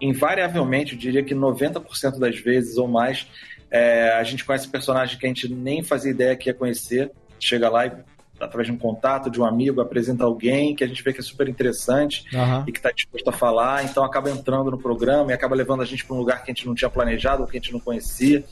[0.00, 3.26] Invariavelmente, eu diria que 90% das vezes ou mais,
[3.70, 7.68] é, a gente conhece personagens que a gente nem fazia ideia que ia conhecer, chega
[7.68, 7.92] lá e
[8.38, 11.22] através de um contato, de um amigo, apresenta alguém que a gente vê que é
[11.22, 12.64] super interessante uhum.
[12.66, 15.84] e que está disposto a falar, então acaba entrando no programa e acaba levando a
[15.84, 17.80] gente para um lugar que a gente não tinha planejado ou que a gente não
[17.80, 18.44] conhecia,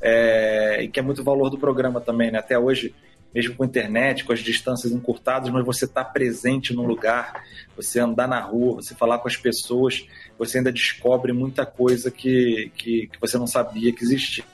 [0.00, 2.38] é, e que é muito valor do programa também, né?
[2.38, 2.94] Até hoje,
[3.34, 7.42] mesmo com a internet, com as distâncias encurtadas, mas você está presente no lugar,
[7.76, 10.06] você andar na rua, você falar com as pessoas,
[10.38, 14.44] você ainda descobre muita coisa que, que, que você não sabia que existia.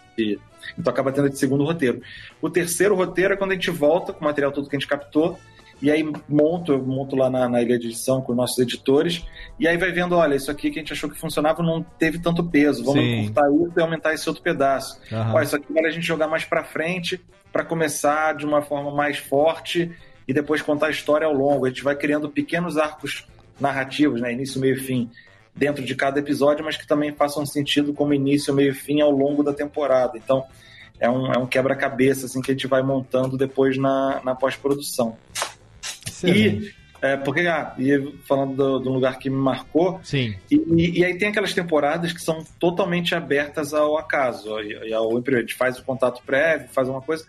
[0.79, 2.01] Então acaba tendo esse segundo roteiro.
[2.41, 4.89] O terceiro roteiro é quando a gente volta com o material todo que a gente
[4.89, 5.39] captou,
[5.81, 9.25] e aí monto, eu monto lá na, na, ilha de edição com os nossos editores,
[9.59, 12.19] e aí vai vendo, olha, isso aqui que a gente achou que funcionava não teve
[12.19, 13.21] tanto peso, vamos Sim.
[13.21, 14.99] encurtar isso e aumentar esse outro pedaço.
[15.13, 15.35] Uhum.
[15.35, 17.21] Olha, isso aqui vale a gente jogar mais para frente,
[17.53, 19.93] para começar de uma forma mais forte
[20.27, 21.67] e depois contar a história ao longo.
[21.67, 23.27] A gente vai criando pequenos arcos
[23.61, 25.11] narrativos, né, início, meio e fim,
[25.57, 29.11] dentro de cada episódio, mas que também façam sentido como início, meio e fim ao
[29.11, 30.13] longo da temporada.
[30.17, 30.45] Então,
[31.01, 35.17] é um, é um quebra-cabeça assim, que a gente vai montando depois na, na pós-produção.
[36.25, 40.35] E, é, porque, ah, e falando de um lugar que me marcou, Sim.
[40.51, 45.41] E, e, aí tem aquelas temporadas que são totalmente abertas ao acaso, e ao A
[45.41, 47.25] gente faz o contato prévio, faz uma coisa,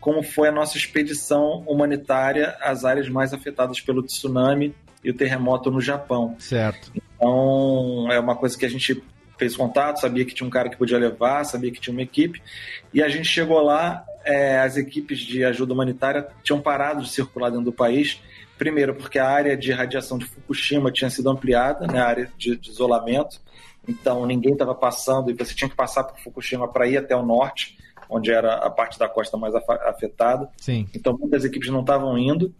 [0.00, 5.70] como foi a nossa expedição humanitária às áreas mais afetadas pelo tsunami e o terremoto
[5.70, 6.36] no Japão.
[6.38, 6.92] Certo.
[7.16, 9.02] Então, é uma coisa que a gente
[9.38, 12.42] fez contato, sabia que tinha um cara que podia levar, sabia que tinha uma equipe,
[12.92, 17.50] e a gente chegou lá, é, as equipes de ajuda humanitária tinham parado de circular
[17.50, 18.20] dentro do país,
[18.56, 22.56] primeiro porque a área de radiação de Fukushima tinha sido ampliada, né, a área de,
[22.56, 23.40] de isolamento,
[23.86, 27.24] então ninguém estava passando, e você tinha que passar por Fukushima para ir até o
[27.24, 27.76] norte,
[28.08, 30.48] onde era a parte da costa mais afetada.
[30.56, 30.88] Sim.
[30.94, 32.54] Então muitas equipes não estavam indo.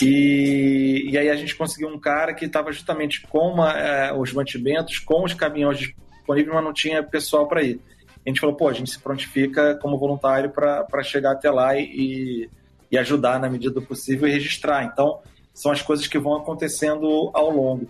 [0.00, 4.32] E, e aí a gente conseguiu um cara que estava justamente com uma, é, os
[4.32, 7.80] mantimentos, com os caminhões disponíveis, mas não tinha pessoal para ir.
[8.24, 12.48] A gente falou, pô, a gente se prontifica como voluntário para chegar até lá e,
[12.90, 14.84] e ajudar na medida do possível e registrar.
[14.84, 15.20] Então,
[15.54, 17.88] são as coisas que vão acontecendo ao longo.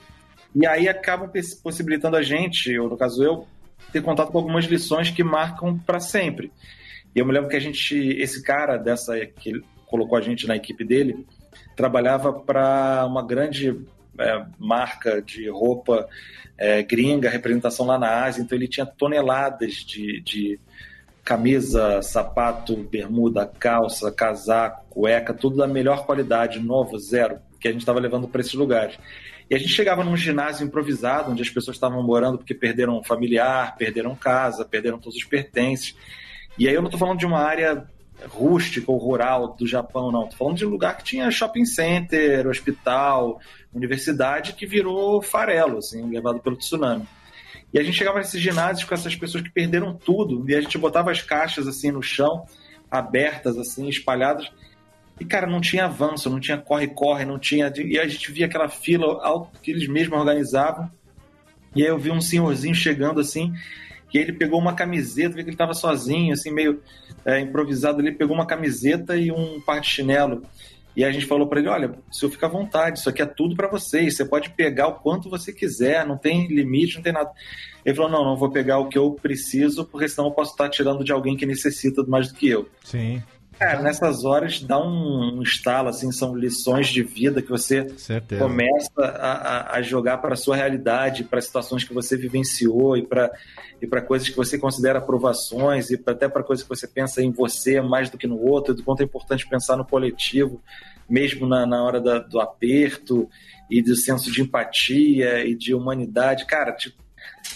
[0.54, 1.30] E aí acabam
[1.62, 3.46] possibilitando a gente, ou no caso eu,
[3.92, 6.52] ter contato com algumas lições que marcam para sempre.
[7.14, 10.56] E eu me lembro que a gente, esse cara dessa que colocou a gente na
[10.56, 11.26] equipe dele,
[11.74, 13.80] trabalhava para uma grande
[14.18, 16.08] é, marca de roupa
[16.58, 20.60] é, gringa, representação lá na Ásia, então ele tinha toneladas de, de
[21.24, 27.82] camisa, sapato, bermuda, calça, casaco, cueca, tudo da melhor qualidade, novo, zero, que a gente
[27.82, 28.98] estava levando para esses lugares.
[29.50, 33.04] E a gente chegava num ginásio improvisado, onde as pessoas estavam morando porque perderam um
[33.04, 35.94] familiar, perderam casa, perderam todos os pertences.
[36.58, 37.86] E aí eu não estou falando de uma área
[38.26, 40.24] rústica ou rural do Japão, não.
[40.24, 43.40] Estou falando de um lugar que tinha shopping center, hospital,
[43.72, 47.06] universidade, que virou farelo, assim, levado pelo tsunami.
[47.72, 50.78] E a gente chegava nesses ginásios com essas pessoas que perderam tudo, e a gente
[50.78, 52.44] botava as caixas assim no chão,
[52.90, 54.50] abertas, assim, espalhadas.
[55.20, 57.72] E, cara, não tinha avanço, não tinha corre-corre, não tinha.
[57.76, 59.20] E a gente via aquela fila
[59.62, 60.90] que eles mesmos organizavam.
[61.74, 63.52] E aí eu vi um senhorzinho chegando assim,
[64.08, 66.80] que ele pegou uma camiseta, vi que ele estava sozinho, assim, meio
[67.24, 68.00] é, improvisado.
[68.00, 70.42] Ele pegou uma camiseta e um par de chinelo.
[70.96, 73.26] E a gente falou para ele: olha, o senhor fica à vontade, isso aqui é
[73.26, 77.12] tudo para vocês, você pode pegar o quanto você quiser, não tem limite, não tem
[77.12, 77.30] nada.
[77.84, 80.68] Ele falou: não, não vou pegar o que eu preciso, porque senão eu posso estar
[80.68, 82.68] tirando de alguém que necessita mais do que eu.
[82.82, 83.22] Sim.
[83.58, 88.40] Cara, nessas horas dá um, um estalo, assim, são lições de vida que você Certeza.
[88.42, 93.30] começa a, a- jogar para a sua realidade, para situações que você vivenciou e para
[93.80, 97.22] e para coisas que você considera aprovações e pra- até para coisas que você pensa
[97.22, 100.60] em você mais do que no outro, do quanto é importante pensar no coletivo,
[101.08, 103.28] mesmo na, na hora da- do aperto
[103.70, 106.44] e do senso de empatia e de humanidade.
[106.46, 106.96] Cara, tipo,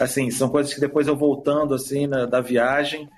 [0.01, 3.09] assim, são coisas que depois eu voltando assim na- da viagem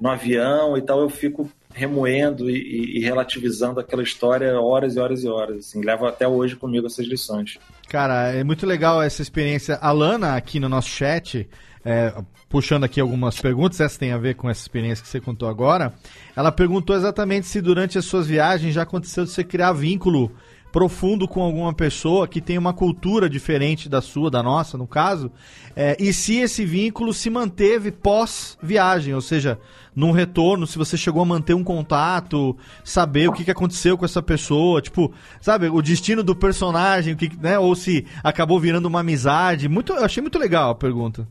[0.00, 5.24] no avião e tal, eu fico remoendo e, e- relativizando aquela história horas e horas
[5.24, 5.58] e horas.
[5.58, 7.58] Assim, levo até hoje comigo essas lições.
[7.88, 9.78] Cara, é muito legal essa experiência.
[9.80, 11.48] A Lana, aqui no nosso chat,
[11.84, 12.14] é,
[12.48, 15.92] puxando aqui algumas perguntas, essa tem a ver com essa experiência que você contou agora.
[16.36, 20.30] Ela perguntou exatamente se durante as suas viagens já aconteceu de você criar vínculo
[20.72, 25.30] profundo com alguma pessoa que tem uma cultura diferente da sua, da nossa, no caso,
[25.76, 29.58] é, e se esse vínculo se manteve pós-viagem, ou seja,
[29.94, 34.06] num retorno, se você chegou a manter um contato, saber o que, que aconteceu com
[34.06, 38.86] essa pessoa, tipo, sabe, o destino do personagem, o que, né, ou se acabou virando
[38.86, 39.68] uma amizade.
[39.68, 41.28] Muito, eu achei muito legal a pergunta.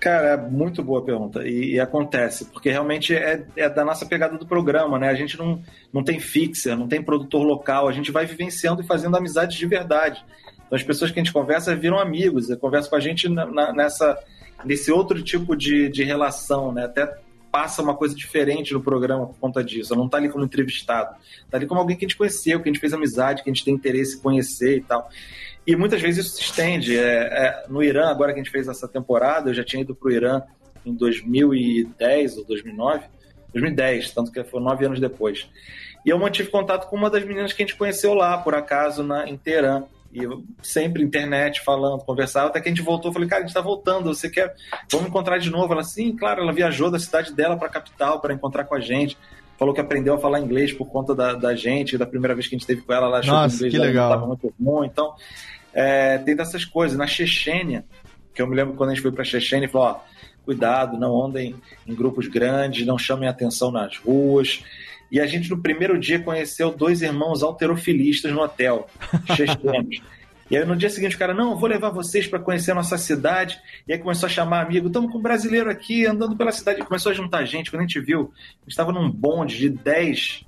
[0.00, 1.46] Cara, é muito boa pergunta.
[1.46, 5.08] E, e acontece, porque realmente é, é da nossa pegada do programa, né?
[5.08, 5.60] A gente não,
[5.92, 9.66] não tem fixer, não tem produtor local, a gente vai vivenciando e fazendo amizades de
[9.66, 10.24] verdade.
[10.66, 13.72] Então as pessoas que a gente conversa viram amigos, conversam com a gente na- na-
[13.72, 14.16] nessa,
[14.64, 16.84] nesse outro tipo de, de relação, né?
[16.84, 17.12] Até
[17.50, 19.96] passa uma coisa diferente no programa por conta disso.
[19.96, 21.16] Não tá ali como entrevistado,
[21.50, 23.52] tá ali como alguém que a gente conheceu, que a gente fez amizade, que a
[23.52, 25.08] gente tem interesse em conhecer e tal.
[25.68, 26.96] E muitas vezes isso se estende.
[26.96, 29.94] É, é, no Irã, agora que a gente fez essa temporada, eu já tinha ido
[29.94, 30.40] para o Irã
[30.82, 33.04] em 2010 ou 2009.
[33.52, 35.46] 2010, tanto que foi nove anos depois.
[36.06, 39.02] E eu mantive contato com uma das meninas que a gente conheceu lá, por acaso,
[39.02, 39.84] na, em Teherã.
[40.10, 43.12] E eu, sempre internet, falando, conversava, até que a gente voltou.
[43.12, 44.54] Falei, cara, a gente tá voltando, você quer.
[44.90, 45.70] Vamos encontrar de novo?
[45.74, 48.80] Ela, sim, claro, ela viajou da cidade dela para a capital para encontrar com a
[48.80, 49.18] gente.
[49.58, 52.54] Falou que aprendeu a falar inglês por conta da, da gente, da primeira vez que
[52.54, 54.26] a gente esteve com ela, ela achou Nossa, que o inglês que legal.
[54.26, 54.84] muito bom.
[54.84, 55.14] Então,
[55.78, 56.98] é, tem dessas coisas.
[56.98, 57.84] Na Chechênia,
[58.34, 60.00] que eu me lembro quando a gente foi para Chechênia, ele falou: ó,
[60.44, 61.54] cuidado, não andem
[61.86, 64.64] em grupos grandes, não chamem atenção nas ruas.
[65.10, 68.88] E a gente, no primeiro dia, conheceu dois irmãos alterofilistas no hotel,
[69.36, 70.02] chechenos.
[70.50, 72.74] E aí no dia seguinte o cara, não, eu vou levar vocês para conhecer a
[72.74, 73.60] nossa cidade.
[73.86, 76.80] E aí começou a chamar amigo, estamos com um brasileiro aqui andando pela cidade.
[76.80, 79.68] E começou a juntar gente, quando a gente viu, a gente estava num bonde de
[79.68, 80.44] 10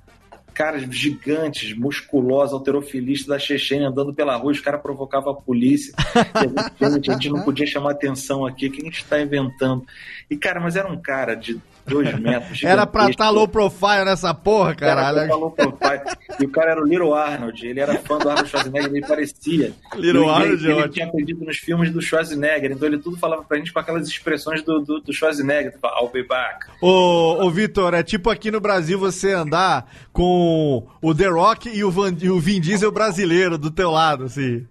[0.53, 5.93] caras gigantes, musculosos, alterofilistas da Chechênia andando pela rua, os caras provocavam a polícia.
[5.97, 9.85] A gente, a gente não podia chamar atenção aqui, o que a gente está inventando?
[10.29, 12.61] E, cara, mas era um cara de dois metros.
[12.63, 15.17] Era pra estar low profile nessa porra, caralho.
[15.17, 16.01] Cara, falou pro pai.
[16.39, 17.65] E o cara era o Little Arnold.
[17.67, 19.73] Ele era fã do Arnold Schwarzenegger, ele parecia.
[19.95, 20.93] Little Arnold é Ele ótimo.
[20.93, 24.61] tinha aprendido nos filmes do Schwarzenegger, então ele tudo falava pra gente com aquelas expressões
[24.63, 25.71] do, do, do Schwarzenegger.
[25.71, 26.65] Tipo, I'll be back.
[26.81, 31.83] Ô, ô Vitor, é tipo aqui no Brasil você andar com o The Rock e
[31.83, 34.65] o, Van, e o Vin Diesel brasileiro do teu lado, assim.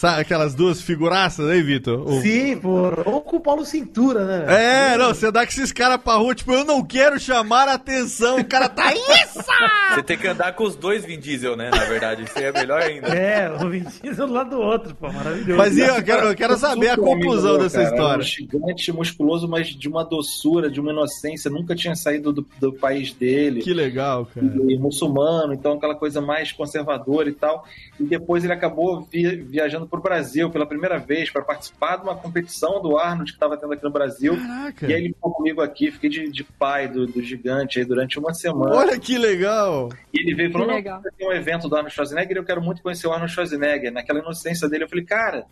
[0.00, 2.08] Sabe aquelas duas figuraças aí, Vitor?
[2.08, 3.02] O- Sim, por...
[3.06, 4.92] ou com o Paulo Cintura, né?
[4.94, 7.74] É, não, você dá com esses caras pra rua, tipo, eu não quero chamar a
[7.74, 9.44] atenção, o cara tá isso!
[9.92, 11.68] Você tem que andar com os dois Vin Diesel, né?
[11.70, 13.08] Na verdade, isso aí é melhor ainda.
[13.08, 15.58] É, o Vin Diesel do lado do outro, pô, maravilhoso.
[15.58, 17.86] Mas e eu quero, eu quero saber a conclusão dessa cara.
[17.88, 18.22] Era história.
[18.22, 21.50] Um gigante, musculoso, mas de uma doçura, de uma inocência.
[21.50, 23.60] Nunca tinha saído do, do país dele.
[23.60, 24.46] Que legal, cara.
[24.46, 27.66] e muçulmano, então aquela coisa mais conservadora e tal.
[27.98, 32.04] E depois ele acabou vi- viajando para o Brasil pela primeira vez para participar de
[32.04, 34.36] uma competição do Arnold que estava tendo aqui no Brasil.
[34.36, 34.86] Caraca.
[34.86, 38.18] E aí ele ficou comigo aqui, fiquei de, de pai do, do gigante aí durante
[38.18, 38.76] uma semana.
[38.76, 39.90] Olha que legal.
[40.14, 42.62] E ele veio e falou: Não, tem um evento do Arnold Schwarzenegger e eu quero
[42.62, 43.92] muito conhecer o Arnold Schwarzenegger.
[43.92, 45.44] Naquela inocência dele, eu falei: Cara,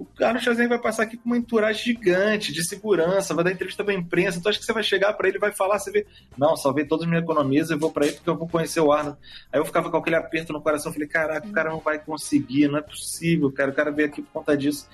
[0.00, 3.84] o Arnold Schwarzenegger vai passar aqui com uma entourage gigante de segurança, vai dar entrevista
[3.84, 4.38] pra imprensa.
[4.38, 6.06] Então acho que você vai chegar pra ele vai falar: Você vê,
[6.38, 8.90] não, salvei todas as minhas economias e vou pra ele porque eu vou conhecer o
[8.92, 9.18] Arnold.
[9.52, 12.66] Aí eu ficava com aquele aperto no coração, falei: Caraca, o cara não vai conseguir,
[12.68, 13.70] não é possível, cara.
[13.70, 14.88] O cara veio aqui por conta disso.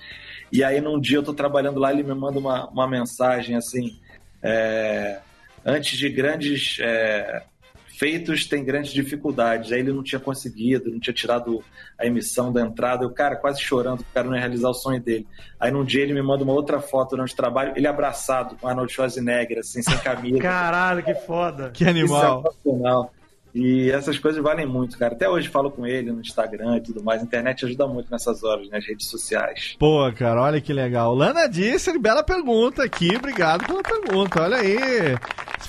[0.51, 3.97] E aí num dia eu tô trabalhando lá, ele me manda uma, uma mensagem assim.
[4.43, 5.19] é,
[5.65, 7.43] antes de grandes é,
[7.97, 9.71] feitos tem grandes dificuldades.
[9.71, 11.63] Aí ele não tinha conseguido, não tinha tirado
[11.97, 13.03] a emissão da entrada.
[13.03, 15.27] Eu, cara, quase chorando, porque o cara não ia realizar o sonho dele.
[15.59, 18.67] Aí num dia ele me manda uma outra foto durante o trabalho, ele abraçado com
[18.67, 20.39] Arnold Schwarzenegger, assim, sem camisa.
[20.39, 21.71] Caralho, que foda.
[21.71, 22.43] Que Isso é animal.
[22.43, 23.13] sensacional.
[23.57, 25.13] E essas coisas valem muito, cara.
[25.15, 27.21] Até hoje falo com ele no Instagram e tudo mais.
[27.21, 29.75] A internet ajuda muito nessas horas, nas redes sociais.
[29.79, 31.15] Pô, cara, olha que legal.
[31.15, 35.17] Lana disse, bela pergunta aqui, obrigado pela pergunta, olha aí.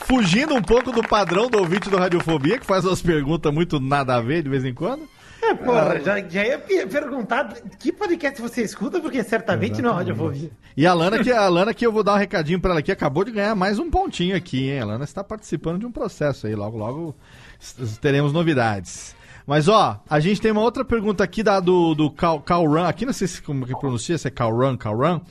[0.06, 4.14] fugindo um pouco do padrão do ouvinte do Radiofobia, que faz umas perguntas muito nada
[4.16, 5.02] a ver de vez em quando.
[5.40, 9.94] É, porra, já, já ia pe- perguntar que podcast você escuta, porque certamente não é
[9.94, 10.50] radiofobia.
[10.76, 12.90] E a Lana, que a Lana, que eu vou dar um recadinho pra ela aqui,
[12.90, 14.80] acabou de ganhar mais um pontinho aqui, hein?
[14.80, 17.14] A Lana está participando de um processo aí, logo, logo
[18.00, 19.16] teremos novidades.
[19.46, 23.06] Mas ó, a gente tem uma outra pergunta aqui da, do, do Cal, Calran, aqui
[23.06, 25.22] não sei se como que pronuncia, se é Calran, Calran,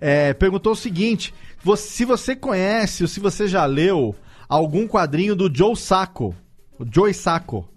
[0.00, 1.34] é, perguntou o seguinte,
[1.76, 4.14] se você conhece ou se você já leu
[4.48, 6.34] algum quadrinho do Joe Sacco,
[6.78, 7.68] o Joey Sacco,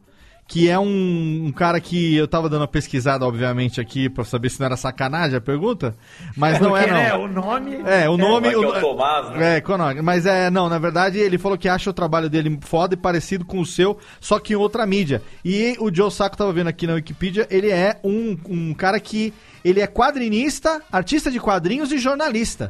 [0.51, 4.49] que é um, um cara que eu tava dando uma pesquisada, obviamente, aqui pra saber
[4.49, 5.95] se não era sacanagem a pergunta,
[6.35, 6.93] mas não é não.
[6.95, 7.75] né, o nome.
[7.85, 8.47] É, o nome.
[8.49, 9.57] Vai que é o- o Tomás, né?
[9.57, 10.01] É, Conog.
[10.01, 13.45] Mas é, não, na verdade ele falou que acha o trabalho dele foda e parecido
[13.45, 15.21] com o seu, só que em outra mídia.
[15.45, 19.31] E o Joe Sacco tava vendo aqui na Wikipedia, ele é um, um cara que.
[19.63, 22.69] Ele é quadrinista, artista de quadrinhos e jornalista.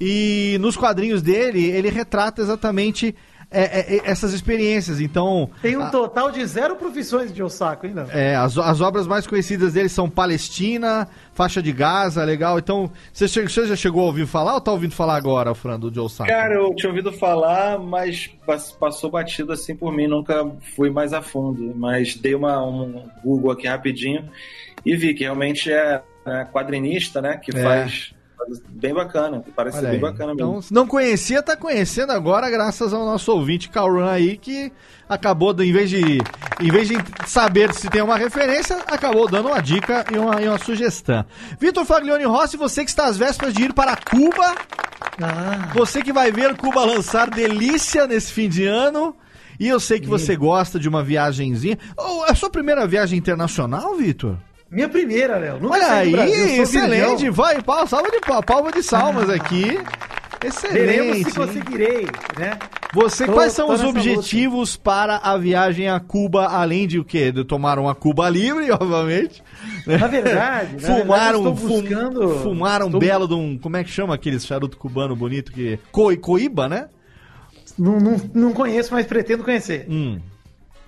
[0.00, 3.14] E nos quadrinhos dele, ele retrata exatamente
[3.52, 5.00] é, é, é, essas experiências.
[5.00, 5.50] Então.
[5.60, 8.06] Tem um a- total de zero profissões de Osako ainda.
[8.12, 12.58] é, as, as obras mais conhecidas dele são Palestina, Faixa de Gaza, legal.
[12.58, 15.92] Então, você, você já chegou a ouvir falar ou tá ouvindo falar agora, Fran, do
[15.92, 16.30] Joe Sacco?
[16.30, 21.12] Cara, eu tinha ouvido falar, mas pas- passou batido assim por mim, nunca fui mais
[21.12, 21.72] a fundo.
[21.76, 24.28] Mas dei uma, um Google aqui rapidinho
[24.84, 27.36] e vi que realmente é, é quadrinista, né?
[27.36, 27.62] Que É.
[27.62, 28.14] faz
[28.68, 30.00] bem bacana, parece Olha bem aí.
[30.00, 30.50] bacana mesmo.
[30.50, 34.72] Então, se não conhecia, tá conhecendo agora, graças ao nosso ouvinte Calran aí, que
[35.08, 36.18] acabou, em vez de
[36.60, 36.96] em vez de
[37.26, 41.24] saber se tem uma referência, acabou dando uma dica e uma, e uma sugestão.
[41.58, 44.54] Vitor Faglione Rossi, você que está às vésperas de ir para Cuba,
[45.20, 49.14] Ah, você que vai ver Cuba lançar delícia nesse fim de ano.
[49.60, 51.78] E eu sei que você gosta de uma viagenzinha.
[51.96, 54.36] Oh, é a sua primeira viagem internacional, Vitor?
[54.72, 55.60] Minha primeira, Léo.
[55.60, 57.16] Nunca Olha aí, Brasil, excelente.
[57.18, 57.32] virgão.
[57.32, 59.78] Vai, pau- salva de pal- palma de salmas aqui.
[60.72, 61.30] Veremos Excelente.
[61.30, 62.58] se conseguirei, né?
[62.92, 67.04] Você, Tô- quais são tô os objetivos para a viagem a Cuba, além de o
[67.04, 67.30] quê?
[67.30, 69.40] De tomar uma Cuba livre, obviamente.
[69.86, 72.28] Na verdade, na fumar verdade, um, fum- buscando...
[72.40, 73.56] fumar um estou- belo de um.
[73.56, 75.78] Como é que chama aquele charuto cubano bonito que.
[75.92, 76.88] Coi, coíba, né?
[77.78, 79.86] Não, não, não conheço, mas pretendo conhecer.
[79.88, 80.18] Hum.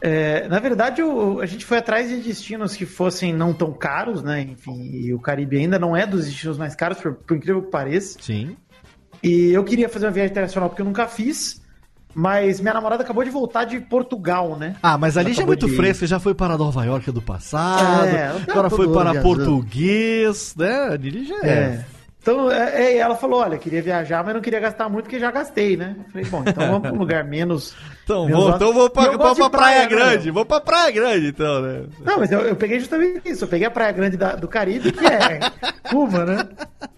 [0.07, 4.23] É, na verdade, o- a gente foi atrás de destinos que fossem não tão caros,
[4.23, 4.43] né?
[4.43, 7.71] Enfim, e o Caribe ainda não é dos destinos mais caros, por, por incrível que
[7.71, 8.19] pareça.
[8.21, 8.55] Sim.
[9.23, 11.63] E eu queria fazer uma viagem internacional porque eu nunca fiz,
[12.15, 14.77] mas minha namorada acabou de voltar de Portugal, né?
[14.83, 17.23] Ah, mas ali Ela já é muito de- fresco, já foi para Nova York do
[17.23, 19.23] passado, É, agora tô foi para viajando.
[19.23, 20.89] português, né?
[20.93, 21.49] Ali já é.
[21.49, 21.85] É.
[22.25, 25.31] Então, é, é, ela falou: olha, queria viajar, mas não queria gastar muito porque já
[25.31, 25.95] gastei, né?
[25.99, 27.77] Eu falei, bom, então vamos para um lugar menos.
[28.03, 28.57] Então, menos vou, alto.
[28.65, 30.25] então vou pra, pra, pra Praia, né, Grande.
[30.25, 30.35] meu?
[30.35, 31.85] Vou pra Praia Grande, então, né?
[32.03, 33.45] Não, mas eu, eu peguei justamente isso.
[33.45, 35.39] Eu peguei a Praia Grande da- do Caribe, que é
[35.91, 36.49] Cuba, né?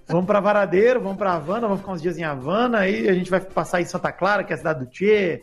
[0.07, 3.29] Vamos pra Varadeiro, vamos pra Havana, vamos ficar uns dias em Havana, aí a gente
[3.29, 5.43] vai passar em Santa Clara, que é a cidade do Tchê,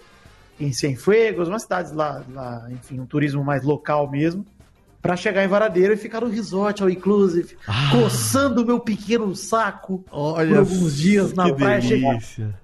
[0.57, 4.45] em Cienfuegos, umas cidades lá, lá, enfim, um turismo mais local mesmo,
[5.03, 7.57] pra chegar em Varadeiro e ficar no resort, ao inclusive,
[7.91, 11.81] coçando o meu pequeno saco Olha por alguns dias na praia.
[11.81, 12.63] delícia.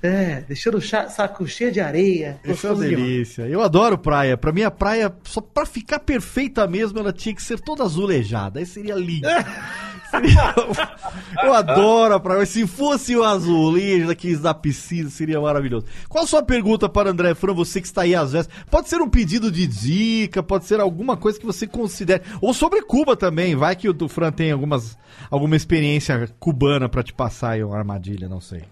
[0.00, 2.40] É, deixando o saco cheio de areia.
[2.44, 3.42] Isso é uma delícia.
[3.42, 4.36] Eu adoro praia.
[4.36, 8.58] Pra mim, a praia, só pra ficar perfeita mesmo, ela tinha que ser toda azulejada.
[8.58, 9.28] Aí seria lindo.
[11.42, 12.44] Eu adoro a praia.
[12.46, 15.86] Se fosse o azulejo daqueles da piscina, seria maravilhoso.
[16.08, 18.48] Qual a sua pergunta para André Fran, você que está aí às vezes?
[18.70, 22.22] Pode ser um pedido de dica, pode ser alguma coisa que você considere.
[22.40, 23.56] Ou sobre Cuba também.
[23.56, 24.96] Vai que o do Fran tem algumas,
[25.30, 28.62] alguma experiência cubana pra te passar aí, uma armadilha, não sei.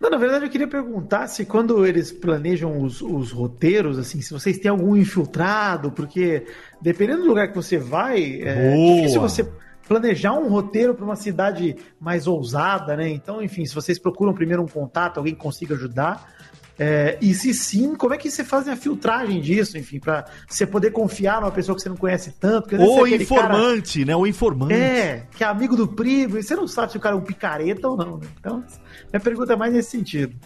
[0.00, 4.32] Não, na verdade, eu queria perguntar se quando eles planejam os, os roteiros, assim, se
[4.32, 6.46] vocês têm algum infiltrado, porque
[6.80, 8.96] dependendo do lugar que você vai, é Boa.
[8.96, 9.46] difícil você
[9.90, 13.08] planejar um roteiro para uma cidade mais ousada, né?
[13.08, 16.32] Então, enfim, se vocês procuram primeiro um contato, alguém que consiga ajudar.
[16.78, 20.64] é, e se sim, como é que você faz a filtragem disso, enfim, para você
[20.64, 22.74] poder confiar numa pessoa que você não conhece tanto?
[22.80, 24.14] Ou é aquele cara- informante, né?
[24.14, 24.74] O informante.
[24.74, 27.22] é, que é amigo do primo, e você não sabe se o cara é um
[27.22, 28.28] picareta ou não, né?
[28.38, 28.64] Então,
[29.12, 30.36] minha pergunta é mais nesse sentido.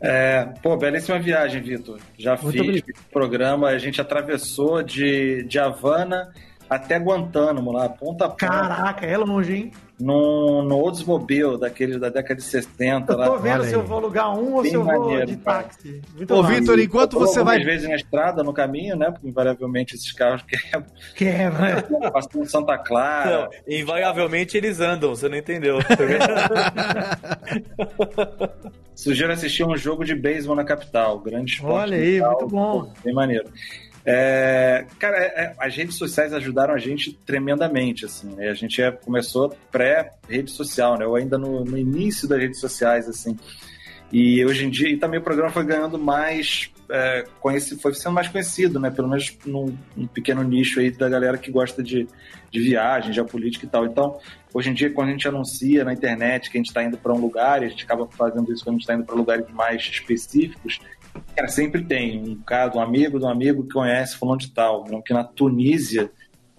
[0.00, 2.00] É, pô, belíssima viagem, Vitor.
[2.18, 2.98] Já Muito fiz obrigado.
[3.08, 6.32] o programa, a gente atravessou de, de Havana
[6.74, 9.72] até Guantánamo, lá, ponta a ponta, Caraca, é longe, hein?
[10.02, 13.12] no, no Oldsmobile, daquele da década de 60.
[13.12, 13.26] Eu lá.
[13.26, 15.62] tô vendo se eu vou alugar um ou Bem se eu vou maneiro, de cara.
[15.62, 16.02] táxi.
[16.16, 16.42] Muito Ô.
[16.42, 17.62] Vitor, enquanto você vai.
[17.62, 19.10] vezes na estrada, no caminho, né?
[19.10, 20.84] Porque invariavelmente esses carros quebram.
[21.14, 22.10] Quebra.
[22.12, 23.48] Passando Santa Clara.
[23.66, 25.78] Não, invariavelmente eles andam, você não entendeu.
[28.94, 31.18] Sugiro assistir um jogo de beisebol na capital.
[31.20, 31.74] Grande esporte.
[31.74, 32.92] Olha aí, muito bom.
[33.04, 33.48] Bem maneiro.
[34.04, 38.48] É, cara, é- é, as redes sociais ajudaram a gente tremendamente, assim, né?
[38.48, 41.06] A gente é- começou pré-rede social, né?
[41.06, 43.36] Ou ainda no, no início das redes sociais, assim.
[44.12, 48.12] E hoje em dia, e também o programa foi ganhando mais, é, conheci, foi sendo
[48.12, 48.90] mais conhecido, né?
[48.90, 52.06] Pelo menos num, num pequeno nicho aí da galera que gosta de,
[52.50, 53.86] de viagem, geopolítica e tal.
[53.86, 54.18] Então,
[54.52, 57.12] hoje em dia, quando a gente anuncia na internet que a gente está indo para
[57.12, 59.48] um lugar, e a gente acaba fazendo isso quando a gente está indo para lugares
[59.50, 60.80] mais específicos,
[61.34, 64.84] cara, sempre tem um caso, um amigo de um amigo que conhece fulano de tal.
[64.88, 65.00] Né?
[65.04, 66.10] Que na Tunísia,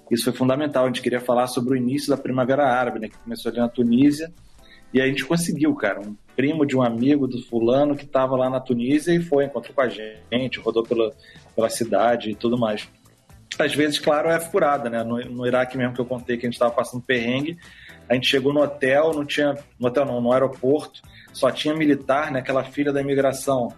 [0.10, 0.84] isso foi fundamental.
[0.84, 3.10] A gente queria falar sobre o início da Primavera Árabe, né?
[3.10, 4.32] Que começou ali na Tunísia.
[4.94, 6.02] E a gente conseguiu, cara.
[6.02, 9.74] Um primo de um amigo do fulano que estava lá na Tunísia e foi, encontrou
[9.74, 11.12] com a gente, rodou pela,
[11.56, 12.88] pela cidade e tudo mais.
[13.58, 15.04] Às vezes, claro, é furada, né?
[15.04, 17.58] No, no Iraque mesmo que eu contei que a gente estava passando perrengue,
[18.10, 19.56] a gente chegou no hotel, não tinha.
[19.80, 21.02] No hotel não, no aeroporto,
[21.32, 22.40] só tinha militar, né?
[22.40, 23.74] Aquela filha da imigração.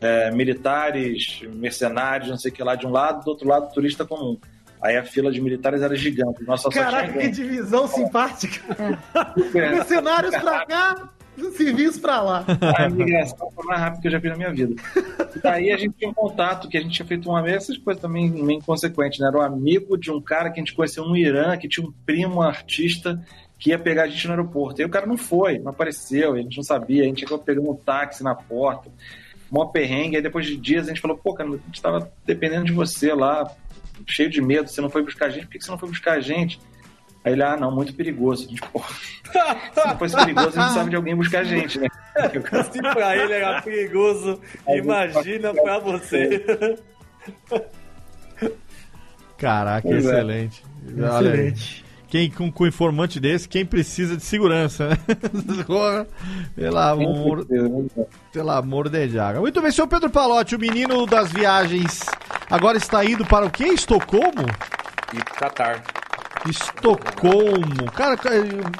[0.00, 4.04] É, militares, mercenários, não sei o que lá, de um lado, do outro lado, turista
[4.04, 4.38] comum.
[4.80, 6.44] Aí a fila de militares era gigante.
[6.44, 8.76] Nossa, Caraca, que divisão simpática.
[9.52, 11.10] Mercenários pra cá,
[11.56, 12.44] civis pra lá.
[12.78, 14.74] A imigração foi mais rápida que eu já vi na minha vida.
[15.42, 18.00] Daí a gente tinha um contato que a gente tinha feito uma vez, essas coisas
[18.00, 19.28] também meio inconsequentes, né?
[19.28, 21.92] Era um amigo de um cara que a gente conheceu no Irã, que tinha um
[22.06, 23.20] primo artista
[23.58, 24.80] que ia pegar a gente no aeroporto.
[24.80, 27.70] E o cara não foi, não apareceu, a gente não sabia, a gente acabou pegando
[27.70, 28.90] um táxi na porta,
[29.50, 32.64] mó perrengue, aí depois de dias a gente falou, pô, cara, a gente tava dependendo
[32.64, 33.50] de você lá,
[34.06, 36.12] cheio de medo, você não foi buscar a gente, por que você não foi buscar
[36.14, 36.60] a gente?
[37.24, 38.46] Aí ele, ah, não, muito perigoso.
[38.46, 41.78] A gente, pô, se não fosse perigoso, a gente sabe de alguém buscar a gente,
[41.78, 41.88] né?
[42.72, 46.78] Se pra ele era perigoso, imagina pra você.
[49.36, 50.08] Caraca, Pois é.
[50.08, 50.64] excelente.
[50.96, 51.84] Olha, Excelente.
[52.08, 54.96] Quem com, com informante desse, quem precisa de segurança, né?
[56.56, 57.46] Pelo amor,
[58.32, 59.40] pelo amor de Jaga.
[59.40, 62.06] Muito bem, senhor Pedro Palotti, o menino das viagens,
[62.50, 63.66] agora está indo para o quê?
[63.68, 64.46] Estocolmo?
[65.12, 65.82] E Qatar.
[66.48, 67.90] Estocolmo.
[67.94, 68.16] Cara,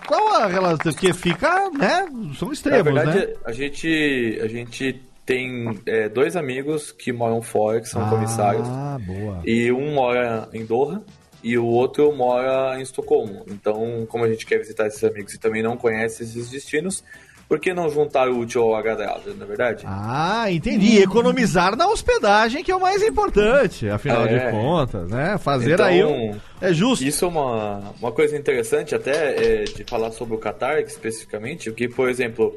[0.07, 2.07] qual a relação que fica, né?
[2.39, 3.35] São Na extremos, verdade, né?
[3.45, 8.67] a gente, a gente tem é, dois amigos que moram fora, que são comissários.
[8.67, 9.43] Ah, boa.
[9.45, 11.03] E um mora em Doha
[11.43, 13.45] e o outro mora em Estocolmo.
[13.49, 17.05] Então, como a gente quer visitar esses amigos e também não conhece esses destinos,
[17.49, 19.85] por que não juntar o útil ao agradável, na é verdade?
[19.87, 20.99] Ah, entendi.
[20.99, 24.39] Economizar na hospedagem, que é o mais importante, afinal É.
[24.47, 25.39] de contas, né?
[25.39, 26.39] Fazer Então, aí um...
[26.61, 27.03] É justo.
[27.05, 31.89] Isso é uma, uma coisa interessante até é, de falar sobre o Qatar especificamente, que,
[31.89, 32.55] por exemplo,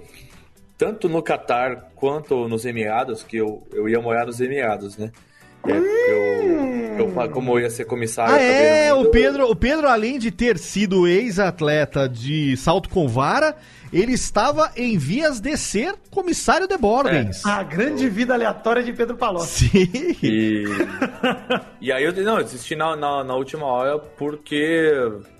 [0.77, 5.11] tanto no Qatar quanto nos Emirados, que eu, eu ia morar nos Emirados, né?
[5.67, 8.33] É, eu, eu, como eu ia ser comissário...
[8.33, 13.07] Ah, também é, o Pedro, o Pedro, além de ter sido ex-atleta de salto com
[13.07, 13.55] vara,
[13.91, 17.45] ele estava em vias de ser comissário de Bordens.
[17.45, 19.69] A grande vida aleatória de Pedro Palocci.
[19.69, 20.15] Sim.
[20.23, 20.63] E,
[21.81, 24.91] e aí eu não, eu desisti na, na, na última hora porque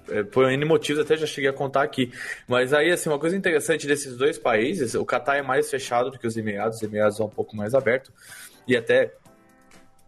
[0.10, 2.11] é, por N motivos, até já cheguei a contar aqui.
[2.48, 6.19] Mas aí, assim, uma coisa interessante desses dois países, o Catar é mais fechado do
[6.19, 8.11] que os Emirados, os Emirados é um pouco mais aberto.
[8.68, 9.14] E até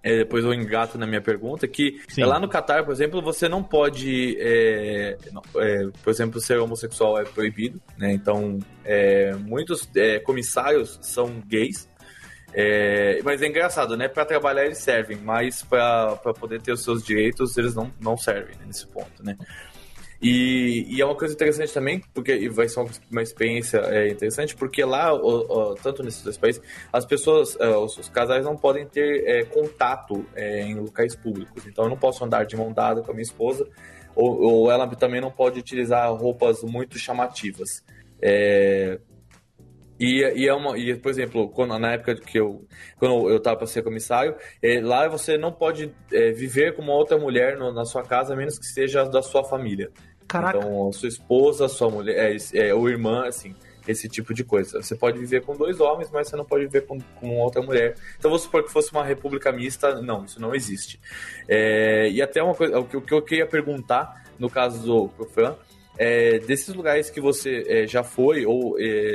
[0.03, 2.23] é, depois eu engato na minha pergunta, que Sim.
[2.23, 5.17] é, lá no Catar, por exemplo, você não pode, é,
[5.57, 8.11] é, por exemplo, ser homossexual é proibido, né?
[8.11, 11.87] Então, é, muitos é, comissários são gays,
[13.23, 14.09] mas é engraçado, né?
[14.09, 18.55] Para trabalhar eles servem, mas para poder ter os seus direitos eles não, não servem
[18.57, 19.37] né, nesse ponto, né?
[20.25, 24.55] E, e é uma coisa interessante também, porque vai ser uma, uma experiência é, interessante,
[24.55, 26.61] porque lá, o- o- tanto nesses dois países,
[26.93, 31.67] as pessoas, é, os, os casais não podem ter é, contato é, em locais públicos.
[31.67, 33.67] Então eu não posso andar de mão dada com a minha esposa,
[34.15, 37.83] ou, ou ela também não pode utilizar roupas muito chamativas.
[38.21, 38.97] É,
[39.99, 42.65] e, e é uma, e, por exemplo, quando, na época que eu,
[42.97, 46.93] quando eu estava para ser comissário, eh, lá você não pode eh, viver com uma
[46.93, 49.91] outra mulher no- na sua casa, a menos que seja da sua família.
[50.33, 50.57] Caraca.
[50.57, 53.55] Então, sua esposa, sua mulher, é, é, ou irmã, assim,
[53.87, 54.81] esse tipo de coisa.
[54.81, 57.93] Você pode viver com dois homens, mas você não pode viver com, com outra mulher.
[58.17, 60.99] Então, vamos supor que fosse uma república mista, não, isso não existe.
[61.47, 65.07] É, e até uma coisa, o que, o que eu queria perguntar, no caso do
[65.09, 65.55] pro Fran,
[65.99, 69.13] é, desses lugares que você é, já foi, ou é,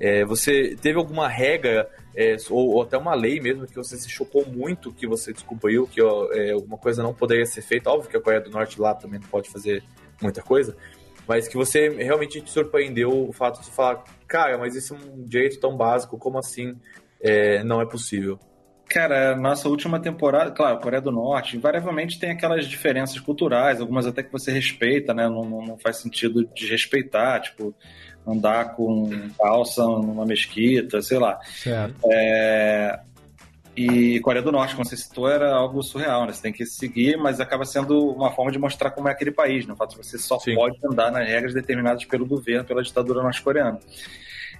[0.00, 4.08] é, você teve alguma regra, é, ou, ou até uma lei mesmo, que você se
[4.08, 7.90] chocou muito que você descobriu que ó, é, alguma coisa não poderia ser feita?
[7.90, 9.82] Óbvio que a Coreia do Norte lá também não pode fazer
[10.20, 10.76] muita coisa,
[11.26, 15.24] mas que você realmente te surpreendeu o fato de falar, cara, mas isso é um
[15.24, 16.76] direito tão básico, como assim
[17.20, 18.38] é, não é possível?
[18.88, 24.06] Cara, a nossa última temporada, claro, Coreia do Norte, invariavelmente tem aquelas diferenças culturais, algumas
[24.06, 25.28] até que você respeita, né?
[25.28, 27.74] Não, não, não faz sentido desrespeitar, tipo,
[28.24, 31.40] andar com calça numa mesquita, sei lá.
[31.42, 31.96] Certo.
[32.04, 33.00] É,
[33.76, 36.32] E Coreia do Norte, como você citou, era algo surreal, né?
[36.32, 39.66] Você tem que seguir, mas acaba sendo uma forma de mostrar como é aquele país,
[39.66, 39.74] né?
[39.74, 40.54] O fato de você só Sim.
[40.54, 43.78] pode andar nas regras determinadas pelo governo, pela ditadura norte-coreana.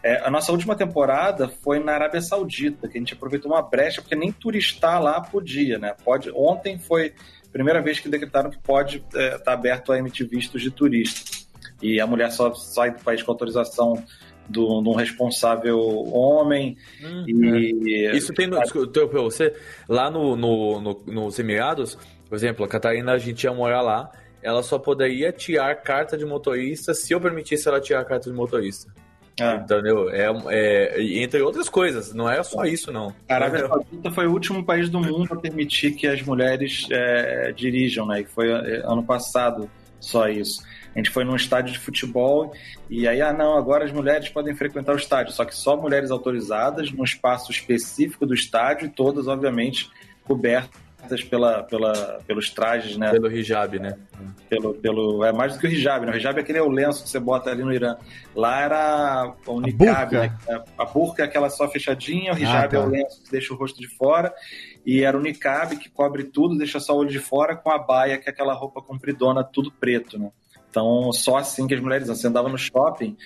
[0.02, 4.02] É, a nossa última temporada foi na Arábia Saudita, que a gente aproveitou uma brecha,
[4.02, 5.94] porque nem turistar lá podia, né?
[6.04, 9.98] Pode, ontem foi a primeira vez que decretaram que pode estar é, tá aberto a
[9.98, 11.46] emitir vistos de turista.
[11.80, 14.04] E a mulher só sai do país com autorização
[14.48, 15.78] do, de um responsável
[16.12, 16.76] homem.
[17.02, 19.54] Hum, e Isso tem no, desculpa, você,
[19.88, 21.98] lá no, no, no, nos Emirados,
[22.28, 24.10] por exemplo, a Catarina, a gente ia morar lá,
[24.42, 28.36] ela só poderia tirar carta de motorista se eu permitisse ela tirar a carta de
[28.36, 28.92] motorista.
[29.40, 29.56] Ah.
[29.56, 30.08] Entendeu?
[30.08, 33.14] É, é, entre outras coisas, não é só isso, não.
[33.28, 37.52] A Arábia Saudita foi o último país do mundo a permitir que as mulheres é,
[37.52, 38.22] dirijam, né?
[38.22, 39.70] E foi é, ano passado
[40.00, 40.62] só isso.
[40.96, 42.54] A gente foi num estádio de futebol
[42.88, 46.10] e aí, ah, não, agora as mulheres podem frequentar o estádio, só que só mulheres
[46.10, 49.90] autorizadas, num espaço específico do estádio e todas, obviamente,
[50.24, 53.10] cobertas pela, pela, pelos trajes, né?
[53.10, 53.98] Pelo hijab, né?
[54.48, 56.12] Pelo, pelo, é mais do que o hijab, né?
[56.12, 57.98] O hijab é aquele lenço que você bota ali no Irã.
[58.34, 60.40] Lá era o niqab, burca.
[60.48, 60.64] né?
[60.78, 62.76] A burca é aquela só fechadinha, o hijab Ah, tá.
[62.78, 64.32] é o lenço que deixa o rosto de fora.
[64.86, 67.76] E era o niqab que cobre tudo, deixa só o olho de fora, com a
[67.78, 70.30] baia, que é aquela roupa compridona, tudo preto, né?
[70.76, 72.16] Então, só assim que as mulheres andam.
[72.16, 73.16] Você andava no shopping,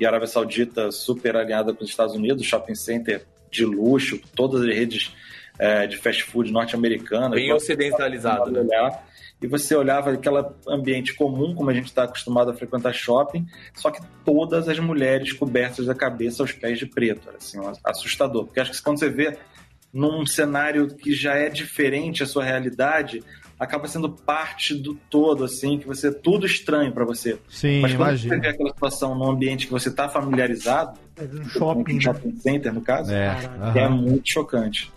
[0.00, 4.62] e a Arábia Saudita super alinhada com os Estados Unidos, shopping center de luxo, todas
[4.62, 5.14] as redes
[5.58, 7.32] é, de fast food norte-americanas.
[7.32, 8.60] Bem ocidentalizado, né?
[8.60, 9.06] olhar,
[9.40, 13.90] e você olhava aquele ambiente comum, como a gente está acostumado a frequentar shopping, só
[13.90, 17.28] que todas as mulheres cobertas da cabeça aos pés de preto.
[17.28, 18.46] Era assim, assustador.
[18.46, 19.36] Porque acho que quando você vê
[19.92, 23.22] num cenário que já é diferente a sua realidade,
[23.58, 27.38] acaba sendo parte do todo, assim, que você tudo estranho para você.
[27.48, 28.34] Sim, Mas quando imagina.
[28.34, 32.00] você vê aquela situação num ambiente que você está familiarizado, Um shopping, um né?
[32.00, 33.36] shopping center no caso, É,
[33.76, 34.92] é muito chocante.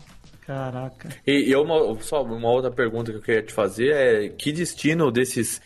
[0.46, 1.10] Caraca.
[1.26, 5.12] E, e uma, só uma outra pergunta que eu queria te fazer é que destino
[5.12, 5.62] desses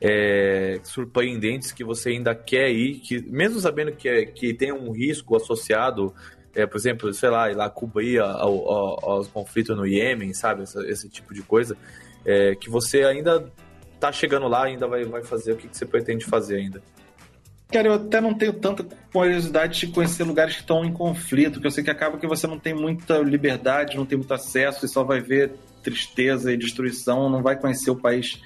[0.00, 4.92] é, surpreendentes que você ainda quer ir, que mesmo sabendo que, é, que tem um
[4.92, 6.14] risco associado,
[6.54, 10.62] é, por exemplo, sei lá, ir lá cobrir ao, ao, aos conflitos no Iêmen, sabe,
[10.62, 11.76] essa- esse tipo de coisa,
[12.26, 13.50] é, que você ainda
[14.00, 16.82] tá chegando lá, ainda vai, vai fazer, o que, que você pretende fazer ainda?
[17.72, 21.66] Cara, eu até não tenho tanta curiosidade de conhecer lugares que estão em conflito, porque
[21.66, 24.88] eu sei que acaba que você não tem muita liberdade, não tem muito acesso e
[24.88, 28.40] só vai ver tristeza e destruição, não vai conhecer o país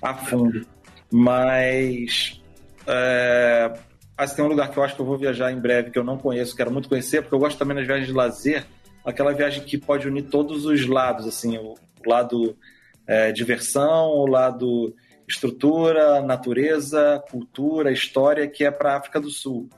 [0.00, 0.66] a fundo.
[1.10, 2.40] Mas
[2.86, 3.72] é,
[4.16, 6.04] assim, tem um lugar que eu acho que eu vou viajar em breve que eu
[6.04, 8.66] não conheço, quero muito conhecer, porque eu gosto também das viagens de lazer,
[9.04, 12.56] aquela viagem que pode unir todos os lados, assim, o lado
[13.06, 14.94] é, diversão, o lado
[15.26, 19.68] estrutura, natureza, cultura, história, que é para a África do Sul,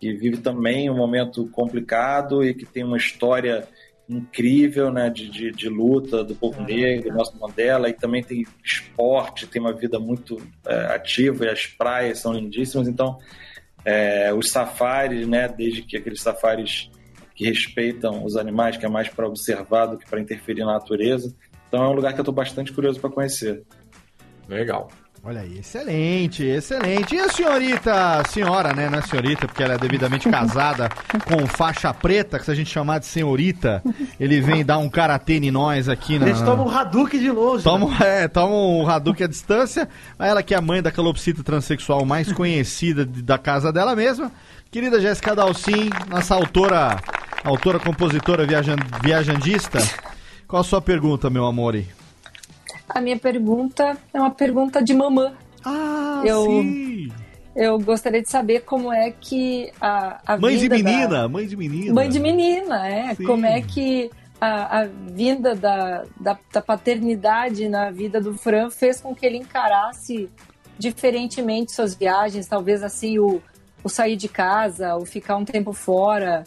[0.00, 3.68] que vive também um momento complicado e que tem uma história
[4.08, 9.46] incrível né, de, de, de luta do povo negro, Nelson Mandela, e também tem esporte,
[9.46, 12.88] tem uma vida muito é, ativa e as praias são lindíssimas.
[12.88, 13.18] Então,
[13.84, 16.90] é, os safaris, né, desde que aqueles safaris
[17.34, 21.34] que respeitam os animais, que é mais para observar do que para interferir na natureza.
[21.70, 23.62] Então, é um lugar que eu estou bastante curioso para conhecer.
[24.48, 24.90] Legal.
[25.22, 27.14] Olha aí, excelente, excelente.
[27.14, 28.88] E a senhorita, senhora, né?
[28.88, 30.88] Não é senhorita, porque ela é devidamente casada
[31.28, 33.82] com faixa preta, que se a gente chamar de senhorita,
[34.18, 36.26] ele vem dar um karatê em nós aqui na.
[36.26, 37.58] Eles tomam um Hadouken de longe.
[37.58, 37.62] né?
[37.70, 39.88] Toma, é, toma um Hadouken à distância.
[40.18, 44.32] Ela que é a mãe da calopsita transexual mais conhecida de- da casa dela mesma.
[44.70, 46.96] Querida Jéssica Dalcin, nossa autora,
[47.44, 49.78] autora, compositora, viajan, viajandista.
[50.50, 51.80] Qual a sua pergunta, meu amor?
[52.88, 55.32] A minha pergunta é uma pergunta de mamã.
[55.64, 57.08] Ah, Eu- sim.
[57.54, 61.46] Eu gostaria de saber como é que a, a Mãe de vinda da- menina, mãe
[61.46, 61.92] de menina.
[61.94, 63.14] Mãe de menina, é.
[63.14, 63.24] Sim.
[63.24, 64.10] Como é que
[64.40, 69.36] a, a vinda da, da, da paternidade na vida do Fran fez com que ele
[69.36, 70.28] encarasse
[70.78, 73.42] diferentemente suas viagens, talvez assim o,
[73.84, 76.44] o sair de casa, o ficar um tempo fora,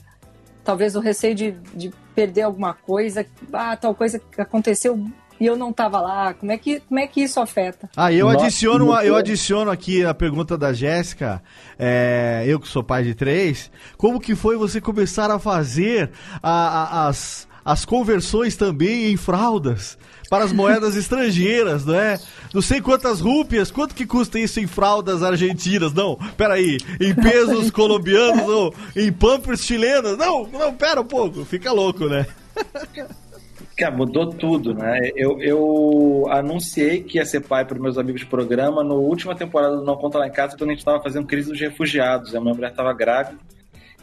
[0.63, 5.03] talvez o receio de, de perder alguma coisa, ah, tal coisa que aconteceu
[5.39, 6.33] e eu não estava lá.
[6.33, 7.89] Como é que, como é que isso afeta?
[7.97, 11.41] Ah, eu Nossa, adiciono, uma- eu adiciono aqui a pergunta da Jéssica,
[11.77, 16.11] é, eu que sou pai de três, como que foi você começar a fazer
[16.41, 19.97] a- a- as, as conversões também em fraldas
[20.29, 22.19] para as moedas estrangeiras, não é?
[22.53, 25.93] Não sei quantas rúpias, quanto que custa isso em fraldas argentinas?
[25.93, 30.17] Não, peraí, em pesos colombianos ou em pampers chilenas?
[30.17, 32.25] Não, não, pera um pouco, fica louco, né?
[33.75, 35.11] Cara, mudou tudo, né?
[35.15, 39.77] Eu, eu anunciei que ia ser pai para meus amigos de programa no última temporada
[39.77, 42.35] do Não Conta Lá em Casa, quando a gente estava fazendo crise dos refugiados.
[42.35, 43.39] A minha mulher estava grávida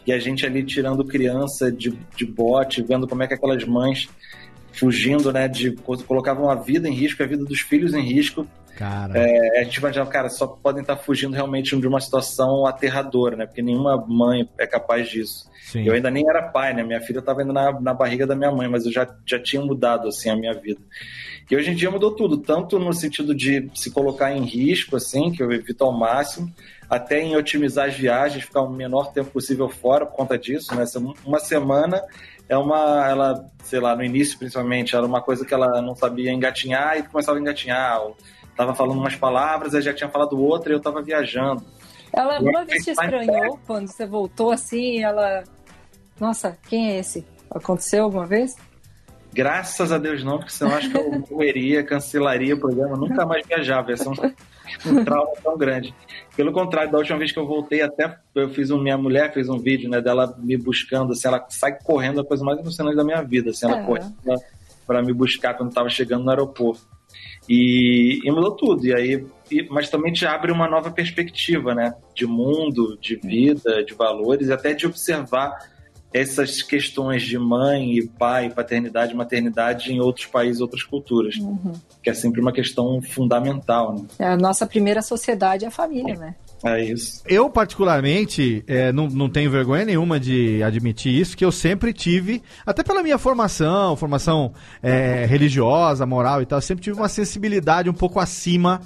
[0.05, 4.09] e a gente ali tirando criança de, de bote, vendo como é que aquelas mães
[4.73, 5.47] fugindo, né?
[5.47, 5.71] De,
[6.07, 8.47] colocavam a vida em risco, a vida dos filhos em risco,
[8.81, 9.13] Cara.
[9.15, 13.45] É, a gente imaginava, cara, só podem estar fugindo realmente de uma situação aterradora, né?
[13.45, 15.49] Porque nenhuma mãe é capaz disso.
[15.63, 15.83] Sim.
[15.85, 16.83] Eu ainda nem era pai, né?
[16.83, 19.61] Minha filha estava ainda na, na barriga da minha mãe, mas eu já, já tinha
[19.61, 20.81] mudado, assim, a minha vida.
[21.49, 25.31] E hoje em dia mudou tudo, tanto no sentido de se colocar em risco, assim,
[25.31, 26.51] que eu evito ao máximo,
[26.89, 30.85] até em otimizar as viagens, ficar o menor tempo possível fora por conta disso, né?
[31.25, 32.01] Uma semana
[32.51, 36.33] é uma, ela, sei lá, no início principalmente, era uma coisa que ela não sabia
[36.33, 38.17] engatinhar e começava a engatinhar, ou
[38.57, 41.63] tava falando umas palavras, aí já tinha falado outra e eu tava viajando.
[42.11, 45.45] Ela alguma acho vez te estranhou quando você voltou assim ela.
[46.19, 47.25] Nossa, quem é esse?
[47.49, 48.53] Aconteceu alguma vez?
[49.33, 53.45] Graças a Deus não, porque senão acho que eu morreria, cancelaria o programa, nunca mais
[53.47, 54.13] viajava, ia ser um,
[54.91, 55.93] um trauma tão grande.
[56.35, 59.47] Pelo contrário, da última vez que eu voltei, até eu fiz um, minha mulher fez
[59.47, 63.03] um vídeo, né, dela me buscando, assim, ela sai correndo, a coisa mais emocionante da
[63.05, 63.85] minha vida, assim, ela É.
[63.85, 64.13] correndo
[64.85, 66.81] para me buscar quando estava chegando no aeroporto.
[67.49, 71.93] E, e mudou tudo, e aí, e- mas também te abre uma nova perspectiva, né,
[72.15, 75.51] de mundo, de vida, de valores, e até de observar
[76.13, 81.35] essas questões de mãe e pai, paternidade, maternidade em outros países, outras culturas,
[82.03, 84.05] que é sempre uma questão fundamental, né?
[84.19, 86.35] É, a nossa primeira sociedade é a família, né?
[86.63, 87.23] É isso.
[87.25, 92.43] Eu, particularmente, é, não, não tenho vergonha nenhuma de admitir isso, que eu sempre tive,
[92.65, 97.89] até pela minha formação, formação é, religiosa, moral e tal, eu sempre tive uma sensibilidade
[97.89, 98.81] um pouco acima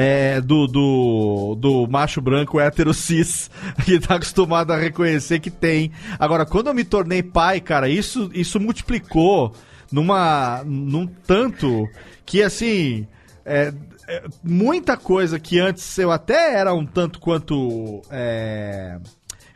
[0.00, 3.50] é, do, do, do macho branco hétero cis,
[3.84, 5.90] que tá acostumado a reconhecer que tem.
[6.20, 9.52] Agora, quando eu me tornei pai, cara, isso, isso multiplicou
[9.90, 11.84] numa, num tanto
[12.24, 13.08] que, assim,
[13.44, 13.74] é,
[14.06, 18.00] é, muita coisa que antes eu até era um tanto quanto.
[18.08, 19.00] é,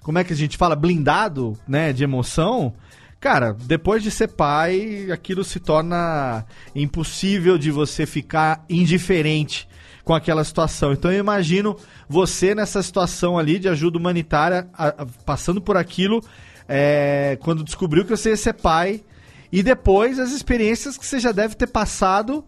[0.02, 0.74] como é que a gente fala?
[0.74, 1.92] Blindado, né?
[1.92, 2.74] De emoção.
[3.20, 6.44] Cara, depois de ser pai, aquilo se torna
[6.74, 9.70] impossível de você ficar indiferente
[10.04, 10.92] com aquela situação.
[10.92, 11.76] Então eu imagino
[12.08, 16.20] você nessa situação ali de ajuda humanitária, a- a- passando por aquilo,
[16.68, 19.02] é, quando descobriu que você ia ser pai,
[19.50, 22.44] e depois as experiências que você já deve ter passado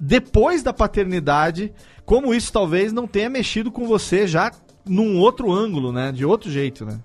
[0.00, 1.72] depois da paternidade,
[2.04, 4.50] como isso talvez não tenha mexido com você já
[4.86, 6.10] num outro ângulo, né?
[6.12, 6.98] De outro jeito, né?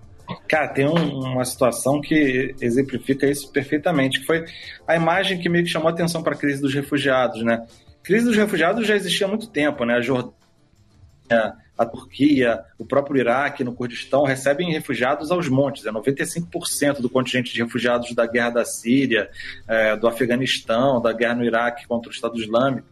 [0.48, 4.46] Cara, tem um- uma situação que exemplifica isso perfeitamente, que foi
[4.88, 7.62] a imagem que meio que chamou a atenção para a crise dos refugiados, né?
[8.04, 9.96] Crise dos refugiados já existia há muito tempo, né?
[9.96, 10.34] A Jordânia,
[11.78, 15.86] a Turquia, o próprio Iraque, no Kurdistão, recebem refugiados aos montes.
[15.86, 19.30] É 95% do contingente de refugiados da guerra da Síria,
[19.68, 22.88] eh, do Afeganistão, da guerra no Iraque contra o Estado Islâmico,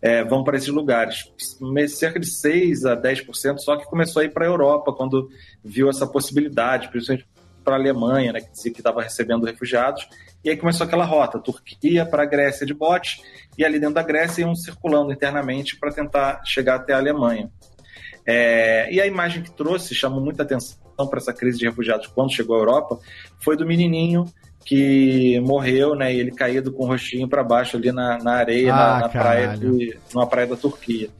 [0.00, 1.30] eh, vão para esses lugares.
[1.88, 5.28] Cerca de 6 a 10% só que começou a ir para a Europa quando
[5.62, 7.26] viu essa possibilidade, principalmente
[7.62, 10.06] para a Alemanha, né, que dizia que estava recebendo refugiados.
[10.44, 13.22] E aí começou aquela rota, Turquia para a Grécia de bote,
[13.56, 17.50] e ali dentro da Grécia iam circulando internamente para tentar chegar até a Alemanha.
[18.26, 22.32] É, e a imagem que trouxe, chamou muita atenção para essa crise de refugiados quando
[22.32, 22.98] chegou à Europa,
[23.40, 24.24] foi do menininho
[24.64, 26.12] que morreu, né?
[26.12, 29.08] E ele caído com o rostinho para baixo ali na, na areia, Ah, na, na
[29.10, 31.10] praia, de, numa praia da Turquia.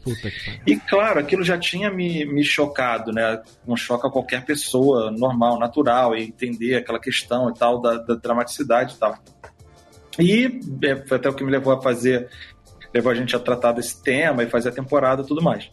[0.67, 3.43] E claro, aquilo já tinha me, me chocado, né?
[3.67, 8.15] Um choque a qualquer pessoa normal, natural, e entender aquela questão e tal, da, da
[8.15, 9.19] dramaticidade e tal.
[10.19, 12.29] E é, foi até o que me levou a fazer,
[12.93, 15.71] levou a gente a tratar desse tema e fazer a temporada e tudo mais.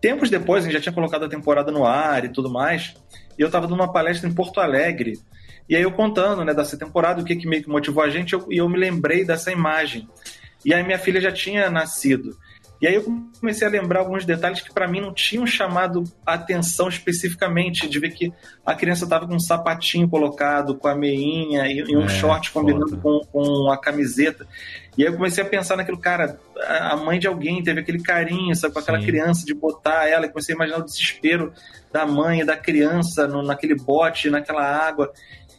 [0.00, 2.94] Tempos depois, a gente já tinha colocado a temporada no ar e tudo mais,
[3.38, 5.18] e eu estava numa palestra em Porto Alegre,
[5.68, 8.34] e aí eu contando, né, dessa temporada, o que, que meio que motivou a gente,
[8.48, 10.08] e eu me lembrei dessa imagem.
[10.64, 12.36] E aí minha filha já tinha nascido.
[12.80, 13.04] E aí eu
[13.40, 18.10] comecei a lembrar alguns detalhes que para mim não tinham chamado atenção especificamente, de ver
[18.10, 18.32] que
[18.64, 22.52] a criança estava com um sapatinho colocado, com a meinha e, e um É, short
[22.52, 24.46] combinando com, com a camiseta.
[24.96, 28.02] E aí eu comecei a pensar naquilo, cara, a a mãe de alguém teve aquele
[28.02, 29.06] carinho, sabe, com aquela Sim.
[29.06, 31.52] criança, de botar ela, e comecei a imaginar o desespero
[31.92, 35.12] da mãe e da criança no- naquele bote, naquela água.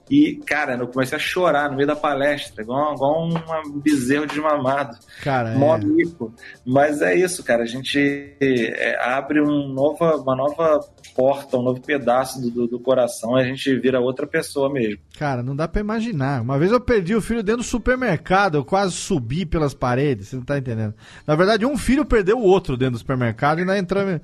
[0.09, 4.97] E, cara, eu comecei a chorar no meio da palestra, igual, igual um bezerro desmamado.
[5.21, 5.79] Cara, Mó é.
[5.79, 6.33] mico.
[6.65, 7.63] Mas é isso, cara.
[7.63, 10.79] A gente é, abre um nova, uma nova
[11.15, 14.99] porta, um novo pedaço do, do, do coração e a gente vira outra pessoa mesmo.
[15.19, 16.41] Cara, não dá pra imaginar.
[16.41, 20.37] Uma vez eu perdi o filho dentro do supermercado, eu quase subi pelas paredes, você
[20.37, 20.93] não tá entendendo.
[21.27, 24.21] Na verdade, um filho perdeu o outro dentro do supermercado e nós entramos.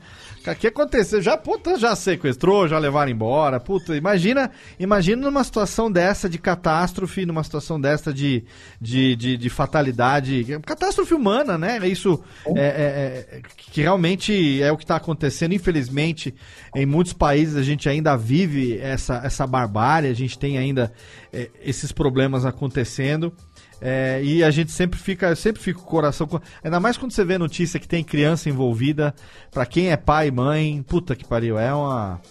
[0.47, 1.21] O que aconteceu?
[1.21, 3.59] Já, puta, já sequestrou, já levaram embora.
[3.59, 4.49] Puta, imagina,
[4.79, 8.45] imagina numa situação dessa de catástrofe, numa situação dessa de,
[8.79, 10.45] de, de, de fatalidade.
[10.65, 11.85] Catástrofe humana, né?
[11.85, 12.23] Isso
[12.55, 16.33] é, é- é- que realmente é o que tá acontecendo, infelizmente,
[16.73, 20.84] em muitos países a gente ainda vive essa, essa barbárie, a gente tem ainda
[21.31, 23.33] é, esses problemas acontecendo.
[23.81, 26.27] É, e a gente sempre fica, sempre fica com o coração.
[26.63, 29.13] Ainda mais quando você vê notícia que tem criança envolvida.
[29.51, 32.21] Pra quem é pai, mãe, puta que pariu, é uma.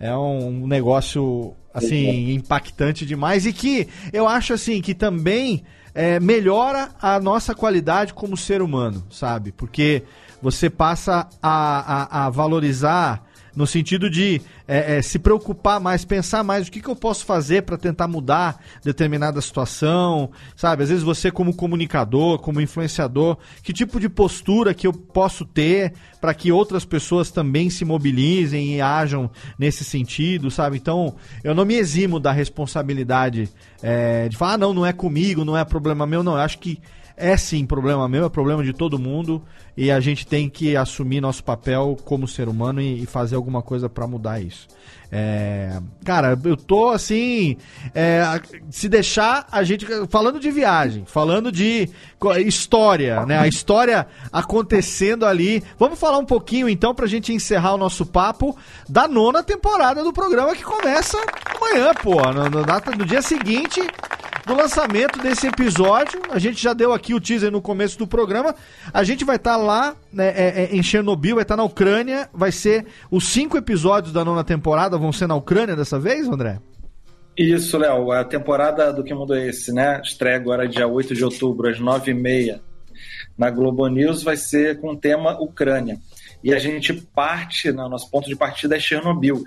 [0.00, 6.90] É um negócio, assim, impactante demais e que eu acho, assim, que também é, melhora
[7.02, 9.50] a nossa qualidade como ser humano, sabe?
[9.50, 10.04] Porque
[10.40, 13.27] você passa a, a, a valorizar
[13.58, 17.24] no sentido de é, é, se preocupar mais, pensar mais o que, que eu posso
[17.26, 20.84] fazer para tentar mudar determinada situação, sabe?
[20.84, 25.92] Às vezes você como comunicador, como influenciador, que tipo de postura que eu posso ter
[26.20, 29.28] para que outras pessoas também se mobilizem e ajam
[29.58, 30.76] nesse sentido, sabe?
[30.76, 33.48] Então, eu não me eximo da responsabilidade
[33.82, 36.34] é, de falar, ah, não, não é comigo, não é problema meu, não.
[36.34, 36.78] Eu acho que
[37.18, 39.42] é sim problema meu, é problema de todo mundo
[39.76, 43.60] e a gente tem que assumir nosso papel como ser humano e, e fazer alguma
[43.60, 44.68] coisa pra mudar isso.
[45.10, 47.56] É, cara, eu tô assim,
[47.94, 48.22] é,
[48.70, 51.88] se deixar a gente falando de viagem, falando de
[52.44, 53.38] história, né?
[53.38, 55.62] A história acontecendo ali.
[55.78, 58.56] Vamos falar um pouquinho então pra gente encerrar o nosso papo
[58.88, 61.16] da nona temporada do programa que começa
[61.56, 63.80] amanhã, pô, no, no no dia seguinte
[64.48, 66.22] do lançamento desse episódio.
[66.30, 68.54] A gente já deu aqui o teaser no começo do programa.
[68.92, 72.28] A gente vai estar lá né, é, é, em Chernobyl, vai estar na Ucrânia.
[72.32, 76.60] Vai ser os cinco episódios da nona temporada vão ser na Ucrânia dessa vez, André?
[77.36, 78.10] Isso, Léo.
[78.10, 80.00] A temporada do Que Mundo é Esse, né?
[80.02, 82.60] Estreia agora dia 8 de outubro, às 9h30,
[83.36, 85.98] na Globo News, vai ser com o tema Ucrânia.
[86.42, 89.42] E a gente parte, né, nosso ponto de partida é Chernobyl.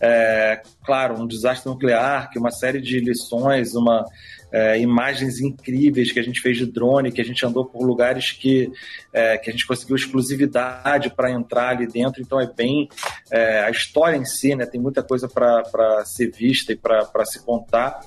[0.00, 4.04] É, claro, um desastre nuclear, que uma série de lições, uma,
[4.52, 8.32] é, imagens incríveis que a gente fez de drone, que a gente andou por lugares
[8.32, 8.70] que,
[9.12, 12.20] é, que a gente conseguiu exclusividade para entrar ali dentro.
[12.20, 12.88] Então é bem
[13.30, 14.66] é, a história em si, né?
[14.66, 18.00] Tem muita coisa para ser vista e para se contar.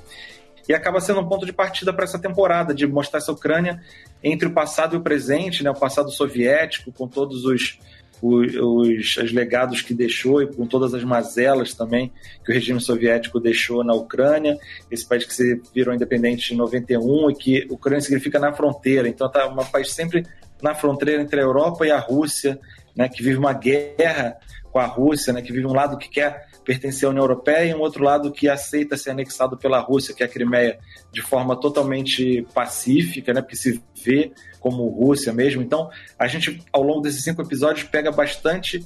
[0.68, 3.82] E acaba sendo um ponto de partida para essa temporada, de mostrar essa Ucrânia
[4.24, 5.70] entre o passado e o presente, né?
[5.70, 7.78] o passado soviético, com todos os,
[8.22, 12.12] os, os, os legados que deixou e com todas as mazelas também
[12.44, 14.58] que o regime soviético deixou na Ucrânia,
[14.90, 19.30] esse país que se virou independente em 91 e que Ucrânia significa na fronteira, então
[19.30, 20.26] tá um país sempre
[20.62, 22.60] na fronteira entre a Europa e a Rússia,
[22.96, 24.38] né, que vive uma guerra
[24.72, 27.74] com a Rússia, né, que vive um lado que quer pertencer à União Europeia e
[27.76, 30.80] um outro lado que aceita ser anexado pela Rússia, que é a Crimeia,
[31.12, 34.32] de forma totalmente pacífica, né, porque se vê
[34.64, 35.62] como Rússia mesmo.
[35.62, 38.84] Então, a gente, ao longo desses cinco episódios, pega bastante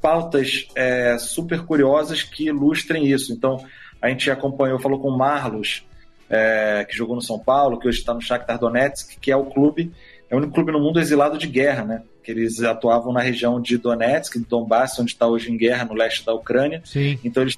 [0.00, 3.32] pautas é, super curiosas que ilustrem isso.
[3.32, 3.64] Então,
[4.00, 5.84] a gente acompanhou, falou com o Marlos,
[6.28, 9.46] é, que jogou no São Paulo, que hoje está no Shakhtar Donetsk, que é o
[9.46, 9.90] clube,
[10.28, 12.02] é o único clube no mundo exilado de guerra, né?
[12.22, 15.94] Que eles atuavam na região de Donetsk, de Donbass, onde está hoje em guerra, no
[15.94, 16.82] leste da Ucrânia.
[16.84, 17.18] Sim.
[17.24, 17.56] Então eles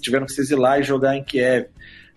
[0.00, 1.68] tiveram que se exilar e jogar em Kiev.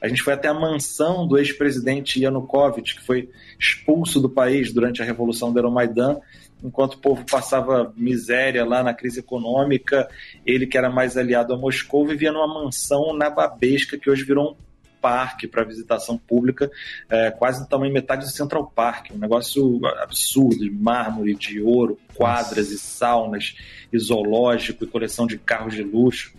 [0.02, 5.02] A gente foi até a mansão do ex-presidente Yanukovych, que foi expulso do país durante
[5.02, 6.20] a Revolução do Euromaidan,
[6.64, 10.10] enquanto o povo passava miséria lá na crise econômica.
[10.46, 14.52] Ele, que era mais aliado a Moscou, vivia numa mansão na Babesca, que hoje virou
[14.52, 14.56] um
[15.02, 16.72] parque para visitação pública,
[17.10, 22.00] é, quase do tamanho metade do Central Park, um negócio absurdo, de mármore, de ouro,
[22.14, 23.54] quadras e saunas,
[23.92, 26.34] e zoológico e coleção de carros de luxo.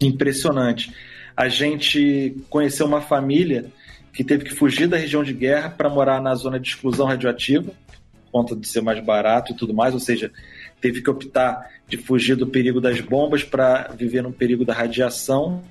[0.00, 0.94] Impressionante.
[1.36, 3.72] A gente conheceu uma família
[4.12, 7.72] que teve que fugir da região de guerra para morar na zona de exclusão radioativa,
[8.24, 10.30] por conta de ser mais barato e tudo mais, ou seja,
[10.80, 15.62] teve que optar de fugir do perigo das bombas para viver no perigo da radiação.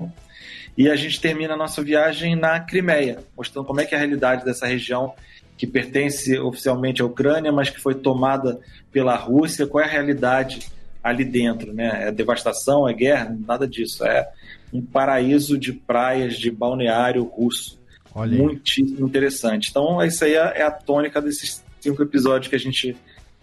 [0.78, 4.00] E a gente termina a nossa viagem na Crimeia, mostrando como é que é a
[4.00, 5.14] realidade dessa região
[5.58, 8.60] que pertence oficialmente à Ucrânia, mas que foi tomada
[8.92, 9.68] pela Rússia.
[9.68, 10.68] Qual é a realidade
[11.04, 12.08] ali dentro, né?
[12.08, 13.36] É devastação, é guerra?
[13.46, 14.06] Nada disso.
[14.06, 14.30] É
[14.72, 17.81] um paraíso de praias, de balneário russo.
[18.14, 18.42] Olha aí.
[18.42, 19.70] Muitíssimo interessante.
[19.70, 22.96] Então, isso aí é a tônica desses cinco episódios que a gente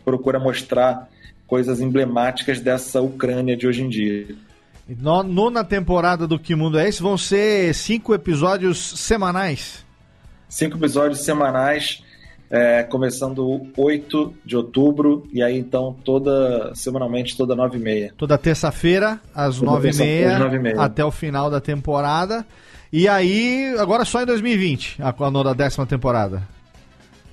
[0.04, 1.08] procura mostrar
[1.46, 4.26] coisas emblemáticas dessa Ucrânia de hoje em dia.
[4.98, 9.84] No- Nona temporada do Que Mundo é Esse vão ser cinco episódios semanais.
[10.48, 12.02] Cinco episódios semanais,
[12.50, 18.14] é, começando 8 de outubro, e aí então toda semanalmente, toda 9 e meia.
[18.16, 19.92] Toda terça-feira, às nove e
[20.38, 20.80] nove e meia.
[20.80, 22.46] até o final da temporada.
[22.92, 25.08] E aí, agora só em 2020, a,
[25.50, 26.42] a décima temporada.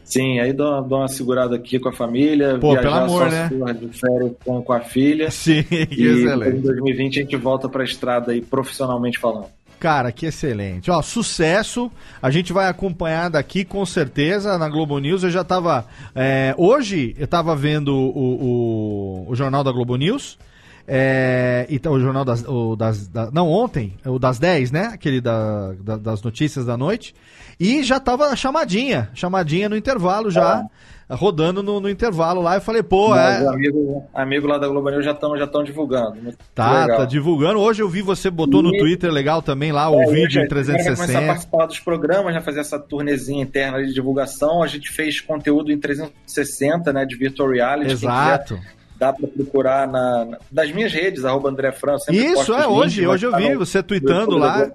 [0.04, 3.74] Sim, aí dou, dou uma segurada aqui com a família, Pô, pelo amor, só né?
[3.74, 5.32] de férias com, com a filha.
[5.32, 6.58] Sim, que E excelente.
[6.58, 9.48] em 2020 a gente volta pra estrada aí, profissionalmente falando.
[9.80, 10.90] Cara, que excelente.
[10.90, 11.92] Ó, sucesso.
[12.22, 15.24] A gente vai acompanhar daqui com certeza na Globo News.
[15.24, 15.86] Eu já tava.
[16.16, 20.38] é, hoje eu tava vendo o, o, o Jornal da Globo News.
[20.88, 24.92] É, então, o jornal das, o das da- Não, ontem, o das 10, né?
[24.94, 27.14] Aquele da, da- das notícias da noite.
[27.60, 30.64] E já tava a chamadinha, chamadinha no intervalo já,
[31.10, 32.56] rodando no, no intervalo lá.
[32.56, 33.48] Eu falei, pô, Mas é.
[33.48, 36.18] amigo, amigo lá da Globo News já estão já tão divulgando.
[36.54, 36.98] Tá, legal.
[37.00, 37.60] tá divulgando.
[37.60, 40.44] Hoje eu vi você botou no E- Twitter legal também lá, o É, vídeo em
[40.44, 41.26] a gente vai começar a 360.
[41.28, 44.62] participar dos programas, né, fazer essa turnezinha interna de divulgação.
[44.62, 47.88] A gente fez conteúdo em 360, né, de virtual reality.
[47.88, 48.60] Quem quiser, Exato.
[48.98, 51.98] Dá para procurar na, na- nas minhas redes, arroba André Fran.
[51.98, 54.68] sempre Isso, é, hoje, hoje eu vi você tweetando lá.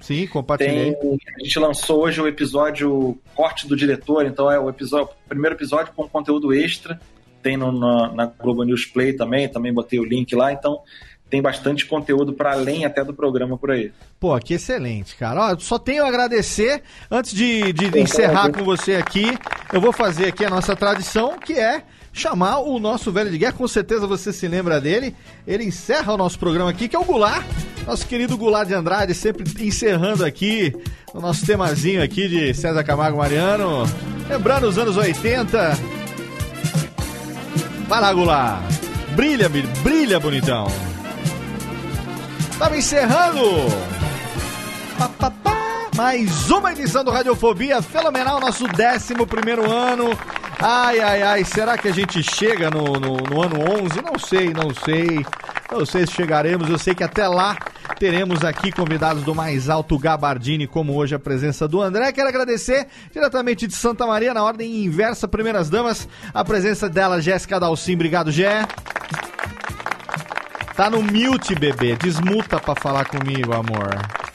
[0.00, 0.94] Sim, compartilhei.
[0.94, 5.28] Tem, a gente lançou hoje o episódio corte do diretor, então é o episódio, o
[5.28, 7.00] primeiro episódio com conteúdo extra.
[7.42, 10.80] Tem no, na, na Globo News Play também, também botei o link lá, então
[11.30, 13.90] tem bastante conteúdo para além até do programa por aí.
[14.20, 15.52] Pô, que excelente, cara.
[15.52, 16.82] Ó, só tenho a agradecer.
[17.10, 19.26] Antes de, de encerrar com você aqui,
[19.72, 21.82] eu vou fazer aqui a nossa tradição, que é
[22.16, 23.52] chamar o nosso velho de guerra.
[23.52, 25.14] Com certeza você se lembra dele.
[25.46, 27.46] Ele encerra o nosso programa aqui, que é o Goulart.
[27.86, 30.74] Nosso querido Goulart de Andrade, sempre encerrando aqui
[31.14, 33.84] o nosso temazinho aqui de César Camargo Mariano.
[34.28, 35.78] Lembrando os anos 80.
[37.86, 38.62] Vai lá, Goulart.
[39.14, 40.66] Brilha, brilha, bonitão.
[42.50, 43.40] Estamos encerrando
[44.98, 45.55] Pá, pá, pá.
[45.96, 50.10] Mais uma edição do Radiofobia Fenomenal, nosso 11 primeiro ano.
[50.60, 54.02] Ai, ai, ai, será que a gente chega no, no, no ano 11?
[54.02, 55.24] Não sei, não sei.
[55.72, 56.68] Não sei se chegaremos.
[56.68, 57.56] Eu sei que até lá
[57.98, 62.12] teremos aqui convidados do mais alto gabardine, como hoje a presença do André.
[62.12, 67.58] Quero agradecer diretamente de Santa Maria, na ordem inversa, primeiras damas, a presença dela, Jéssica
[67.58, 67.94] Dalcin.
[67.94, 68.66] Obrigado, Jé.
[70.74, 71.96] Tá no mute, bebê.
[71.96, 74.25] Desmuta pra falar comigo, amor.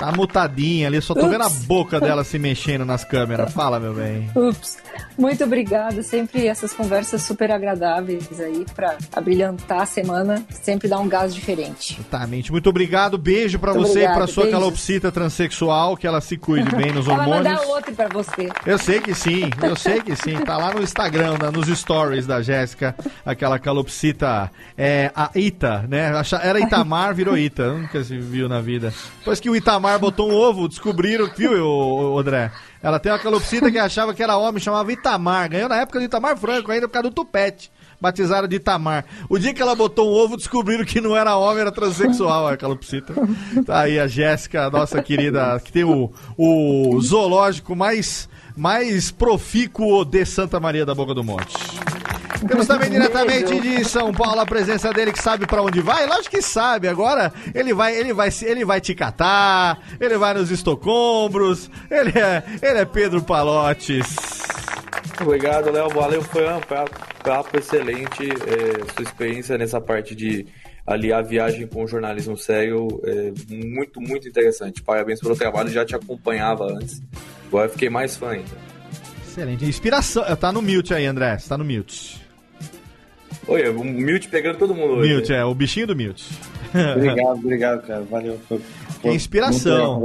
[0.00, 1.66] Tá mutadinha ali, só tô vendo a Ups.
[1.66, 3.52] boca dela se mexendo nas câmeras.
[3.54, 4.30] Fala, meu bem.
[4.34, 4.78] Ups.
[5.18, 6.02] Muito obrigada.
[6.02, 10.42] Sempre essas conversas super agradáveis aí pra abrilhantar a semana.
[10.62, 11.98] Sempre dá um gás diferente.
[12.00, 12.50] Exatamente.
[12.50, 13.18] Muito obrigado.
[13.18, 14.58] Beijo pra Muito você e pra sua beijos.
[14.58, 15.98] calopsita transexual.
[15.98, 17.44] Que ela se cuide bem nos Ela hormônios.
[17.44, 18.48] mandar outro pra você.
[18.64, 20.38] Eu sei que sim, eu sei que sim.
[20.46, 22.94] Tá lá no Instagram, nos stories da Jéssica,
[23.26, 26.10] aquela calopsita, é, a Ita, né?
[26.42, 28.94] Era Itamar, virou Ita, nunca se viu na vida.
[29.18, 32.50] Depois que o Itamar botou um ovo, descobriram, viu, ô, André?
[32.82, 35.50] Ela tem uma calopsita que achava que era homem, chamava Itamar.
[35.50, 37.70] Ganhou na época do Itamar Franco, ainda por causa do tupete.
[38.00, 39.04] Batizaram de Itamar.
[39.28, 42.56] O dia que ela botou um ovo, descobriram que não era homem, era transexual a
[42.56, 43.12] calopsita.
[43.66, 50.24] Tá aí a Jéssica, nossa querida, que tem o, o zoológico mais, mais profícuo de
[50.24, 51.54] Santa Maria da Boca do Monte.
[52.46, 56.06] Temos também diretamente de São Paulo a presença dele que sabe pra onde vai.
[56.06, 56.88] Lógico que sabe.
[56.88, 59.78] Agora ele vai, ele vai, ele vai te catar.
[60.00, 61.70] Ele vai nos estocombros.
[61.90, 64.06] Ele é, ele é Pedro Palotes.
[65.20, 65.88] Obrigado, Léo.
[65.90, 68.24] Valeu, foi um papo, excelente.
[68.24, 70.46] É, sua experiência nessa parte de
[70.86, 74.82] aliar viagem com jornalismo sério é muito, muito interessante.
[74.82, 77.02] Parabéns pelo trabalho, já te acompanhava antes.
[77.46, 78.70] Agora eu fiquei mais fã ainda.
[79.26, 79.64] Excelente.
[79.64, 80.24] Inspiração.
[80.36, 81.38] Tá no mute aí, André.
[81.38, 82.19] Você tá no mute.
[83.50, 85.12] Oi, o Milt pegando todo mundo hoje.
[85.12, 85.44] Mute, é.
[85.44, 86.24] O bichinho do mute.
[86.96, 88.02] Obrigado, obrigado, cara.
[88.08, 88.38] Valeu.
[88.48, 88.60] Foi,
[89.02, 90.00] foi inspiração.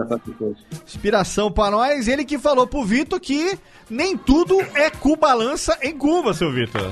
[0.84, 2.08] Inspiração pra nós.
[2.08, 3.56] Ele que falou pro Vitor que
[3.88, 6.90] nem tudo é Cubalança em Cuba, seu Vitor.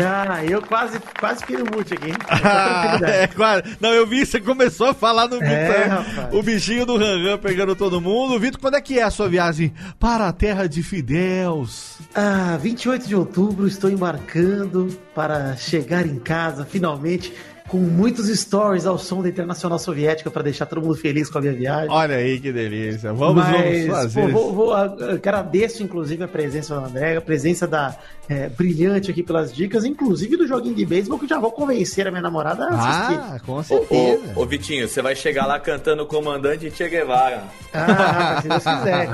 [0.00, 2.16] Ah, eu quase, quase fiquei no mute aqui, hein?
[2.44, 3.76] Ah, é, quase.
[3.80, 5.48] Não, eu vi, você começou a falar no Vitor.
[5.48, 5.84] É, né?
[5.86, 6.34] rapaz.
[6.34, 8.38] o bichinho do Ranran pegando todo mundo.
[8.38, 11.98] Vitor, quando é que é a sua viagem para a terra de Fidéus?
[12.14, 17.32] Ah, 28 de outubro estou embarcando para chegar em casa finalmente
[17.72, 21.40] com muitos stories ao som da Internacional Soviética para deixar todo mundo feliz com a
[21.40, 21.90] minha viagem.
[21.90, 23.14] Olha aí que delícia.
[23.14, 24.20] Vamos, Mas, vamos fazer.
[24.20, 27.96] pô, vou, vou- eu agradeço inclusive a presença do André, a presença da
[28.28, 32.10] é, brilhante aqui pelas dicas, inclusive do joguinho de beisebol que já vou convencer a
[32.10, 33.18] minha namorada a assistir.
[33.20, 34.32] Ah, com Ô, certeza.
[34.36, 37.44] ô, ô, Vitinho, você vai chegar lá cantando o comandante Che Guevara.
[37.72, 39.08] Ah, se Deus quiser,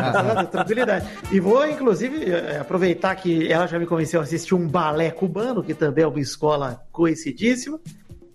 [0.50, 1.06] tranquilidade.
[1.30, 5.62] E vou, inclusive, eh, aproveitar que ela já me convenceu a assistir um balé cubano,
[5.62, 7.78] que também é uma escola conhecidíssima.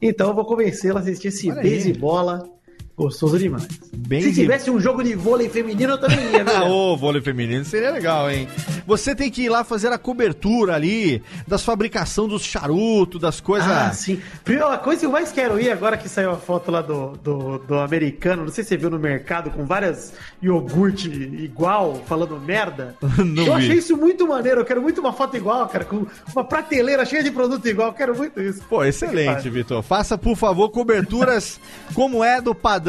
[0.07, 1.69] Então eu vou convencê-la a assistir esse Olha aí.
[1.69, 2.49] beisebola
[2.95, 3.67] gostoso demais.
[3.95, 6.45] Bem Se tivesse um jogo de vôlei feminino, eu também ia?
[6.45, 8.47] Ah, ô, vôlei feminino seria legal, hein?
[8.85, 13.69] Você tem que ir lá fazer a cobertura ali das fabricação dos charutos, das coisas.
[13.69, 14.21] Ah, sim.
[14.43, 17.17] Primeiro, a coisa que eu mais quero ir agora que saiu a foto lá do,
[17.23, 22.39] do, do americano, não sei se você viu no mercado, com várias iogurte igual, falando
[22.39, 22.95] merda.
[23.23, 23.63] Não eu vi.
[23.63, 27.23] achei isso muito maneiro, eu quero muito uma foto igual, cara, com uma prateleira cheia
[27.23, 28.61] de produto igual, eu quero muito isso.
[28.69, 29.81] Pô, excelente, Vitor.
[29.81, 31.59] Faça, por favor, coberturas
[31.95, 32.82] como é do padrão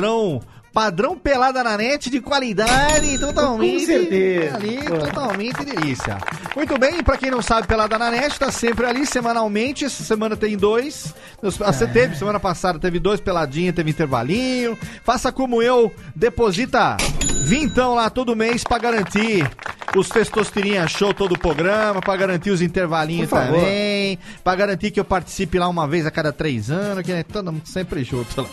[0.72, 3.86] Padrão pelada na net de qualidade, totalmente.
[3.86, 4.56] Com certeza.
[4.56, 4.98] Ali, Pô.
[4.98, 6.18] totalmente delícia.
[6.56, 9.84] Muito bem, pra quem não sabe, pelada na net tá sempre ali semanalmente.
[9.84, 11.14] Essa semana tem dois.
[11.60, 14.76] Ah, Você teve, semana passada teve dois peladinha, teve intervalinho.
[15.04, 16.96] Faça como eu, deposita
[17.44, 19.48] vintão lá todo mês pra garantir
[19.94, 25.04] os testosterinha show todo o programa, pra garantir os intervalinhos também, pra garantir que eu
[25.04, 28.48] participe lá uma vez a cada três anos, que é todo mundo sempre junto lá.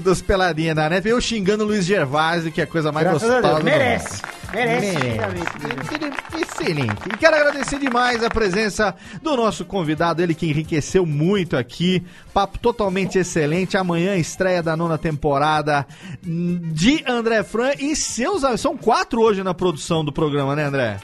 [0.00, 3.28] Dos peladinhas na net, eu xingando o Luiz Gervásio, que é a coisa mais Graças
[3.28, 3.62] gostosa.
[3.62, 4.22] Merece.
[4.22, 4.30] mundo.
[4.52, 4.96] Merece.
[5.02, 6.40] Merece.
[6.40, 7.08] Excelente.
[7.12, 12.04] E quero agradecer demais a presença do nosso convidado, ele que enriqueceu muito aqui.
[12.32, 13.76] Papo totalmente excelente.
[13.76, 15.86] Amanhã estreia da nona temporada
[16.22, 18.42] de André Fran e seus.
[18.60, 20.98] São quatro hoje na produção do programa, né, André?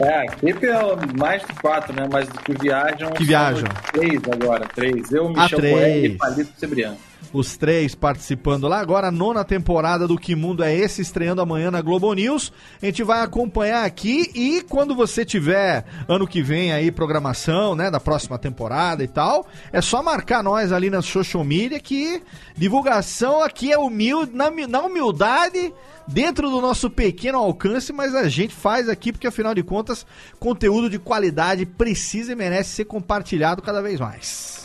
[0.00, 0.78] É, a equipe é
[1.18, 2.06] mais de quatro, né?
[2.10, 3.10] Mas que viajam.
[3.10, 3.68] Que viajam.
[3.92, 5.10] Três agora, três.
[5.10, 5.74] Eu, Ah, Michel três.
[5.74, 6.96] Coelho e Palito Cebriano.
[7.36, 8.80] Os três participando lá.
[8.80, 12.50] Agora, a nona temporada do Que Mundo é Esse, estreando amanhã na Globo News.
[12.80, 17.90] A gente vai acompanhar aqui e quando você tiver ano que vem aí programação, né,
[17.90, 22.22] da próxima temporada e tal, é só marcar nós ali na social media que
[22.56, 25.74] divulgação aqui é humilde, na, na humildade,
[26.08, 30.06] dentro do nosso pequeno alcance, mas a gente faz aqui porque afinal de contas,
[30.40, 34.62] conteúdo de qualidade precisa e merece ser compartilhado cada vez mais.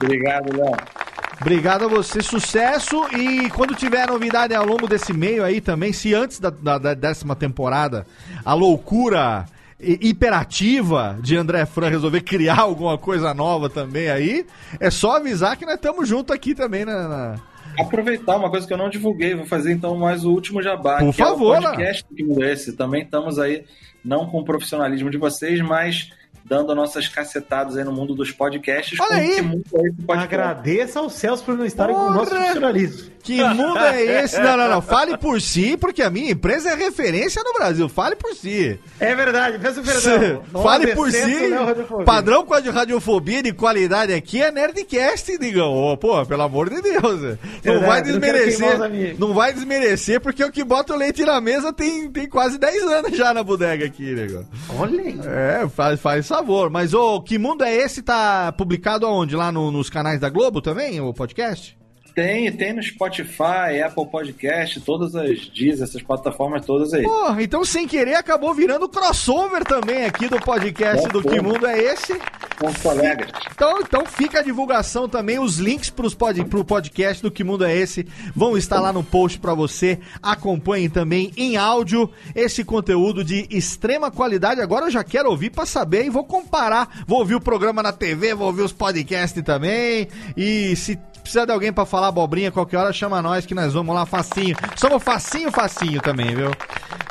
[0.00, 1.05] Obrigado, Léo.
[1.40, 3.06] Obrigado a você, sucesso.
[3.14, 6.94] E quando tiver novidade ao longo desse meio aí também, se antes da, da- da
[6.94, 8.06] décima temporada
[8.44, 9.44] a loucura
[9.78, 14.46] hi- hiperativa de André Fran resolver criar alguma coisa nova também aí,
[14.80, 17.08] é só avisar que nós estamos juntos aqui também na.
[17.08, 17.34] na-
[17.78, 20.98] Aproveitar uma coisa que eu não divulguei, vou fazer então mais o último jabá.
[20.98, 22.72] Por que favor, É o podcast do que esse.
[22.74, 23.64] Também estamos aí,
[24.02, 26.10] não com o profissionalismo de vocês, mas
[26.48, 28.98] dando nossas cacetadas aí no mundo dos podcasts.
[29.00, 29.36] Olha aí!
[29.36, 30.34] Que mundo é esse podcast.
[30.34, 32.40] Agradeça aos céus por não estarem com o nosso Porra!
[32.40, 33.10] profissionalismo.
[33.22, 34.38] Que mundo é esse?
[34.40, 34.80] Não, não, não.
[34.82, 37.88] Fale por si, porque a minha empresa é referência no Brasil.
[37.88, 38.78] Fale por si.
[39.00, 40.42] É verdade, peço perdão.
[40.62, 41.48] Fale por si.
[41.48, 41.58] Né?
[42.04, 45.72] Padrão com a de radiofobia de qualidade aqui é Nerdcast, digam.
[45.74, 47.02] Ô, pô, pelo amor de Deus.
[47.20, 48.82] Não Verdade, vai não desmerecer.
[48.82, 49.18] amigos.
[49.18, 52.82] Não vai desmerecer, porque o que bota o leite na mesa tem, tem quase 10
[52.84, 54.44] anos já na bodega aqui, nego.
[54.78, 55.18] Olha aí.
[55.24, 56.70] É, faz, faz favor.
[56.70, 58.02] Mas, ô, que mundo é esse?
[58.02, 59.34] Tá publicado aonde?
[59.36, 61.76] Lá no- nos canais da Globo também, o podcast?
[62.16, 67.02] Tem, tem no Spotify, Apple Podcast, todas as dias, essas plataformas todas aí.
[67.02, 71.28] Porra, então sem querer acabou virando crossover também aqui do podcast É, do pô.
[71.28, 72.18] Que Mundo é Esse?
[72.58, 73.28] Com os colegas.
[73.54, 77.66] Então, então fica a divulgação também, os links pros pod, pro podcast do Que Mundo
[77.66, 79.98] é Esse vão estar lá no post pra você.
[80.22, 84.62] Acompanhem também em áudio esse conteúdo de extrema qualidade.
[84.62, 87.04] Agora eu já quero ouvir pra saber e vou comparar.
[87.06, 90.08] Vou ouvir o programa na TV, vou ouvir os podcasts também.
[90.34, 93.92] E se precisar de alguém pra falar abobrinha qualquer hora, chama nós que nós vamos
[93.92, 94.56] lá facinho.
[94.76, 96.52] Somos facinho, facinho também, viu?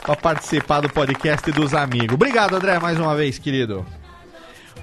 [0.03, 2.13] Pra participar do podcast dos amigos.
[2.13, 3.85] Obrigado, André, mais uma vez, querido.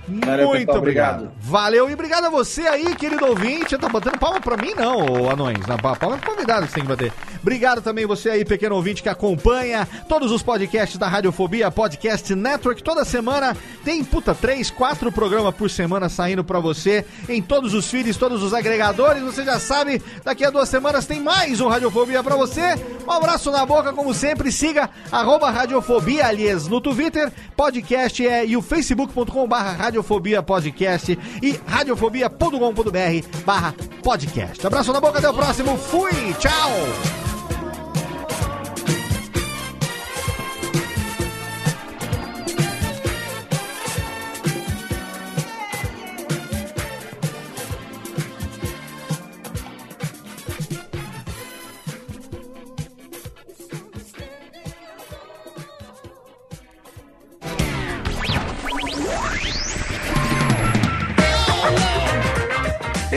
[0.08, 1.14] Valeu, Muito pessoal, obrigado.
[1.16, 1.32] obrigado.
[1.40, 3.78] Valeu e obrigado a você aí, querido ouvinte.
[3.78, 5.64] Tá batendo palma pra mim, não, anões.
[5.66, 7.12] Na palma é pro convidado que você tem que bater.
[7.40, 12.82] Obrigado também você aí, pequeno ouvinte, que acompanha todos os podcasts da Radiofobia Podcast Network.
[12.82, 17.88] Toda semana tem, puta, três, quatro programas por semana saindo pra você em todos os
[17.88, 19.22] feeds, todos os agregadores.
[19.22, 22.74] Você já sabe, daqui a duas semanas tem mais um Radiofobia pra você.
[23.06, 24.50] Um abraço na boca, como sempre.
[24.52, 27.32] Siga arroba Radiofobia, aliás, no Twitter.
[27.56, 34.66] Podcast é e o facebook.com barra Radiofobia Podcast e radiofobia.com.br barra podcast.
[34.66, 35.76] Abraço na boca, até o próximo.
[35.76, 37.31] Fui, tchau!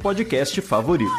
[0.00, 1.10] podcast favorito.